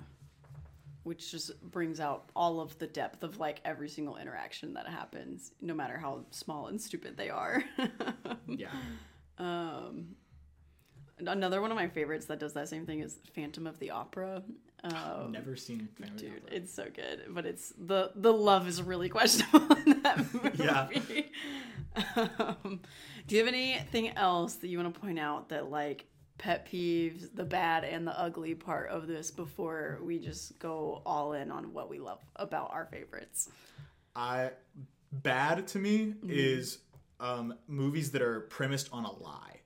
Which 1.04 1.32
just 1.32 1.60
brings 1.72 2.00
out 2.00 2.30
all 2.36 2.62
of 2.62 2.78
the 2.78 2.86
depth 2.86 3.24
of 3.24 3.40
like 3.40 3.60
every 3.66 3.90
single 3.90 4.18
interaction 4.18 4.76
that 4.76 4.88
happens, 4.88 5.52
no 5.60 5.74
matter 5.74 5.98
how 5.98 6.26
small 6.30 6.68
and 6.68 6.80
stupid 6.80 7.18
they 7.18 7.32
are. 7.32 7.64
yeah 8.48 8.70
um, 9.40 10.10
another 11.28 11.62
one 11.62 11.72
of 11.72 11.76
my 11.78 11.88
favorites 11.88 12.26
that 12.28 12.40
does 12.40 12.54
that 12.54 12.70
same 12.70 12.86
thing 12.86 13.00
is 13.02 13.18
Phantom 13.36 13.68
of 13.68 13.80
the 13.80 13.92
Opera. 13.92 14.44
Um, 14.84 14.94
I've 14.96 15.30
never 15.30 15.56
seen 15.56 15.88
Phantom 16.00 16.18
Dude, 16.18 16.42
Opera. 16.44 16.56
it's 16.58 16.74
so 16.74 16.88
good, 16.94 17.24
but 17.30 17.46
it's 17.46 17.74
the 17.78 18.12
the 18.16 18.34
love 18.34 18.68
is 18.68 18.82
really 18.82 19.10
questionable 19.18 19.76
in 19.86 20.02
that 20.02 20.18
movie. 20.34 20.64
Yeah. 20.64 20.88
Um, 22.16 22.80
do 23.28 23.36
you 23.36 23.44
have 23.44 23.54
anything 23.54 24.10
else 24.16 24.56
that 24.56 24.70
you 24.70 24.78
want 24.80 24.94
to 24.94 25.00
point 25.00 25.20
out 25.20 25.50
that 25.50 25.70
like 25.70 26.06
pet 26.38 26.66
peeves, 26.72 27.28
the 27.36 27.44
bad 27.44 27.84
and 27.84 28.08
the 28.08 28.18
ugly 28.18 28.56
part 28.56 28.90
of 28.90 29.08
this 29.08 29.30
before 29.30 30.00
we 30.02 30.18
just 30.18 30.58
go 30.58 31.02
all 31.06 31.34
in 31.34 31.52
on 31.52 31.74
what 31.74 31.90
we 31.90 32.00
love 32.00 32.20
about 32.38 32.72
our 32.72 32.86
favorites? 32.86 33.50
I 34.16 34.52
bad 35.12 35.68
to 35.68 35.80
me 35.80 36.00
Mm-hmm. 36.14 36.30
is 36.32 36.78
um, 37.20 37.54
movies 37.68 38.12
that 38.12 38.22
are 38.22 38.42
premised 38.42 38.90
on 38.94 39.04
a 39.06 39.12
lie. 39.12 39.60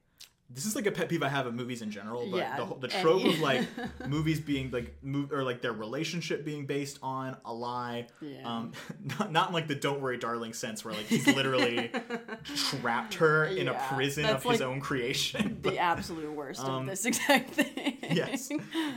This 0.47 0.65
is 0.67 0.75
like 0.75 0.85
a 0.85 0.91
pet 0.91 1.09
peeve 1.09 1.23
I 1.23 1.27
have 1.27 1.47
of 1.47 1.53
movies 1.55 1.81
in 1.81 1.89
general, 1.91 2.29
but 2.29 2.37
Yeah, 2.37 2.55
the, 2.55 2.65
whole- 2.65 2.77
the 2.77 2.87
trope 2.87 3.25
of 3.25 3.39
like 3.39 3.67
movies 4.07 4.39
being 4.39 4.69
like 4.71 4.95
move 5.03 5.31
or 5.33 5.43
like 5.43 5.61
their 5.61 5.73
relationship 5.73 6.45
being 6.45 6.65
based 6.65 6.99
on 7.01 7.35
a 7.43 7.51
lie. 7.53 8.07
Yeah. 8.21 8.43
Um, 8.45 8.71
not, 9.19 9.31
not 9.31 9.47
in 9.49 9.53
like 9.55 9.67
the 9.67 9.75
"Don't 9.75 10.01
Worry, 10.01 10.17
Darling" 10.17 10.53
sense 10.53 10.85
where 10.85 10.93
like 10.93 11.07
he's 11.07 11.25
literally 11.27 11.91
trapped 12.55 13.15
her 13.15 13.45
in 13.45 13.67
a 13.67 13.73
prison 13.93 14.25
of 14.25 14.43
his 14.43 14.61
own 14.61 14.79
creation. 14.79 15.57
The 15.61 15.79
absolute 15.79 16.31
worst 16.31 16.61
Um, 16.63 16.81
of 16.81 16.85
this 16.87 17.05
exact 17.05 17.49
thing. 17.51 17.97
yes. 18.11 18.49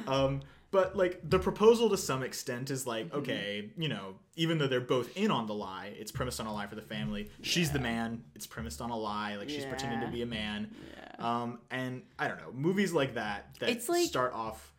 Um, 0.07 0.43
but 0.71 0.97
like 0.97 1.21
the 1.29 1.39
proposal 1.39 1.89
to 1.91 1.97
some 1.97 2.23
extent 2.23 2.71
is 2.71 2.87
like, 2.87 3.07
Mm-hmm. 3.09 3.19
okay, 3.19 3.71
you 3.79 3.89
know, 3.89 4.17
even 4.37 4.59
though 4.59 4.67
they're 4.67 4.81
both 4.81 5.17
in 5.17 5.31
on 5.31 5.47
the 5.47 5.55
lie, 5.55 5.93
it's 5.99 6.13
premised 6.13 6.41
on 6.41 6.47
a 6.47 6.53
lie 6.53 6.67
for 6.67 6.75
the 6.75 6.83
family. 6.83 7.31
She's 7.43 7.71
the 7.71 7.79
man. 7.79 8.23
It's 8.35 8.47
premised 8.47 8.81
on 8.81 8.91
a 8.91 8.97
lie. 8.97 9.37
Like 9.37 9.49
she's 9.49 9.65
pretending 9.65 10.01
to 10.01 10.09
be 10.09 10.23
a 10.23 10.27
man. 10.27 10.71
Um, 11.19 11.59
and 11.71 12.03
I 12.19 12.29
don't 12.29 12.39
know, 12.39 12.53
movies 12.53 12.93
like 12.93 13.15
that 13.15 13.55
that 13.61 13.71
It's 13.71 13.89
like- 13.89 14.07
start 14.07 14.33
off 14.35 14.73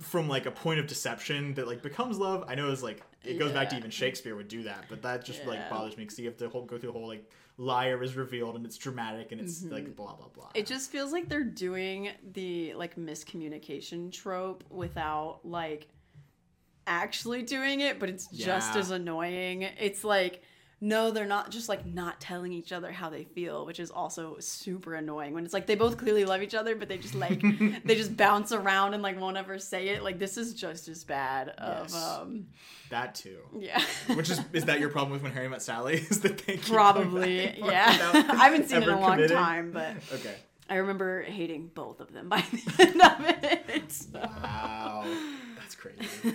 from 0.00 0.28
like 0.28 0.44
a 0.46 0.50
point 0.50 0.78
of 0.80 0.86
deception 0.86 1.54
that 1.54 1.66
like 1.66 1.82
becomes 1.82 2.18
love. 2.18 2.44
I 2.48 2.54
know 2.54 2.70
it's 2.70 2.82
like 2.82 3.02
it 3.22 3.38
goes 3.38 3.52
back 3.52 3.68
to 3.70 3.74
Yeah. 3.74 3.78
even 3.80 3.90
Shakespeare 3.90 4.36
would 4.36 4.48
do 4.48 4.64
that, 4.64 4.84
but 4.90 5.02
that 5.02 5.24
just 5.24 5.44
like 5.46 5.58
Yeah. 5.58 5.70
bothers 5.70 5.96
me 5.96 6.04
because 6.04 6.18
you 6.18 6.26
have 6.26 6.36
to 6.38 6.48
whole, 6.50 6.64
go 6.66 6.76
through 6.78 6.92
the 6.92 6.98
whole 6.98 7.08
like 7.08 7.30
liar 7.56 8.02
is 8.02 8.16
revealed 8.16 8.56
and 8.56 8.66
it's 8.66 8.76
dramatic 8.76 9.30
and 9.32 9.40
it's 9.40 9.62
like 9.64 9.94
blah 9.94 10.14
blah 10.14 10.28
blah. 10.28 10.44
Mm-hmm. 10.44 10.58
It 10.58 10.66
just 10.66 10.90
feels 10.90 11.12
like 11.12 11.28
they're 11.28 11.44
doing 11.44 12.10
the 12.32 12.74
like 12.74 12.96
miscommunication 12.96 14.10
trope 14.10 14.64
without 14.70 15.40
like 15.44 15.88
actually 16.86 17.42
doing 17.42 17.80
it, 17.80 17.98
but 17.98 18.08
it's 18.08 18.26
just 18.26 18.76
as 18.76 18.90
annoying. 18.90 19.62
It's 19.62 20.04
like 20.04 20.42
no, 20.80 21.10
they're 21.10 21.24
not 21.26 21.50
just 21.50 21.68
like 21.68 21.86
not 21.86 22.20
telling 22.20 22.52
each 22.52 22.72
other 22.72 22.92
how 22.92 23.08
they 23.10 23.24
feel, 23.24 23.64
which 23.64 23.80
is 23.80 23.90
also 23.90 24.36
super 24.40 24.94
annoying. 24.94 25.32
When 25.34 25.44
it's 25.44 25.54
like 25.54 25.66
they 25.66 25.74
both 25.76 25.96
clearly 25.96 26.24
love 26.24 26.42
each 26.42 26.54
other, 26.54 26.74
but 26.76 26.88
they 26.88 26.98
just 26.98 27.14
like 27.14 27.40
they 27.84 27.94
just 27.94 28.16
bounce 28.16 28.52
around 28.52 28.94
and 28.94 29.02
like 29.02 29.18
won't 29.18 29.36
ever 29.36 29.58
say 29.58 29.88
it. 29.88 30.02
Like 30.02 30.18
this 30.18 30.36
is 30.36 30.52
just 30.54 30.88
as 30.88 31.04
bad. 31.04 31.48
Of 31.50 31.90
Yes. 31.90 31.94
um, 31.94 32.46
that 32.90 33.14
too. 33.14 33.38
yeah. 33.58 33.82
Which 34.14 34.30
is 34.30 34.40
is 34.52 34.66
that 34.66 34.80
your 34.80 34.90
problem 34.90 35.12
with 35.12 35.22
when 35.22 35.32
Harry 35.32 35.48
met 35.48 35.62
Sally? 35.62 35.94
Is 36.10 36.20
that 36.20 36.38
they 36.46 36.56
Probably, 36.58 37.58
yeah. 37.58 37.86
I 38.12 38.44
haven't 38.48 38.68
seen 38.68 38.82
it 38.82 38.88
in 38.88 38.94
a 38.94 39.00
long 39.00 39.12
committing? 39.12 39.36
time, 39.36 39.70
but 39.72 39.96
Okay. 40.12 40.34
I 40.68 40.76
remember 40.76 41.22
hating 41.22 41.70
both 41.74 42.00
of 42.00 42.12
them 42.12 42.28
by 42.28 42.40
the 42.52 42.82
end 42.82 43.00
of 43.02 43.44
it. 43.70 43.92
so. 43.92 44.18
Wow. 44.18 45.04
That's 45.58 45.74
crazy. 45.74 46.34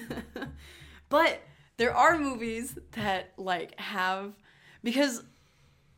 But 1.09 1.39
there 1.80 1.95
are 1.95 2.17
movies 2.19 2.77
that 2.91 3.32
like 3.38 3.80
have 3.80 4.34
because 4.84 5.23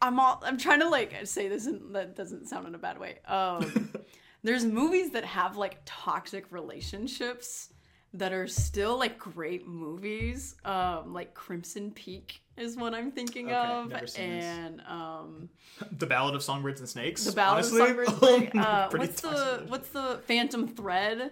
I'm 0.02 0.20
all 0.20 0.42
I'm 0.46 0.58
trying 0.58 0.80
to 0.80 0.88
like 0.90 1.14
say 1.26 1.48
this 1.50 1.66
and 1.66 1.94
that 1.96 2.16
doesn't 2.16 2.48
sound 2.48 2.68
in 2.68 2.76
a 2.76 2.78
bad 2.78 2.98
way. 3.00 3.18
Um 3.28 3.92
there's 4.44 4.64
movies 4.64 5.12
that 5.12 5.26
have 5.26 5.58
like 5.58 5.80
toxic 5.86 6.46
relationships 6.52 7.74
that 8.14 8.32
are 8.34 8.48
still 8.48 8.98
like 9.00 9.18
great 9.18 9.68
movies. 9.68 10.56
Um 10.64 11.14
like 11.14 11.34
Crimson 11.34 11.92
Peak 11.92 12.42
is 12.58 12.78
what 12.78 12.94
I'm 12.94 13.12
thinking 13.12 13.48
Okay, 13.52 13.56
of. 13.96 14.16
and 14.20 14.82
um 14.88 15.50
The 15.98 16.06
Ballad 16.06 16.36
of 16.36 16.44
Songbirds 16.44 16.80
and 16.80 16.90
Snakes. 16.90 17.24
the 17.26 17.32
Ballad 17.32 17.66
honestly, 17.66 17.82
of 17.82 17.88
Songbirds 17.88 18.22
like, 18.22 18.56
uh, 18.56 18.90
what's 18.92 19.22
the 19.22 19.64
what's 19.68 19.90
the 19.90 20.20
Phantom 20.28 20.68
Thread? 20.68 21.32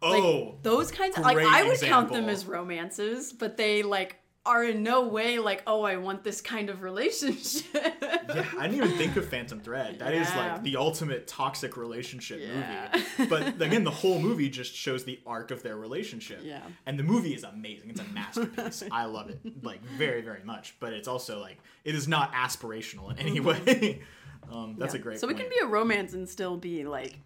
Like, 0.00 0.22
Oh, 0.22 0.58
those 0.62 0.90
kinds 0.90 1.16
of 1.18 1.24
like 1.24 1.38
I 1.38 1.64
would 1.64 1.80
count 1.80 2.12
them 2.12 2.28
as 2.28 2.46
romances, 2.46 3.32
but 3.32 3.56
they 3.56 3.82
like 3.82 4.16
are 4.46 4.64
in 4.64 4.82
no 4.82 5.06
way 5.08 5.38
like, 5.38 5.62
oh, 5.66 5.82
I 5.82 5.96
want 5.96 6.24
this 6.24 6.40
kind 6.40 6.70
of 6.70 6.80
relationship. 6.82 7.66
yeah, 8.02 8.46
I 8.58 8.66
didn't 8.68 8.76
even 8.84 8.96
think 8.96 9.16
of 9.16 9.28
Phantom 9.28 9.60
Thread. 9.60 9.98
That 9.98 10.14
is 10.14 10.26
Yeah. 10.30 10.54
like 10.54 10.62
the 10.62 10.76
ultimate 10.76 11.26
toxic 11.26 11.76
relationship 11.76 12.40
Yeah. 12.40 12.88
movie. 13.18 13.28
But 13.28 13.60
again, 13.60 13.84
the 13.84 13.90
whole 13.90 14.18
movie 14.18 14.48
just 14.48 14.74
shows 14.74 15.04
the 15.04 15.20
arc 15.26 15.50
of 15.50 15.62
their 15.62 15.76
relationship. 15.76 16.40
Yeah. 16.42 16.62
And 16.86 16.98
the 16.98 17.02
movie 17.02 17.34
is 17.34 17.44
amazing. 17.44 17.90
It's 17.90 18.00
a 18.00 18.04
masterpiece. 18.04 18.84
I 18.90 19.04
love 19.04 19.28
it 19.28 19.40
like 19.62 19.82
very, 19.82 20.22
very 20.22 20.44
much. 20.44 20.76
But 20.80 20.92
it's 20.94 21.08
also 21.08 21.40
like 21.40 21.58
it 21.84 21.94
is 21.94 22.08
not 22.08 22.32
aspirational 22.32 23.10
in 23.10 23.18
any 23.18 23.40
way. 23.40 24.00
um, 24.50 24.76
that's 24.78 24.94
a 24.94 24.98
great. 24.98 25.18
So 25.20 25.28
it 25.28 25.36
can 25.36 25.48
be 25.50 25.58
a 25.62 25.66
romance 25.66 26.14
and 26.14 26.26
still 26.26 26.56
be 26.56 26.84
like, 26.86 27.18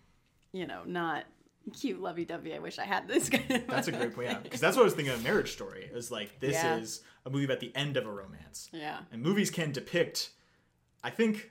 you 0.53 0.66
know, 0.66 0.81
not 0.87 1.25
cute 1.79 2.01
lovey 2.01 2.25
dovey. 2.25 2.55
I 2.55 2.59
wish 2.59 2.79
I 2.79 2.85
had 2.85 3.09
this 3.09 3.29
kind 3.31 3.51
of. 3.51 3.67
That's 3.67 3.89
a 3.89 3.93
great 3.93 4.15
point. 4.15 4.29
Yeah, 4.29 4.39
because 4.39 4.61
that's 4.61 4.77
what 4.77 4.83
I 4.83 4.85
was 4.85 4.95
thinking 4.95 5.15
of 5.15 5.23
Marriage 5.23 5.53
Story. 5.53 5.91
Is 5.93 6.11
like 6.11 6.41
this 6.41 6.55
Yeah. 6.55 6.77
is 6.77 7.03
a 7.25 7.31
movie 7.31 7.45
about 7.45 7.61
the 7.61 7.75
end 7.75 7.97
of 7.97 8.07
a 8.07 8.13
romance. 8.13 8.69
Yeah. 8.73 8.99
And 9.11 9.23
movies 9.23 9.51
can 9.51 9.73
depict. 9.73 10.31
I 11.05 11.11
think 11.11 11.51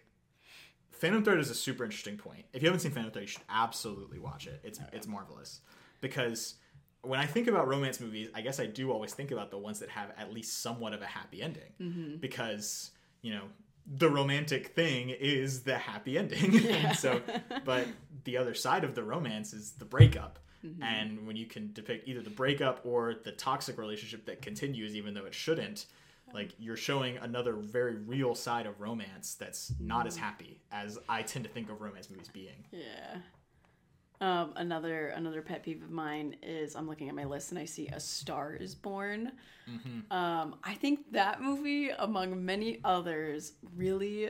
Phantom 0.92 1.24
Thread 1.24 1.40
is 1.40 1.50
a 1.50 1.56
super 1.56 1.84
interesting 1.84 2.18
point. 2.18 2.46
If 2.54 2.62
you 2.62 2.68
haven't 2.68 2.82
seen 2.82 2.92
Phantom 2.92 3.12
Thread, 3.12 3.24
you 3.24 3.28
should 3.28 3.42
absolutely 3.50 4.20
watch 4.20 4.48
it. 4.48 4.62
It's 4.64 4.80
it's 4.94 5.08
marvelous 5.08 5.62
because 6.00 6.56
when 7.04 7.20
I 7.20 7.26
think 7.26 7.48
about 7.48 7.68
romance 7.68 8.00
movies, 8.00 8.30
I 8.36 8.42
guess 8.42 8.60
I 8.60 8.68
do 8.68 8.92
always 8.92 9.14
think 9.14 9.32
about 9.32 9.50
the 9.50 9.58
ones 9.58 9.80
that 9.80 9.90
have 9.90 10.12
at 10.18 10.32
least 10.32 10.62
somewhat 10.62 10.94
of 10.94 11.02
a 11.02 11.08
happy 11.08 11.42
ending 11.42 11.74
mm-hmm. 11.82 12.18
because 12.18 12.92
you 13.22 13.34
know 13.34 13.44
the 13.86 14.10
romantic 14.10 14.68
thing 14.68 15.10
is 15.10 15.62
the 15.64 15.78
happy 15.78 16.18
ending. 16.18 16.66
And 16.72 16.98
so 16.98 17.22
but 17.66 17.88
the 18.24 18.38
other 18.38 18.54
side 18.54 18.84
of 18.84 18.96
the 18.96 19.04
romance 19.04 19.54
is 19.54 19.72
the 19.74 19.86
breakup. 19.86 20.40
Mm-hmm. 20.66 20.84
And 20.84 21.28
when 21.28 21.36
you 21.36 21.48
can 21.48 21.74
depict 21.74 22.08
either 22.08 22.22
the 22.22 22.30
breakup 22.30 22.82
or 22.86 23.16
the 23.24 23.32
toxic 23.32 23.78
relationship 23.78 24.26
that 24.26 24.42
continues 24.42 24.96
even 24.96 25.14
though 25.14 25.26
it 25.26 25.34
shouldn't 25.34 25.88
like 26.34 26.54
you're 26.60 26.78
showing 26.78 27.18
another 27.18 27.54
very 27.54 27.96
real 27.96 28.36
side 28.36 28.66
of 28.66 28.80
romance 28.80 29.36
that's 29.36 29.74
not 29.80 30.08
as 30.08 30.16
mm-hmm. 30.16 30.24
happy 30.24 30.62
as 30.72 30.98
i 31.10 31.22
tend 31.22 31.44
to 31.44 31.52
think 31.52 31.70
of 31.70 31.82
romance 31.82 32.10
movies 32.10 32.30
being. 32.32 32.64
Yeah. 32.72 33.18
Um, 34.22 34.54
another 34.56 35.08
another 35.08 35.42
pet 35.42 35.64
peeve 35.64 35.82
of 35.82 35.90
mine 35.90 36.36
is 36.44 36.76
I'm 36.76 36.88
looking 36.88 37.10
at 37.10 37.16
my 37.16 37.26
list 37.26 37.50
and 37.52 37.60
I 37.60 37.66
see 37.66 37.88
A 37.88 38.00
Star 38.00 38.54
Is 38.54 38.76
Born. 38.76 39.32
Um, 40.12 40.56
I 40.64 40.74
think 40.76 41.12
that 41.14 41.42
movie, 41.42 41.90
among 41.90 42.46
many 42.46 42.80
others, 42.84 43.54
really 43.76 44.30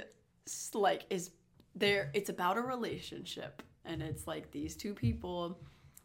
like 0.74 1.04
is 1.10 1.32
there. 1.76 2.10
It's 2.14 2.30
about 2.30 2.58
a 2.58 2.62
relationship, 2.62 3.62
and 3.84 4.02
it's 4.02 4.28
like 4.28 4.52
these 4.52 4.76
two 4.78 4.94
people 4.94 5.60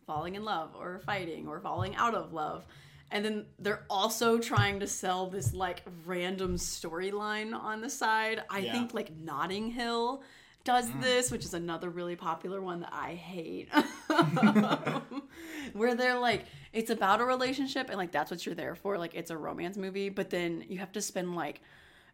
falling 0.06 0.34
in 0.34 0.44
love 0.44 0.70
or 0.76 1.00
fighting 1.00 1.46
or 1.46 1.60
falling 1.60 1.94
out 1.96 2.14
of 2.14 2.32
love. 2.32 2.66
And 3.12 3.24
then 3.24 3.46
they're 3.60 3.84
also 3.88 4.38
trying 4.38 4.80
to 4.80 4.86
sell 4.88 5.28
this 5.30 5.52
like 5.54 5.82
random 6.04 6.56
storyline 6.56 7.54
on 7.54 7.80
the 7.80 7.90
side. 7.90 8.42
I 8.50 8.60
Yeah. 8.60 8.72
think 8.72 8.94
like 8.94 9.14
Notting 9.16 9.70
Hill 9.70 10.22
does 10.66 10.90
hmm. 10.90 11.00
this, 11.00 11.30
which 11.30 11.46
is 11.46 11.54
another 11.54 11.88
really 11.88 12.16
popular 12.16 12.60
one 12.60 12.80
that 12.80 12.92
I 12.92 13.14
hate. 13.14 13.70
Where 15.72 15.94
they're 15.94 16.18
like, 16.18 16.44
it's 16.72 16.90
about 16.90 17.20
a 17.20 17.24
relationship 17.24 17.88
and 17.88 17.96
like 17.96 18.12
that's 18.12 18.30
what 18.30 18.44
you're 18.44 18.54
there 18.54 18.74
for. 18.74 18.98
Like 18.98 19.14
it's 19.14 19.30
a 19.30 19.36
romance 19.36 19.78
movie, 19.78 20.10
but 20.10 20.28
then 20.28 20.64
you 20.68 20.78
have 20.78 20.92
to 20.92 21.00
spend 21.00 21.34
like 21.34 21.62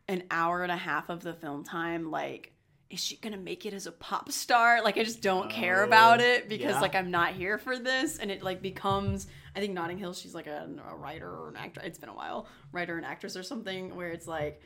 an 0.08 0.24
hour 0.30 0.62
and 0.62 0.70
a 0.70 0.76
half 0.76 1.08
of 1.08 1.22
the 1.22 1.32
film 1.32 1.64
time 1.64 2.10
like 2.10 2.52
is 2.90 3.00
she 3.00 3.16
gonna 3.16 3.36
make 3.36 3.64
it 3.64 3.72
as 3.72 3.86
a 3.86 3.92
pop 3.92 4.30
star 4.30 4.82
like 4.82 4.98
i 4.98 5.04
just 5.04 5.22
don't 5.22 5.48
care 5.48 5.82
oh, 5.82 5.86
about 5.86 6.20
Oh, 6.20 6.24
it 6.24 6.48
because 6.48 6.74
yeah. 6.74 6.80
like 6.80 6.94
i'm 6.94 7.10
not 7.10 7.32
here 7.32 7.56
for 7.56 7.78
this 7.78 8.18
and 8.18 8.30
it 8.30 8.42
like 8.42 8.60
becomes 8.60 9.28
i 9.56 9.60
think 9.60 9.72
notting 9.72 9.98
hill 9.98 10.12
she's 10.12 10.34
like 10.34 10.48
a, 10.48 10.68
a 10.90 10.96
writer 10.96 11.28
or 11.28 11.48
an 11.48 11.56
actor 11.56 11.80
it's 11.84 11.98
been 11.98 12.08
a 12.08 12.14
while 12.14 12.46
writer 12.72 12.96
and 12.96 13.06
actress 13.06 13.36
or 13.36 13.42
something 13.42 13.94
where 13.94 14.10
it's 14.10 14.26
like 14.26 14.60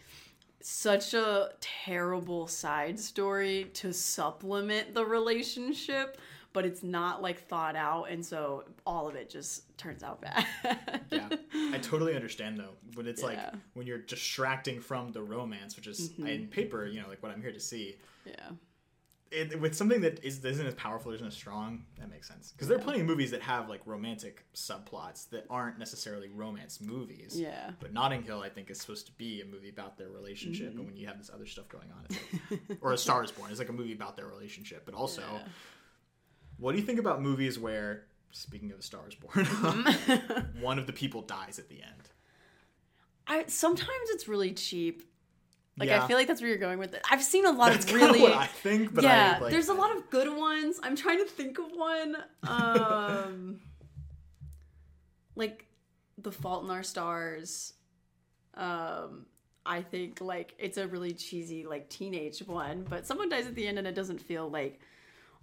such 0.68 1.14
a 1.14 1.50
terrible 1.60 2.48
side 2.48 2.98
story 2.98 3.70
to 3.72 3.92
supplement 3.92 4.92
the 4.94 5.04
relationship 5.04 6.18
but 6.52 6.64
it's 6.64 6.82
not 6.82 7.22
like 7.22 7.38
thought 7.46 7.76
out 7.76 8.04
and 8.10 8.24
so 8.24 8.64
all 8.84 9.06
of 9.06 9.14
it 9.14 9.30
just 9.30 9.76
turns 9.78 10.02
out 10.02 10.20
bad 10.20 10.44
yeah 11.12 11.28
i 11.72 11.78
totally 11.78 12.16
understand 12.16 12.58
though 12.58 12.72
when 12.94 13.06
it's 13.06 13.22
like 13.22 13.36
Yeah. 13.36 13.46
Mm-hmm. 13.46 13.58
when 13.74 13.86
you're 13.86 13.98
distracting 13.98 14.80
from 14.80 15.12
the 15.12 15.22
romance 15.22 15.76
which 15.76 15.86
is 15.86 16.10
in 16.18 16.48
paper 16.48 16.84
you 16.86 17.00
know 17.00 17.08
like 17.08 17.22
what 17.22 17.30
i'm 17.30 17.40
here 17.40 17.52
to 17.52 17.60
see 17.60 17.94
yeah 18.26 18.34
it, 19.30 19.60
with 19.60 19.74
something 19.74 20.00
that 20.02 20.22
is, 20.24 20.44
isn't 20.44 20.66
as 20.66 20.74
powerful, 20.74 21.12
isn't 21.12 21.26
as 21.26 21.34
strong, 21.34 21.84
that 21.98 22.08
makes 22.10 22.28
sense. 22.28 22.52
Because 22.52 22.68
there 22.68 22.76
are 22.78 22.80
plenty 22.80 23.00
of 23.00 23.06
movies 23.06 23.30
that 23.32 23.42
have 23.42 23.68
like 23.68 23.80
romantic 23.84 24.44
subplots 24.54 25.28
that 25.30 25.46
aren't 25.50 25.78
necessarily 25.78 26.28
romance 26.28 26.80
movies. 26.80 27.38
Yeah. 27.38 27.70
But 27.80 27.92
Notting 27.92 28.22
Hill, 28.22 28.40
I 28.42 28.48
think, 28.48 28.70
is 28.70 28.80
supposed 28.80 29.06
to 29.06 29.12
be 29.12 29.40
a 29.40 29.44
movie 29.44 29.68
about 29.68 29.98
their 29.98 30.08
relationship, 30.08 30.68
Mm-hmm. 30.70 30.78
and 30.78 30.86
when 30.88 30.96
you 30.96 31.06
have 31.08 31.18
this 31.18 31.30
other 31.32 31.46
stuff 31.46 31.68
going 31.68 31.88
on, 31.96 32.04
it's 32.08 32.18
like, 32.68 32.78
or 32.80 32.92
A 32.92 32.98
Star 32.98 33.24
Is 33.24 33.30
Born, 33.32 33.50
it's 33.50 33.58
like 33.58 33.68
a 33.68 33.72
movie 33.72 33.92
about 33.92 34.16
their 34.16 34.26
relationship. 34.26 34.82
But 34.86 34.94
also, 34.94 35.22
Yeah. 35.22 35.42
what 36.58 36.72
do 36.72 36.78
you 36.78 36.84
think 36.84 36.98
about 37.00 37.20
movies 37.20 37.58
where, 37.58 38.04
speaking 38.30 38.70
of 38.72 38.78
A 38.78 38.82
Star 38.82 39.02
Is 39.08 39.14
Born, 39.16 39.44
one 40.60 40.78
of 40.78 40.86
the 40.86 40.92
people 40.92 41.22
dies 41.22 41.58
at 41.58 41.68
the 41.68 41.82
end? 41.82 42.10
I 43.26 43.44
sometimes 43.48 44.10
it's 44.10 44.28
really 44.28 44.52
cheap. 44.52 45.02
Like 45.78 45.88
Yeah. 45.88 46.02
I 46.02 46.06
feel 46.06 46.16
like 46.16 46.26
that's 46.26 46.40
where 46.40 46.48
you're 46.48 46.58
going 46.58 46.78
with 46.78 46.94
it. 46.94 47.02
I've 47.10 47.22
seen 47.22 47.44
a 47.44 47.52
lot 47.52 47.72
That's 47.72 47.84
of 47.84 47.90
kind 47.90 48.02
really 48.02 48.26
of 48.26 48.32
I 48.32 48.46
think, 48.46 48.94
but 48.94 49.04
yeah. 49.04 49.36
I, 49.36 49.42
like, 49.42 49.52
there's 49.52 49.68
a 49.68 49.74
lot 49.74 49.94
of 49.96 50.08
good 50.10 50.34
ones. 50.34 50.80
I'm 50.82 50.96
trying 50.96 51.18
to 51.18 51.26
think 51.26 51.58
of 51.58 51.66
one. 51.72 52.16
Um, 52.44 53.60
like 55.34 55.66
The 56.18 56.32
Fault 56.32 56.64
in 56.64 56.70
Our 56.70 56.82
Stars. 56.82 57.74
Um, 58.54 59.26
I 59.66 59.82
think 59.82 60.20
like 60.20 60.54
it's 60.58 60.78
a 60.78 60.86
really 60.86 61.12
cheesy 61.12 61.66
like 61.66 61.90
teenage 61.90 62.38
one, 62.40 62.86
but 62.88 63.06
someone 63.06 63.28
dies 63.28 63.46
at 63.46 63.54
the 63.54 63.66
end 63.66 63.78
and 63.78 63.86
it 63.86 63.94
doesn't 63.94 64.20
feel 64.20 64.48
like 64.48 64.80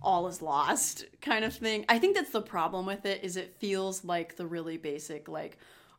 all 0.02 0.28
is 0.28 0.42
lost 0.42 1.06
kind 1.22 1.46
of 1.46 1.54
thing. 1.54 1.86
I 1.88 2.00
think 2.00 2.16
that's 2.16 2.32
the 2.32 2.42
problem 2.42 2.86
with 2.86 3.06
it 3.06 3.24
is 3.24 3.38
it 3.38 3.56
feels 3.60 4.04
like 4.04 4.36
the 4.36 4.46
really 4.46 4.78
basic 4.78 5.28
like 5.28 5.58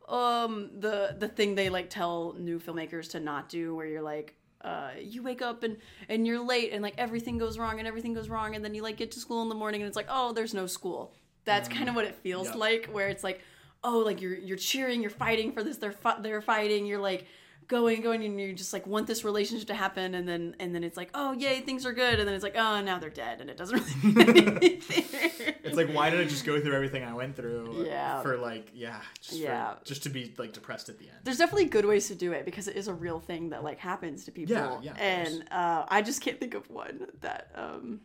um 0.09 0.71
the 0.81 1.17
the 1.19 1.29
thing 1.29 1.55
they 1.55 1.69
like 1.71 1.89
tell 1.91 2.35
new 2.39 2.59
filmmakers 2.61 3.11
to 3.11 3.21
not 3.21 3.49
do 3.49 3.75
where 3.75 3.87
you're 3.87 4.03
like 4.03 4.35
uh, 4.63 4.93
you 4.99 5.23
wake 5.23 5.43
up 5.43 5.63
and 5.63 5.77
and 6.09 6.27
you're 6.27 6.43
late 6.43 6.73
and 6.73 6.83
like 6.83 6.95
everything 6.97 7.37
goes 7.37 7.59
wrong 7.59 7.79
and 7.79 7.87
everything 7.87 8.15
goes 8.15 8.31
wrong 8.31 8.55
and 8.55 8.65
then 8.65 8.75
you 8.75 8.83
like 8.83 8.97
get 8.97 9.11
to 9.11 9.21
school 9.21 9.43
in 9.43 9.51
the 9.51 9.55
morning 9.55 9.83
and 9.83 9.89
it's 9.89 9.97
like 9.97 10.07
oh 10.09 10.33
there's 10.33 10.55
no 10.55 10.67
school 10.67 11.13
that's 11.45 11.69
kind 11.69 11.87
of 11.89 11.95
what 11.95 12.07
it 12.07 12.15
feels 12.15 12.47
Yep. 12.47 12.57
like 12.57 12.87
where 12.87 13.09
it's 13.09 13.23
like 13.23 13.43
oh 13.83 13.99
like 13.99 14.23
you're 14.23 14.35
you're 14.35 14.57
cheering 14.57 15.03
you're 15.03 15.11
fighting 15.11 15.53
for 15.53 15.63
this 15.63 15.77
they're 15.77 15.93
fi- 15.93 16.19
they're 16.21 16.41
fighting 16.41 16.87
you're 16.87 16.99
like 17.01 17.27
going 17.69 18.01
going 18.03 18.23
and 18.25 18.39
you 18.39 18.53
just 18.53 18.73
like 18.73 18.87
want 18.87 19.07
this 19.07 19.25
relationship 19.25 19.67
to 19.69 19.75
happen 19.75 20.15
and 20.15 20.29
then 20.29 20.55
and 20.61 20.75
then 20.75 20.85
it's 20.85 20.97
like 20.97 21.09
oh 21.15 21.33
yay 21.33 21.61
things 21.61 21.87
are 21.87 21.93
good 21.93 22.19
and 22.19 22.29
then 22.29 22.35
it's 22.35 22.45
like 22.45 22.57
oh 22.57 22.81
now 22.83 22.99
they're 22.99 23.09
dead 23.11 23.41
and 23.41 23.49
it 23.49 23.57
doesn't 23.57 23.77
really 24.05 24.33
mean 24.33 24.49
anything 24.63 25.55
It's 25.65 25.77
like 25.77 25.89
why 25.93 26.11
did 26.11 26.21
I 26.21 26.25
just 26.25 26.45
go 26.45 26.61
through 26.61 26.75
everything 26.75 27.05
I 27.05 27.15
went 27.15 27.37
through? 27.37 27.87
Yeah. 27.87 28.21
For 28.23 28.37
like, 28.37 28.71
yeah, 28.75 29.01
just 29.21 29.39
Yeah. 29.41 29.75
for, 29.75 29.85
just 29.85 30.03
to 30.05 30.11
be 30.11 30.35
like 30.37 30.53
depressed 30.53 30.89
at 30.89 30.99
the 30.99 31.09
end. 31.09 31.19
There's 31.25 31.39
definitely 31.39 31.65
good 31.67 31.85
ways 31.87 32.09
to 32.09 32.15
do 32.15 32.33
it 32.33 32.45
because 32.45 32.69
it 32.69 32.77
is 32.77 32.87
a 32.89 32.95
real 32.95 33.19
thing 33.19 33.51
that 33.51 33.65
like 33.65 33.79
happens 33.79 34.25
to 34.27 34.31
people. 34.33 34.55
Yeah, 34.55 34.79
yeah, 34.83 34.93
and 34.99 35.45
uh, 35.51 35.85
I 35.89 36.03
just 36.03 36.21
can't 36.21 36.39
think 36.39 36.55
of 36.55 36.69
one 36.71 37.07
that 37.23 37.51
um, 37.55 38.01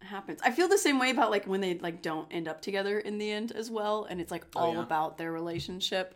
happens. 0.00 0.40
I 0.44 0.50
feel 0.50 0.68
the 0.68 0.78
same 0.78 0.98
way 0.98 1.10
about 1.10 1.30
like 1.30 1.46
when 1.46 1.60
they 1.60 1.78
like 1.78 2.02
don't 2.02 2.28
end 2.30 2.48
up 2.48 2.60
together 2.62 2.98
in 2.98 3.18
the 3.18 3.30
end 3.30 3.52
as 3.52 3.70
well, 3.70 4.06
and 4.08 4.20
it's 4.20 4.30
like 4.30 4.44
Oh, 4.54 4.60
all 4.60 4.74
yeah. 4.74 4.82
about 4.82 5.18
their 5.18 5.32
relationship. 5.32 6.14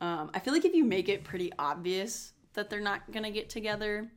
Um, 0.00 0.30
I 0.34 0.38
feel 0.38 0.52
like 0.52 0.64
if 0.64 0.74
you 0.74 0.84
make 0.84 1.08
it 1.08 1.24
pretty 1.24 1.52
obvious 1.58 2.32
that 2.54 2.70
they're 2.70 2.80
not 2.80 3.10
gonna 3.12 3.30
get 3.30 3.48
together, 3.50 4.08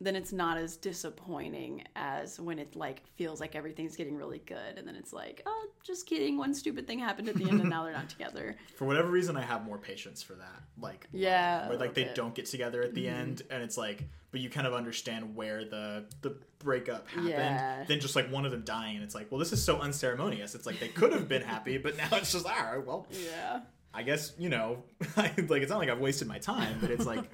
then 0.00 0.16
it's 0.16 0.32
not 0.32 0.58
as 0.58 0.76
disappointing 0.76 1.84
as 1.94 2.40
when 2.40 2.58
it 2.58 2.74
like 2.74 3.02
feels 3.14 3.40
like 3.40 3.54
everything's 3.54 3.94
getting 3.94 4.16
really 4.16 4.40
good, 4.46 4.76
and 4.76 4.86
then 4.86 4.96
it's 4.96 5.12
like, 5.12 5.42
oh, 5.46 5.68
just 5.84 6.06
kidding, 6.06 6.36
one 6.36 6.54
stupid 6.54 6.86
thing 6.86 6.98
happened 6.98 7.28
at 7.28 7.36
the 7.36 7.48
end, 7.48 7.60
and 7.60 7.70
now 7.70 7.84
they're 7.84 7.92
not 7.92 8.08
together. 8.08 8.56
For 8.76 8.84
whatever 8.84 9.08
reason, 9.10 9.36
I 9.36 9.42
have 9.42 9.64
more 9.64 9.78
patience 9.78 10.22
for 10.22 10.34
that. 10.34 10.62
Like, 10.80 11.06
Yeah, 11.12 11.68
where 11.68 11.78
like 11.78 11.94
they 11.94 12.04
bit. 12.04 12.14
don't 12.16 12.34
get 12.34 12.46
together 12.46 12.82
at 12.82 12.94
the 12.94 13.08
end, 13.08 13.42
and 13.50 13.62
it's 13.62 13.76
like, 13.78 14.04
but 14.32 14.40
you 14.40 14.50
kind 14.50 14.66
of 14.66 14.74
understand 14.74 15.36
where 15.36 15.64
the 15.64 16.06
the 16.22 16.36
breakup 16.58 17.08
happened. 17.08 17.28
Yeah. 17.28 17.84
Then 17.86 18.00
just 18.00 18.16
like 18.16 18.28
one 18.30 18.44
of 18.44 18.50
them 18.50 18.62
dying, 18.62 18.96
and 18.96 19.04
it's 19.04 19.14
like, 19.14 19.30
well, 19.30 19.38
this 19.38 19.52
is 19.52 19.62
so 19.64 19.78
unceremonious. 19.80 20.54
It's 20.56 20.66
like 20.66 20.80
they 20.80 20.88
could 20.88 21.12
have 21.12 21.28
been 21.28 21.42
happy, 21.42 21.78
but 21.78 21.96
now 21.96 22.08
it's 22.12 22.32
just 22.32 22.46
all 22.46 22.52
right. 22.52 22.84
Well, 22.84 23.06
Yeah. 23.10 23.60
I 23.94 24.02
guess 24.02 24.32
you 24.38 24.48
know, 24.48 24.82
like 25.16 25.32
it's 25.38 25.70
not 25.70 25.78
like 25.78 25.88
I've 25.88 26.00
wasted 26.00 26.28
my 26.28 26.38
time, 26.38 26.78
but 26.80 26.90
it's 26.90 27.06
like, 27.06 27.24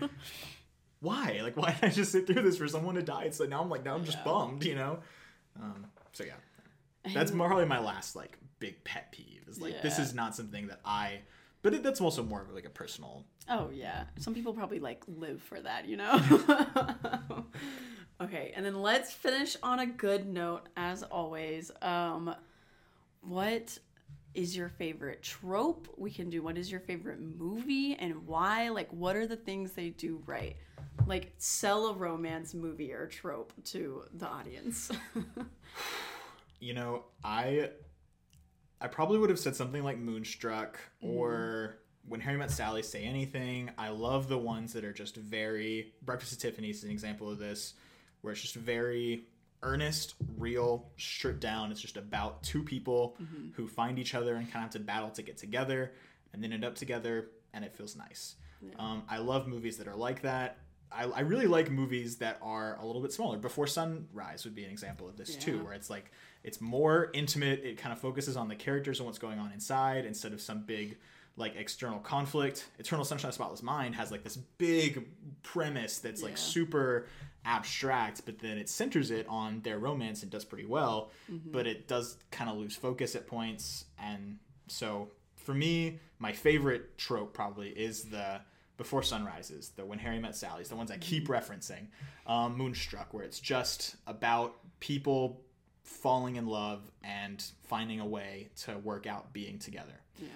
why? 1.01 1.41
Like, 1.43 1.57
why 1.57 1.73
did 1.73 1.85
I 1.85 1.89
just 1.93 2.13
sit 2.13 2.27
through 2.27 2.43
this 2.43 2.59
for 2.59 2.67
someone 2.69 2.97
to 2.97 3.03
die? 3.03 3.25
It's 3.25 3.39
like 3.41 3.49
now 3.49 3.61
I'm 3.63 3.69
like 3.71 3.85
now 3.85 3.95
I'm 3.95 4.05
just 4.05 4.19
Yeah. 4.19 4.25
bummed, 4.25 4.65
you 4.65 4.75
know. 4.75 4.99
Um, 5.61 5.87
so 6.13 6.25
yeah, 6.25 7.13
that's 7.15 7.31
probably 7.31 7.65
my 7.67 7.79
last 7.81 8.17
like 8.17 8.39
big 8.59 8.83
pet 8.85 9.13
peeve. 9.13 9.45
Is 9.49 9.61
like 9.61 9.83
this 9.83 9.99
is 9.99 10.15
not 10.15 10.35
something 10.35 10.67
that 10.69 10.81
I, 10.85 11.21
but 11.63 11.75
it, 11.75 11.83
that's 11.83 12.01
also 12.01 12.23
more 12.23 12.43
of 12.43 12.51
like 12.55 12.65
a 12.67 12.71
personal. 12.71 13.25
Oh 13.49 13.71
yeah. 13.73 14.05
Some 14.19 14.35
people 14.35 14.53
probably 14.53 14.79
like 14.81 15.03
live 15.07 15.41
for 15.43 15.61
that, 15.61 15.87
you 15.89 15.97
know. 15.97 16.21
okay, 18.21 18.53
and 18.57 18.65
then 18.65 18.83
let's 18.83 19.13
finish 19.13 19.57
on 19.63 19.79
a 19.79 19.87
good 19.87 20.27
note 20.29 20.69
as 20.77 21.03
always. 21.03 21.71
Um 21.83 22.35
what 23.21 23.79
is 24.35 24.57
your 24.57 24.69
favorite 24.69 25.23
trope? 25.23 25.89
We 25.97 26.11
can 26.11 26.31
do 26.31 26.43
what 26.43 26.57
is 26.59 26.71
your 26.71 26.81
favorite 26.81 27.21
movie 27.21 27.95
and 27.95 28.27
why? 28.27 28.69
Like 28.69 28.89
what 28.93 29.17
are 29.17 29.27
the 29.27 29.37
things 29.37 29.73
they 29.73 29.91
do 29.91 30.23
right? 30.27 30.57
Like 31.07 31.33
sell 31.39 31.87
a 31.87 31.95
romance 31.95 32.55
movie 32.55 32.93
or 32.93 33.07
trope 33.07 33.53
to 33.67 34.05
the 34.15 34.27
audience. 34.27 34.91
You 36.61 36.75
know, 36.75 37.05
I, 37.25 37.71
I 38.81 38.89
probably 38.89 39.19
would 39.19 39.31
have 39.31 39.39
said 39.39 39.55
something 39.55 39.85
like 39.85 39.99
Moonstruck 39.99 40.79
mm-hmm. 41.03 41.17
or 41.17 41.79
When 42.09 42.21
Harry 42.21 42.37
Met 42.37 42.51
Sally. 42.51 42.83
Say 42.83 43.05
anything. 43.05 43.71
I 43.79 43.91
love 43.91 44.29
the 44.29 44.39
ones 44.39 44.73
that 44.73 44.85
are 44.85 44.93
just 44.93 45.17
very. 45.17 45.93
Breakfast 46.03 46.33
at 46.33 46.41
Tiffany's 46.41 46.79
is 46.79 46.85
an 46.85 46.91
example 46.91 47.31
of 47.31 47.39
this, 47.39 47.75
where 48.23 48.33
it's 48.33 48.43
just 48.43 48.57
very 48.57 49.25
earnest, 49.63 50.15
real, 50.37 50.87
stripped 50.97 51.41
down. 51.41 51.71
It's 51.73 51.81
just 51.81 51.97
about 51.97 52.43
two 52.43 52.63
people 52.63 53.17
who 53.55 53.67
find 53.69 53.99
each 53.99 54.15
other 54.15 54.35
and 54.37 54.45
kind 54.47 54.57
of 54.57 54.63
have 54.63 54.71
to 54.73 54.79
battle 54.81 55.11
to 55.11 55.23
get 55.23 55.37
together, 55.39 55.93
and 56.33 56.43
then 56.43 56.53
end 56.53 56.65
up 56.65 56.75
together, 56.75 57.29
and 57.53 57.65
it 57.65 57.75
feels 57.75 57.97
nice. 57.97 58.37
Um, 58.79 59.03
I 59.09 59.19
love 59.19 59.47
movies 59.47 59.77
that 59.79 59.87
are 59.89 59.95
like 59.97 60.23
that. 60.23 60.59
I, 60.91 61.05
I 61.05 61.21
really 61.21 61.47
like 61.47 61.71
movies 61.71 62.17
that 62.17 62.39
are 62.43 62.77
a 62.81 62.87
little 62.87 63.03
bit 63.03 63.13
smaller. 63.13 63.37
Before 63.39 63.67
Sunrise 63.67 64.45
would 64.45 64.55
be 64.55 64.65
an 64.65 64.71
example 64.71 65.09
of 65.09 65.17
this 65.17 65.37
too, 65.37 65.63
where 65.65 65.75
it's 65.75 65.91
like 65.91 66.11
it's 66.45 66.61
more 66.61 67.11
intimate. 67.13 67.63
It 67.65 67.77
kind 67.79 67.93
of 67.93 68.01
focuses 68.01 68.37
on 68.37 68.49
the 68.49 68.57
characters 68.57 68.99
and 68.99 69.07
what's 69.07 69.19
going 69.19 69.39
on 69.39 69.53
inside 69.53 70.07
instead 70.07 70.33
of 70.33 70.41
some 70.41 70.63
big 70.63 70.97
like 71.37 71.55
external 71.57 71.99
conflict. 72.01 72.67
Eternal 72.81 73.05
Sunshine 73.05 73.29
of 73.29 73.35
the 73.35 73.37
Spotless 73.37 73.63
Mind 73.63 73.95
has 73.95 74.11
like 74.11 74.25
this 74.25 74.37
big 74.37 75.07
premise 75.43 75.99
that's 75.99 76.23
like 76.23 76.33
Yeah. 76.33 76.37
super 76.37 77.07
abstract, 77.49 78.23
but 78.27 78.39
then 78.39 78.59
it 78.59 78.69
centers 78.69 79.11
it 79.11 79.27
on 79.29 79.61
their 79.63 79.79
romance 79.79 80.23
and 80.23 80.31
does 80.31 80.45
pretty 80.45 80.67
well. 80.67 81.11
But 81.53 81.67
it 81.67 81.89
does 81.89 82.17
kind 82.31 82.51
of 82.51 82.59
lose 82.59 82.77
focus 82.77 83.17
at 83.17 83.27
points, 83.27 83.87
and 83.99 84.39
so 84.69 85.09
for 85.37 85.55
me, 85.55 85.99
my 86.19 86.33
favorite 86.33 86.99
trope 86.99 87.33
probably 87.33 87.71
is 87.71 88.05
the 88.05 88.41
before 88.77 89.03
sunrises, 89.03 89.71
the 89.77 89.85
when 89.85 89.99
Harry 89.99 90.19
met 90.21 90.37
Sally's, 90.37 90.69
the 90.69 90.77
ones 90.77 90.91
I 90.91 90.99
keep 90.99 91.29
referencing. 91.29 91.87
Um, 92.27 92.57
Moonstruck, 92.57 93.13
where 93.13 93.25
it's 93.25 93.41
just 93.41 93.97
about 94.07 94.55
people 94.79 95.41
falling 95.83 96.37
in 96.37 96.47
love 96.47 96.83
and 97.03 97.43
finding 97.65 97.99
a 98.01 98.07
way 98.07 98.51
to 98.65 98.77
work 98.79 99.07
out 99.07 99.33
being 99.33 99.59
together. 99.59 100.01
yeah. 100.21 100.29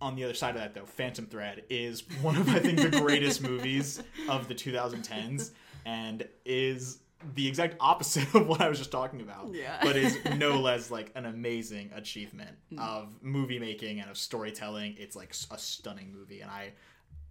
On 0.00 0.16
the 0.16 0.24
other 0.24 0.34
side 0.34 0.54
of 0.54 0.60
that, 0.60 0.74
though, 0.74 0.84
Phantom 0.86 1.26
Thread 1.26 1.62
is 1.70 2.02
one 2.20 2.36
of 2.36 2.48
I 2.48 2.58
think 2.58 2.78
the 2.80 3.00
greatest 3.00 3.42
movies 3.48 4.02
of 4.28 4.48
the 4.48 4.54
2010s, 4.54 5.50
and 5.84 6.26
is 6.44 6.98
the 7.34 7.48
exact 7.48 7.76
opposite 7.80 8.34
of 8.34 8.46
what 8.46 8.60
I 8.60 8.68
was 8.68 8.78
just 8.78 8.90
talking 8.92 9.20
about. 9.20 9.52
Yeah. 9.54 9.78
But 9.82 9.96
is 9.96 10.18
no 10.36 10.60
less 10.60 10.90
like 10.90 11.10
an 11.14 11.26
amazing 11.26 11.90
achievement 11.94 12.56
of 12.78 13.08
movie 13.22 13.58
making 13.58 14.00
and 14.00 14.10
of 14.10 14.18
storytelling. 14.18 14.96
It's 14.98 15.16
like 15.16 15.34
a 15.50 15.58
stunning 15.58 16.12
movie, 16.12 16.40
and 16.40 16.50
I, 16.50 16.72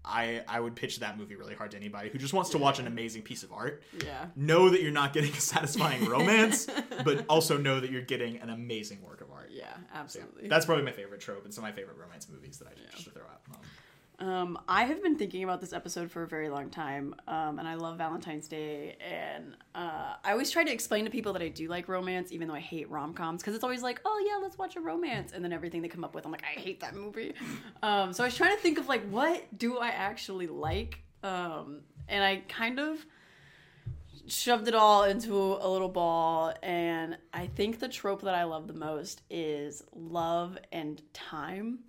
I, 0.05 0.41
I 0.47 0.59
would 0.59 0.75
pitch 0.75 0.99
that 0.99 1.17
movie 1.17 1.35
really 1.35 1.55
hard 1.55 1.71
to 1.71 1.77
anybody 1.77 2.09
who 2.09 2.17
just 2.17 2.33
wants 2.33 2.49
to 2.51 2.57
watch 2.57 2.79
an 2.79 2.87
amazing 2.87 3.21
piece 3.21 3.43
of 3.43 3.53
art. 3.53 3.83
Yeah. 4.03 4.25
Know 4.35 4.69
that 4.69 4.81
you're 4.81 4.91
not 4.91 5.13
getting 5.13 5.31
a 5.31 5.39
satisfying 5.39 6.05
romance, 6.05 6.67
but 7.05 7.25
also 7.29 7.57
know 7.57 7.79
that 7.79 7.89
you're 7.89 8.01
getting 8.01 8.37
an 8.39 8.49
amazing 8.49 9.01
work 9.01 9.21
of 9.21 9.31
art. 9.31 9.49
Yeah, 9.51 9.73
absolutely. 9.93 10.49
That's 10.49 10.65
probably 10.65 10.83
my 10.83 10.91
favorite 10.91 11.21
trope 11.21 11.45
and 11.45 11.53
some 11.53 11.63
of 11.63 11.69
my 11.69 11.75
favorite 11.75 11.97
romance 11.97 12.27
movies 12.29 12.57
that 12.57 12.67
I 12.67 12.73
just, 12.73 12.91
just 12.91 13.03
to 13.05 13.11
throw 13.11 13.23
out. 13.23 13.41
Um, 13.53 13.61
Um, 14.19 14.59
I 14.67 14.83
have 14.85 15.01
been 15.01 15.17
thinking 15.17 15.43
about 15.43 15.59
this 15.59 15.73
episode 15.73 16.11
for 16.11 16.23
a 16.23 16.27
very 16.27 16.47
long 16.49 16.69
time, 16.69 17.15
um, 17.27 17.59
and 17.59 17.67
I 17.67 17.73
love 17.73 17.97
Valentine's 17.97 18.47
Day. 18.47 18.95
And 19.01 19.55
uh, 19.73 20.15
I 20.23 20.31
always 20.31 20.51
try 20.51 20.63
to 20.63 20.71
explain 20.71 21.03
to 21.05 21.11
people 21.11 21.33
that 21.33 21.41
I 21.41 21.49
do 21.49 21.67
like 21.67 21.87
romance, 21.87 22.31
even 22.31 22.47
though 22.47 22.53
I 22.53 22.59
hate 22.59 22.89
rom 22.89 23.13
coms, 23.13 23.41
because 23.41 23.55
it's 23.55 23.63
always 23.63 23.81
like, 23.81 24.01
oh 24.05 24.23
yeah, 24.25 24.41
let's 24.41 24.57
watch 24.57 24.75
a 24.75 24.81
romance, 24.81 25.31
and 25.33 25.43
then 25.43 25.51
everything 25.51 25.81
they 25.81 25.87
come 25.87 26.03
up 26.03 26.13
with, 26.15 26.25
I'm 26.25 26.31
like, 26.31 26.43
I 26.43 26.59
hate 26.59 26.79
that 26.81 26.95
movie. 26.95 27.33
Um, 27.81 28.13
so 28.13 28.23
I 28.23 28.27
was 28.27 28.35
trying 28.35 28.55
to 28.55 28.61
think 28.61 28.77
of 28.77 28.87
like, 28.87 29.03
what 29.09 29.45
do 29.57 29.79
I 29.79 29.89
actually 29.89 30.47
like? 30.47 30.99
Um, 31.23 31.81
and 32.07 32.23
I 32.23 32.43
kind 32.47 32.79
of 32.79 33.05
shoved 34.27 34.67
it 34.69 34.75
all 34.75 35.03
into 35.03 35.35
a 35.35 35.67
little 35.67 35.89
ball, 35.89 36.53
and 36.61 37.17
I 37.33 37.47
think 37.47 37.79
the 37.79 37.89
trope 37.89 38.21
that 38.21 38.35
I 38.35 38.43
love 38.43 38.67
the 38.67 38.73
most 38.73 39.21
is 39.29 39.83
love 39.93 40.57
and 40.71 41.01
time. 41.13 41.79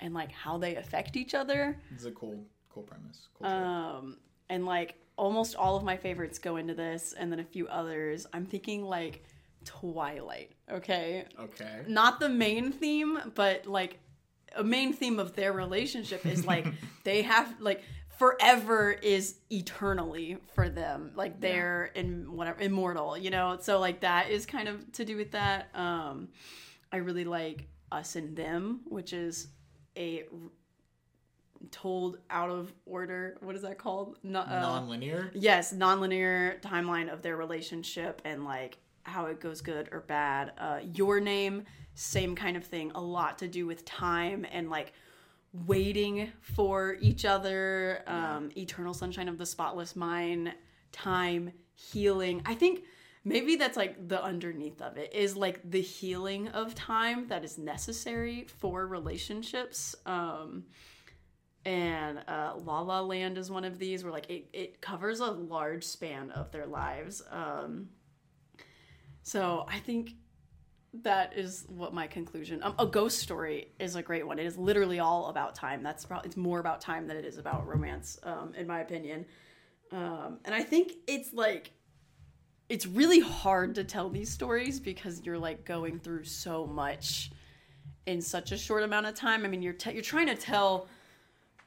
And 0.00 0.14
like 0.14 0.32
how 0.32 0.58
they 0.58 0.76
affect 0.76 1.16
each 1.16 1.34
other. 1.34 1.76
It's 1.94 2.04
a 2.04 2.12
cool, 2.12 2.38
cool 2.72 2.84
premise. 2.84 3.28
Cool. 3.34 3.46
Um, 3.46 4.16
and 4.48 4.64
like 4.64 4.94
almost 5.16 5.56
all 5.56 5.76
of 5.76 5.82
my 5.82 5.96
favorites 5.96 6.38
go 6.38 6.56
into 6.56 6.74
this, 6.74 7.14
and 7.18 7.30
then 7.32 7.40
a 7.40 7.44
few 7.44 7.66
others. 7.68 8.26
I'm 8.32 8.46
thinking 8.46 8.84
like 8.84 9.24
Twilight, 9.64 10.52
okay? 10.70 11.24
okay. 11.38 11.80
Not 11.88 12.20
the 12.20 12.28
main 12.28 12.72
theme, 12.72 13.18
but 13.34 13.66
like 13.66 13.98
a 14.56 14.64
main 14.64 14.92
theme 14.92 15.18
of 15.18 15.34
their 15.34 15.52
relationship 15.52 16.24
is 16.26 16.46
like 16.46 16.66
they 17.04 17.22
have 17.22 17.54
like 17.60 17.82
forever 18.18 18.90
is 18.90 19.36
eternally 19.50 20.38
for 20.54 20.68
them 20.68 21.12
like 21.14 21.40
they're 21.40 21.90
in 21.94 22.32
whatever 22.32 22.60
immortal 22.60 23.16
you 23.16 23.30
know 23.30 23.56
so 23.60 23.78
like 23.78 24.00
that 24.00 24.28
is 24.28 24.44
kind 24.44 24.68
of 24.68 24.90
to 24.92 25.04
do 25.04 25.16
with 25.16 25.30
that 25.30 25.68
um 25.74 26.28
i 26.90 26.96
really 26.96 27.24
like 27.24 27.68
us 27.92 28.16
and 28.16 28.36
them 28.36 28.80
which 28.86 29.12
is 29.12 29.48
a 29.98 30.22
r- 30.32 30.38
told 31.72 32.18
out 32.30 32.50
of 32.50 32.72
order 32.86 33.36
what 33.40 33.56
is 33.56 33.62
that 33.62 33.78
called? 33.78 34.16
No, 34.22 34.40
uh, 34.40 34.60
Non-linear. 34.60 35.30
yes 35.34 35.72
non-linear 35.72 36.58
timeline 36.62 37.12
of 37.12 37.20
their 37.22 37.36
relationship 37.36 38.22
and 38.24 38.44
like 38.44 38.78
how 39.02 39.26
it 39.26 39.40
goes 39.40 39.60
good 39.60 39.88
or 39.90 40.00
bad. 40.00 40.52
Uh 40.58 40.78
your 40.94 41.18
name 41.20 41.64
same 41.94 42.36
kind 42.36 42.56
of 42.56 42.64
thing. 42.64 42.92
A 42.94 43.00
lot 43.00 43.38
to 43.38 43.48
do 43.48 43.66
with 43.66 43.84
time 43.84 44.46
and 44.52 44.70
like 44.70 44.92
waiting 45.66 46.30
for 46.40 46.96
each 47.00 47.24
other 47.24 48.02
um 48.06 48.50
eternal 48.56 48.94
sunshine 48.94 49.28
of 49.28 49.36
the 49.38 49.46
spotless 49.46 49.96
mind 49.96 50.52
time 50.92 51.50
healing. 51.74 52.40
I 52.46 52.54
think 52.54 52.84
maybe 53.28 53.56
that's 53.56 53.76
like 53.76 54.08
the 54.08 54.22
underneath 54.22 54.80
of 54.80 54.96
it 54.96 55.14
is 55.14 55.36
like 55.36 55.60
the 55.70 55.80
healing 55.80 56.48
of 56.48 56.74
time 56.74 57.28
that 57.28 57.44
is 57.44 57.58
necessary 57.58 58.46
for 58.58 58.86
relationships 58.86 59.94
um 60.06 60.64
and 61.64 62.20
uh, 62.26 62.54
La 62.64 62.80
La 62.80 63.00
Land 63.00 63.36
is 63.36 63.50
one 63.50 63.64
of 63.64 63.78
these 63.78 64.02
where 64.02 64.12
like 64.12 64.30
it, 64.30 64.48
it 64.54 64.80
covers 64.80 65.20
a 65.20 65.30
large 65.30 65.84
span 65.84 66.30
of 66.30 66.50
their 66.50 66.64
lives. 66.64 67.22
Um, 67.30 67.90
so 69.22 69.66
I 69.68 69.78
think 69.78 70.12
that 71.02 71.36
is 71.36 71.66
what 71.68 71.92
my 71.92 72.06
conclusion. 72.06 72.62
Um, 72.62 72.74
a 72.78 72.86
ghost 72.86 73.18
story 73.18 73.72
is 73.78 73.96
a 73.96 74.02
great 74.02 74.26
one. 74.26 74.38
It 74.38 74.46
is 74.46 74.56
literally 74.56 75.00
all 75.00 75.26
about 75.26 75.54
time. 75.54 75.82
That's 75.82 76.06
probably 76.06 76.28
it's 76.28 76.36
more 76.36 76.60
about 76.60 76.80
time 76.80 77.06
than 77.06 77.18
it 77.18 77.26
is 77.26 77.36
about 77.36 77.66
romance, 77.66 78.18
um, 78.22 78.54
in 78.56 78.66
my 78.66 78.80
opinion. 78.80 79.26
Um, 79.92 80.38
and 80.44 80.54
I 80.54 80.62
think 80.62 80.92
it's 81.06 81.34
like 81.34 81.72
it's 82.68 82.86
really 82.86 83.20
hard 83.20 83.74
to 83.76 83.84
tell 83.84 84.10
these 84.10 84.30
stories 84.30 84.78
because 84.78 85.22
you're 85.24 85.38
like 85.38 85.64
going 85.64 85.98
through 85.98 86.24
so 86.24 86.66
much 86.66 87.30
in 88.06 88.20
such 88.20 88.52
a 88.52 88.58
short 88.58 88.82
amount 88.82 89.06
of 89.06 89.14
time. 89.14 89.44
I 89.44 89.48
mean, 89.48 89.62
you're 89.62 89.72
te- 89.72 89.92
you're 89.92 90.02
trying 90.02 90.26
to 90.26 90.34
tell 90.34 90.88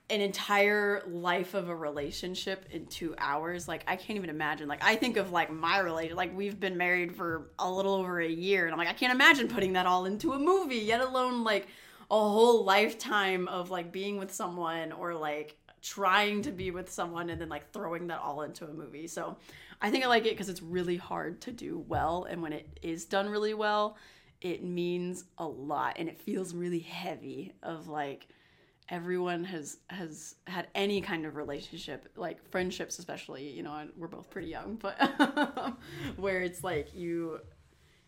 an 0.09 0.19
entire 0.19 1.01
life 1.07 1.53
of 1.53 1.69
a 1.69 1.75
relationship 1.75 2.65
in 2.71 2.85
two 2.85 3.15
hours. 3.17 3.67
Like 3.67 3.83
I 3.87 3.95
can't 3.95 4.17
even 4.17 4.29
imagine. 4.29 4.67
Like 4.67 4.83
I 4.83 4.95
think 4.95 5.17
of 5.17 5.31
like 5.31 5.51
my 5.51 5.79
relation. 5.79 6.15
Like 6.15 6.35
we've 6.35 6.59
been 6.59 6.77
married 6.77 7.15
for 7.15 7.49
a 7.57 7.71
little 7.71 7.95
over 7.95 8.19
a 8.19 8.27
year, 8.27 8.65
and 8.65 8.73
I'm 8.73 8.77
like 8.77 8.89
I 8.89 8.93
can't 8.93 9.13
imagine 9.13 9.47
putting 9.47 9.73
that 9.73 9.85
all 9.85 10.05
into 10.05 10.33
a 10.33 10.39
movie. 10.39 10.77
Yet 10.77 11.01
alone 11.01 11.43
like 11.43 11.67
a 12.11 12.19
whole 12.19 12.65
lifetime 12.65 13.47
of 13.47 13.71
like 13.71 13.91
being 13.91 14.17
with 14.17 14.33
someone 14.33 14.91
or 14.91 15.15
like 15.15 15.57
trying 15.81 16.41
to 16.43 16.51
be 16.51 16.69
with 16.69 16.91
someone 16.91 17.29
and 17.29 17.41
then 17.41 17.49
like 17.49 17.71
throwing 17.71 18.07
that 18.07 18.19
all 18.19 18.41
into 18.41 18.65
a 18.65 18.73
movie. 18.73 19.07
So 19.07 19.37
I 19.81 19.89
think 19.89 20.03
I 20.03 20.07
like 20.07 20.25
it 20.25 20.31
because 20.31 20.49
it's 20.49 20.61
really 20.61 20.97
hard 20.97 21.41
to 21.41 21.51
do 21.51 21.83
well, 21.87 22.25
and 22.29 22.41
when 22.41 22.53
it 22.53 22.79
is 22.81 23.05
done 23.05 23.27
really 23.29 23.53
well, 23.53 23.97
it 24.39 24.63
means 24.63 25.25
a 25.37 25.45
lot, 25.45 25.95
and 25.97 26.07
it 26.07 26.19
feels 26.19 26.53
really 26.53 26.79
heavy. 26.79 27.53
Of 27.63 27.87
like 27.87 28.27
everyone 28.89 29.43
has 29.45 29.77
has 29.89 30.35
had 30.45 30.67
any 30.75 31.01
kind 31.01 31.25
of 31.25 31.35
relationship, 31.35 32.09
like 32.15 32.47
friendships, 32.51 32.99
especially. 32.99 33.49
You 33.49 33.63
know, 33.63 33.87
we're 33.97 34.07
both 34.07 34.29
pretty 34.29 34.49
young, 34.49 34.75
but 34.75 34.99
where 36.17 36.41
it's 36.41 36.63
like 36.63 36.93
you. 36.93 37.39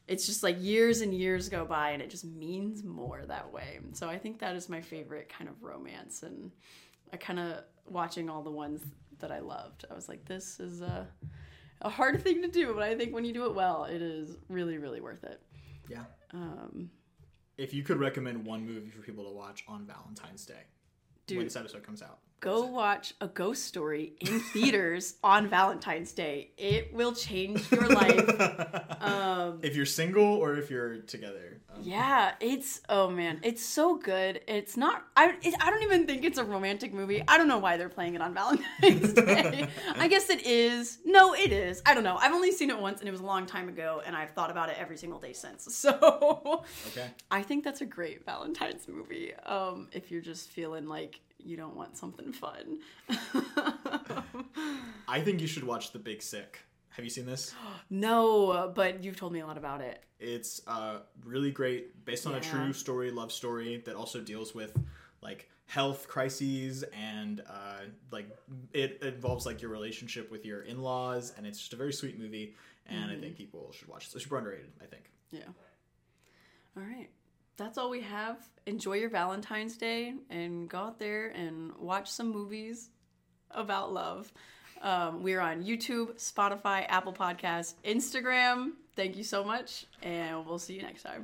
It's 0.06 0.26
just 0.26 0.44
like 0.44 0.58
years 0.60 1.00
and 1.00 1.14
years 1.14 1.48
go 1.48 1.64
by, 1.66 1.92
and 1.92 2.02
it 2.02 2.10
just 2.10 2.26
means 2.26 2.84
more 2.84 3.24
that 3.26 3.52
way. 3.52 3.80
So 3.94 4.10
I 4.10 4.20
think 4.20 4.38
that 4.40 4.56
is 4.56 4.68
my 4.68 4.82
favorite 4.82 5.30
kind 5.30 5.50
of 5.50 5.64
romance, 5.64 6.24
and 6.24 6.52
I 7.14 7.18
kind 7.18 7.40
of 7.40 7.64
watching 7.88 8.30
all 8.30 8.44
the 8.44 8.52
ones 8.52 8.82
that 9.20 9.32
I 9.32 9.40
loved. 9.40 9.86
I 9.90 9.94
was 9.94 10.10
like, 10.10 10.26
this 10.26 10.60
is 10.60 10.82
a 10.82 11.08
a 11.82 11.90
hard 11.90 12.22
thing 12.22 12.42
to 12.42 12.48
do, 12.48 12.74
but 12.74 12.84
I 12.84 12.96
think 12.96 13.14
when 13.14 13.26
you 13.26 13.34
do 13.34 13.46
it 13.46 13.56
well, 13.56 13.86
it 13.86 14.02
is 14.02 14.38
really, 14.50 14.78
really 14.78 15.02
worth 15.02 15.24
it. 15.24 15.42
Yeah. 15.90 16.04
Um, 16.34 16.90
If 17.58 17.74
you 17.74 17.84
could 17.84 18.00
recommend 18.00 18.46
one 18.46 18.66
movie 18.66 18.90
for 18.90 19.02
people 19.02 19.26
to 19.26 19.32
watch 19.32 19.64
on 19.68 19.86
Valentine's 19.86 20.46
Day, 20.46 20.54
when 21.28 21.40
dude, 21.40 21.46
this 21.46 21.56
episode 21.56 21.84
comes 21.84 22.02
out, 22.02 22.20
go 22.44 22.66
watch 22.66 23.14
a 23.22 23.28
ghost 23.28 23.64
story 23.64 24.14
in 24.20 24.40
theaters 24.54 25.16
on 25.24 25.48
Valentine's 25.48 26.12
Day. 26.12 26.52
It 26.58 26.94
will 26.94 27.14
change 27.14 27.72
your 27.72 27.88
life. 27.88 28.80
Um, 29.04 29.60
if 29.62 29.76
you're 29.76 29.86
single 29.86 30.24
or 30.24 30.56
if 30.56 30.70
you're 30.72 31.00
together. 31.00 31.60
Um, 31.76 31.82
yeah, 31.84 32.36
it's 32.40 32.80
oh 32.88 33.10
man, 33.10 33.42
it's 33.44 33.64
so 33.66 33.98
good. 33.98 34.40
It's 34.48 34.78
not. 34.78 35.04
I 35.18 35.36
it, 35.42 35.54
I 35.60 35.70
don't 35.70 35.84
even 35.84 36.08
think 36.08 36.24
it's 36.24 36.38
a 36.38 36.44
romantic 36.46 36.94
movie. 36.94 37.22
I 37.28 37.38
don't 37.38 37.50
know 37.50 37.58
why 37.58 37.76
they're 37.76 37.90
playing 37.90 38.16
it 38.16 38.22
on 38.22 38.34
Valentine's 38.40 39.12
Day. 39.12 39.68
I 39.96 40.08
guess 40.08 40.30
it 40.30 40.46
is. 40.46 41.00
No, 41.04 41.34
it 41.34 41.52
is. 41.52 41.82
I 41.86 41.94
don't 41.94 42.06
know. 42.06 42.16
I've 42.16 42.32
only 42.34 42.54
seen 42.54 42.70
it 42.70 42.80
once, 42.80 43.02
and 43.02 43.10
it 43.10 43.12
was 43.12 43.20
a 43.20 43.26
long 43.26 43.46
time 43.46 43.68
ago, 43.68 44.02
and 44.06 44.16
I've 44.16 44.32
thought 44.32 44.50
about 44.52 44.70
it 44.70 44.78
every 44.80 44.98
single 44.98 45.20
day 45.20 45.34
since. 45.34 45.68
So 45.76 46.64
Okay. 46.88 47.08
I 47.30 47.42
think 47.42 47.66
that's 47.66 47.82
a 47.82 47.86
great 47.86 48.26
Valentine's 48.26 48.88
movie. 48.88 49.34
Um, 49.46 49.90
if 49.92 50.12
you're 50.12 50.22
just 50.22 50.50
feeling 50.50 50.88
like 50.88 51.20
you 51.46 51.58
don't 51.58 51.76
want 51.76 51.98
something 51.98 52.32
fun. 52.34 52.80
I 55.08 55.22
think 55.22 55.42
you 55.42 55.48
should 55.48 55.64
watch 55.64 55.92
The 55.92 56.00
Big 56.00 56.22
Sick. 56.22 56.60
Have 56.90 57.04
you 57.04 57.10
seen 57.10 57.26
this? 57.26 57.54
no, 57.90 58.72
but 58.76 59.04
you've 59.04 59.16
told 59.16 59.34
me 59.34 59.40
a 59.40 59.48
lot 59.48 59.58
about 59.58 59.82
it. 59.82 60.04
It's 60.20 60.62
uh, 60.68 61.00
really 61.26 61.52
great, 61.52 62.06
based 62.06 62.26
on 62.26 62.36
a 62.36 62.40
true 62.40 62.72
story, 62.72 63.12
love 63.12 63.32
story 63.32 63.82
that 63.86 63.96
also 63.96 64.22
deals 64.22 64.56
with 64.56 64.78
like 65.22 65.50
health 65.66 66.08
crises 66.08 66.84
and 66.94 67.42
uh, 67.50 67.80
like 68.12 68.28
it 68.74 69.00
involves 69.02 69.46
like 69.46 69.62
your 69.62 69.72
relationship 69.72 70.32
with 70.32 70.46
your 70.46 70.62
in-laws, 70.62 71.34
and 71.36 71.46
it's 71.46 71.58
just 71.60 71.74
a 71.74 71.76
very 71.76 71.94
sweet 71.94 72.20
movie. 72.20 72.56
And 72.86 73.12
I 73.12 73.18
think 73.18 73.38
people 73.38 73.72
should 73.72 73.88
watch 73.88 74.08
it. 74.08 74.16
It's 74.16 74.24
super 74.24 74.38
underrated, 74.38 74.72
I 74.82 74.86
think. 74.86 75.10
Yeah. 75.32 75.40
All 76.76 76.84
right. 76.84 77.10
That's 77.58 77.78
all 77.78 77.90
we 77.90 78.02
have. 78.02 78.38
Enjoy 78.66 78.94
your 78.94 79.10
Valentine's 79.10 79.78
Day 79.78 80.16
and 80.30 80.68
go 80.68 80.80
out 80.80 81.00
there 81.00 81.28
and 81.28 81.72
watch 81.78 82.10
some 82.10 82.32
movies 82.32 82.90
about 83.52 83.94
love. 83.94 84.32
Um, 84.82 85.24
we're 85.24 85.40
on 85.40 85.64
YouTube, 85.64 86.16
Spotify, 86.16 86.86
Apple 86.90 87.14
Podcasts, 87.14 87.76
Instagram. 87.86 88.72
Thank 88.96 89.18
you 89.18 89.24
so 89.24 89.44
much, 89.44 89.86
and 90.02 90.46
we'll 90.46 90.60
see 90.60 90.74
you 90.76 90.82
next 90.82 91.04
time. 91.04 91.22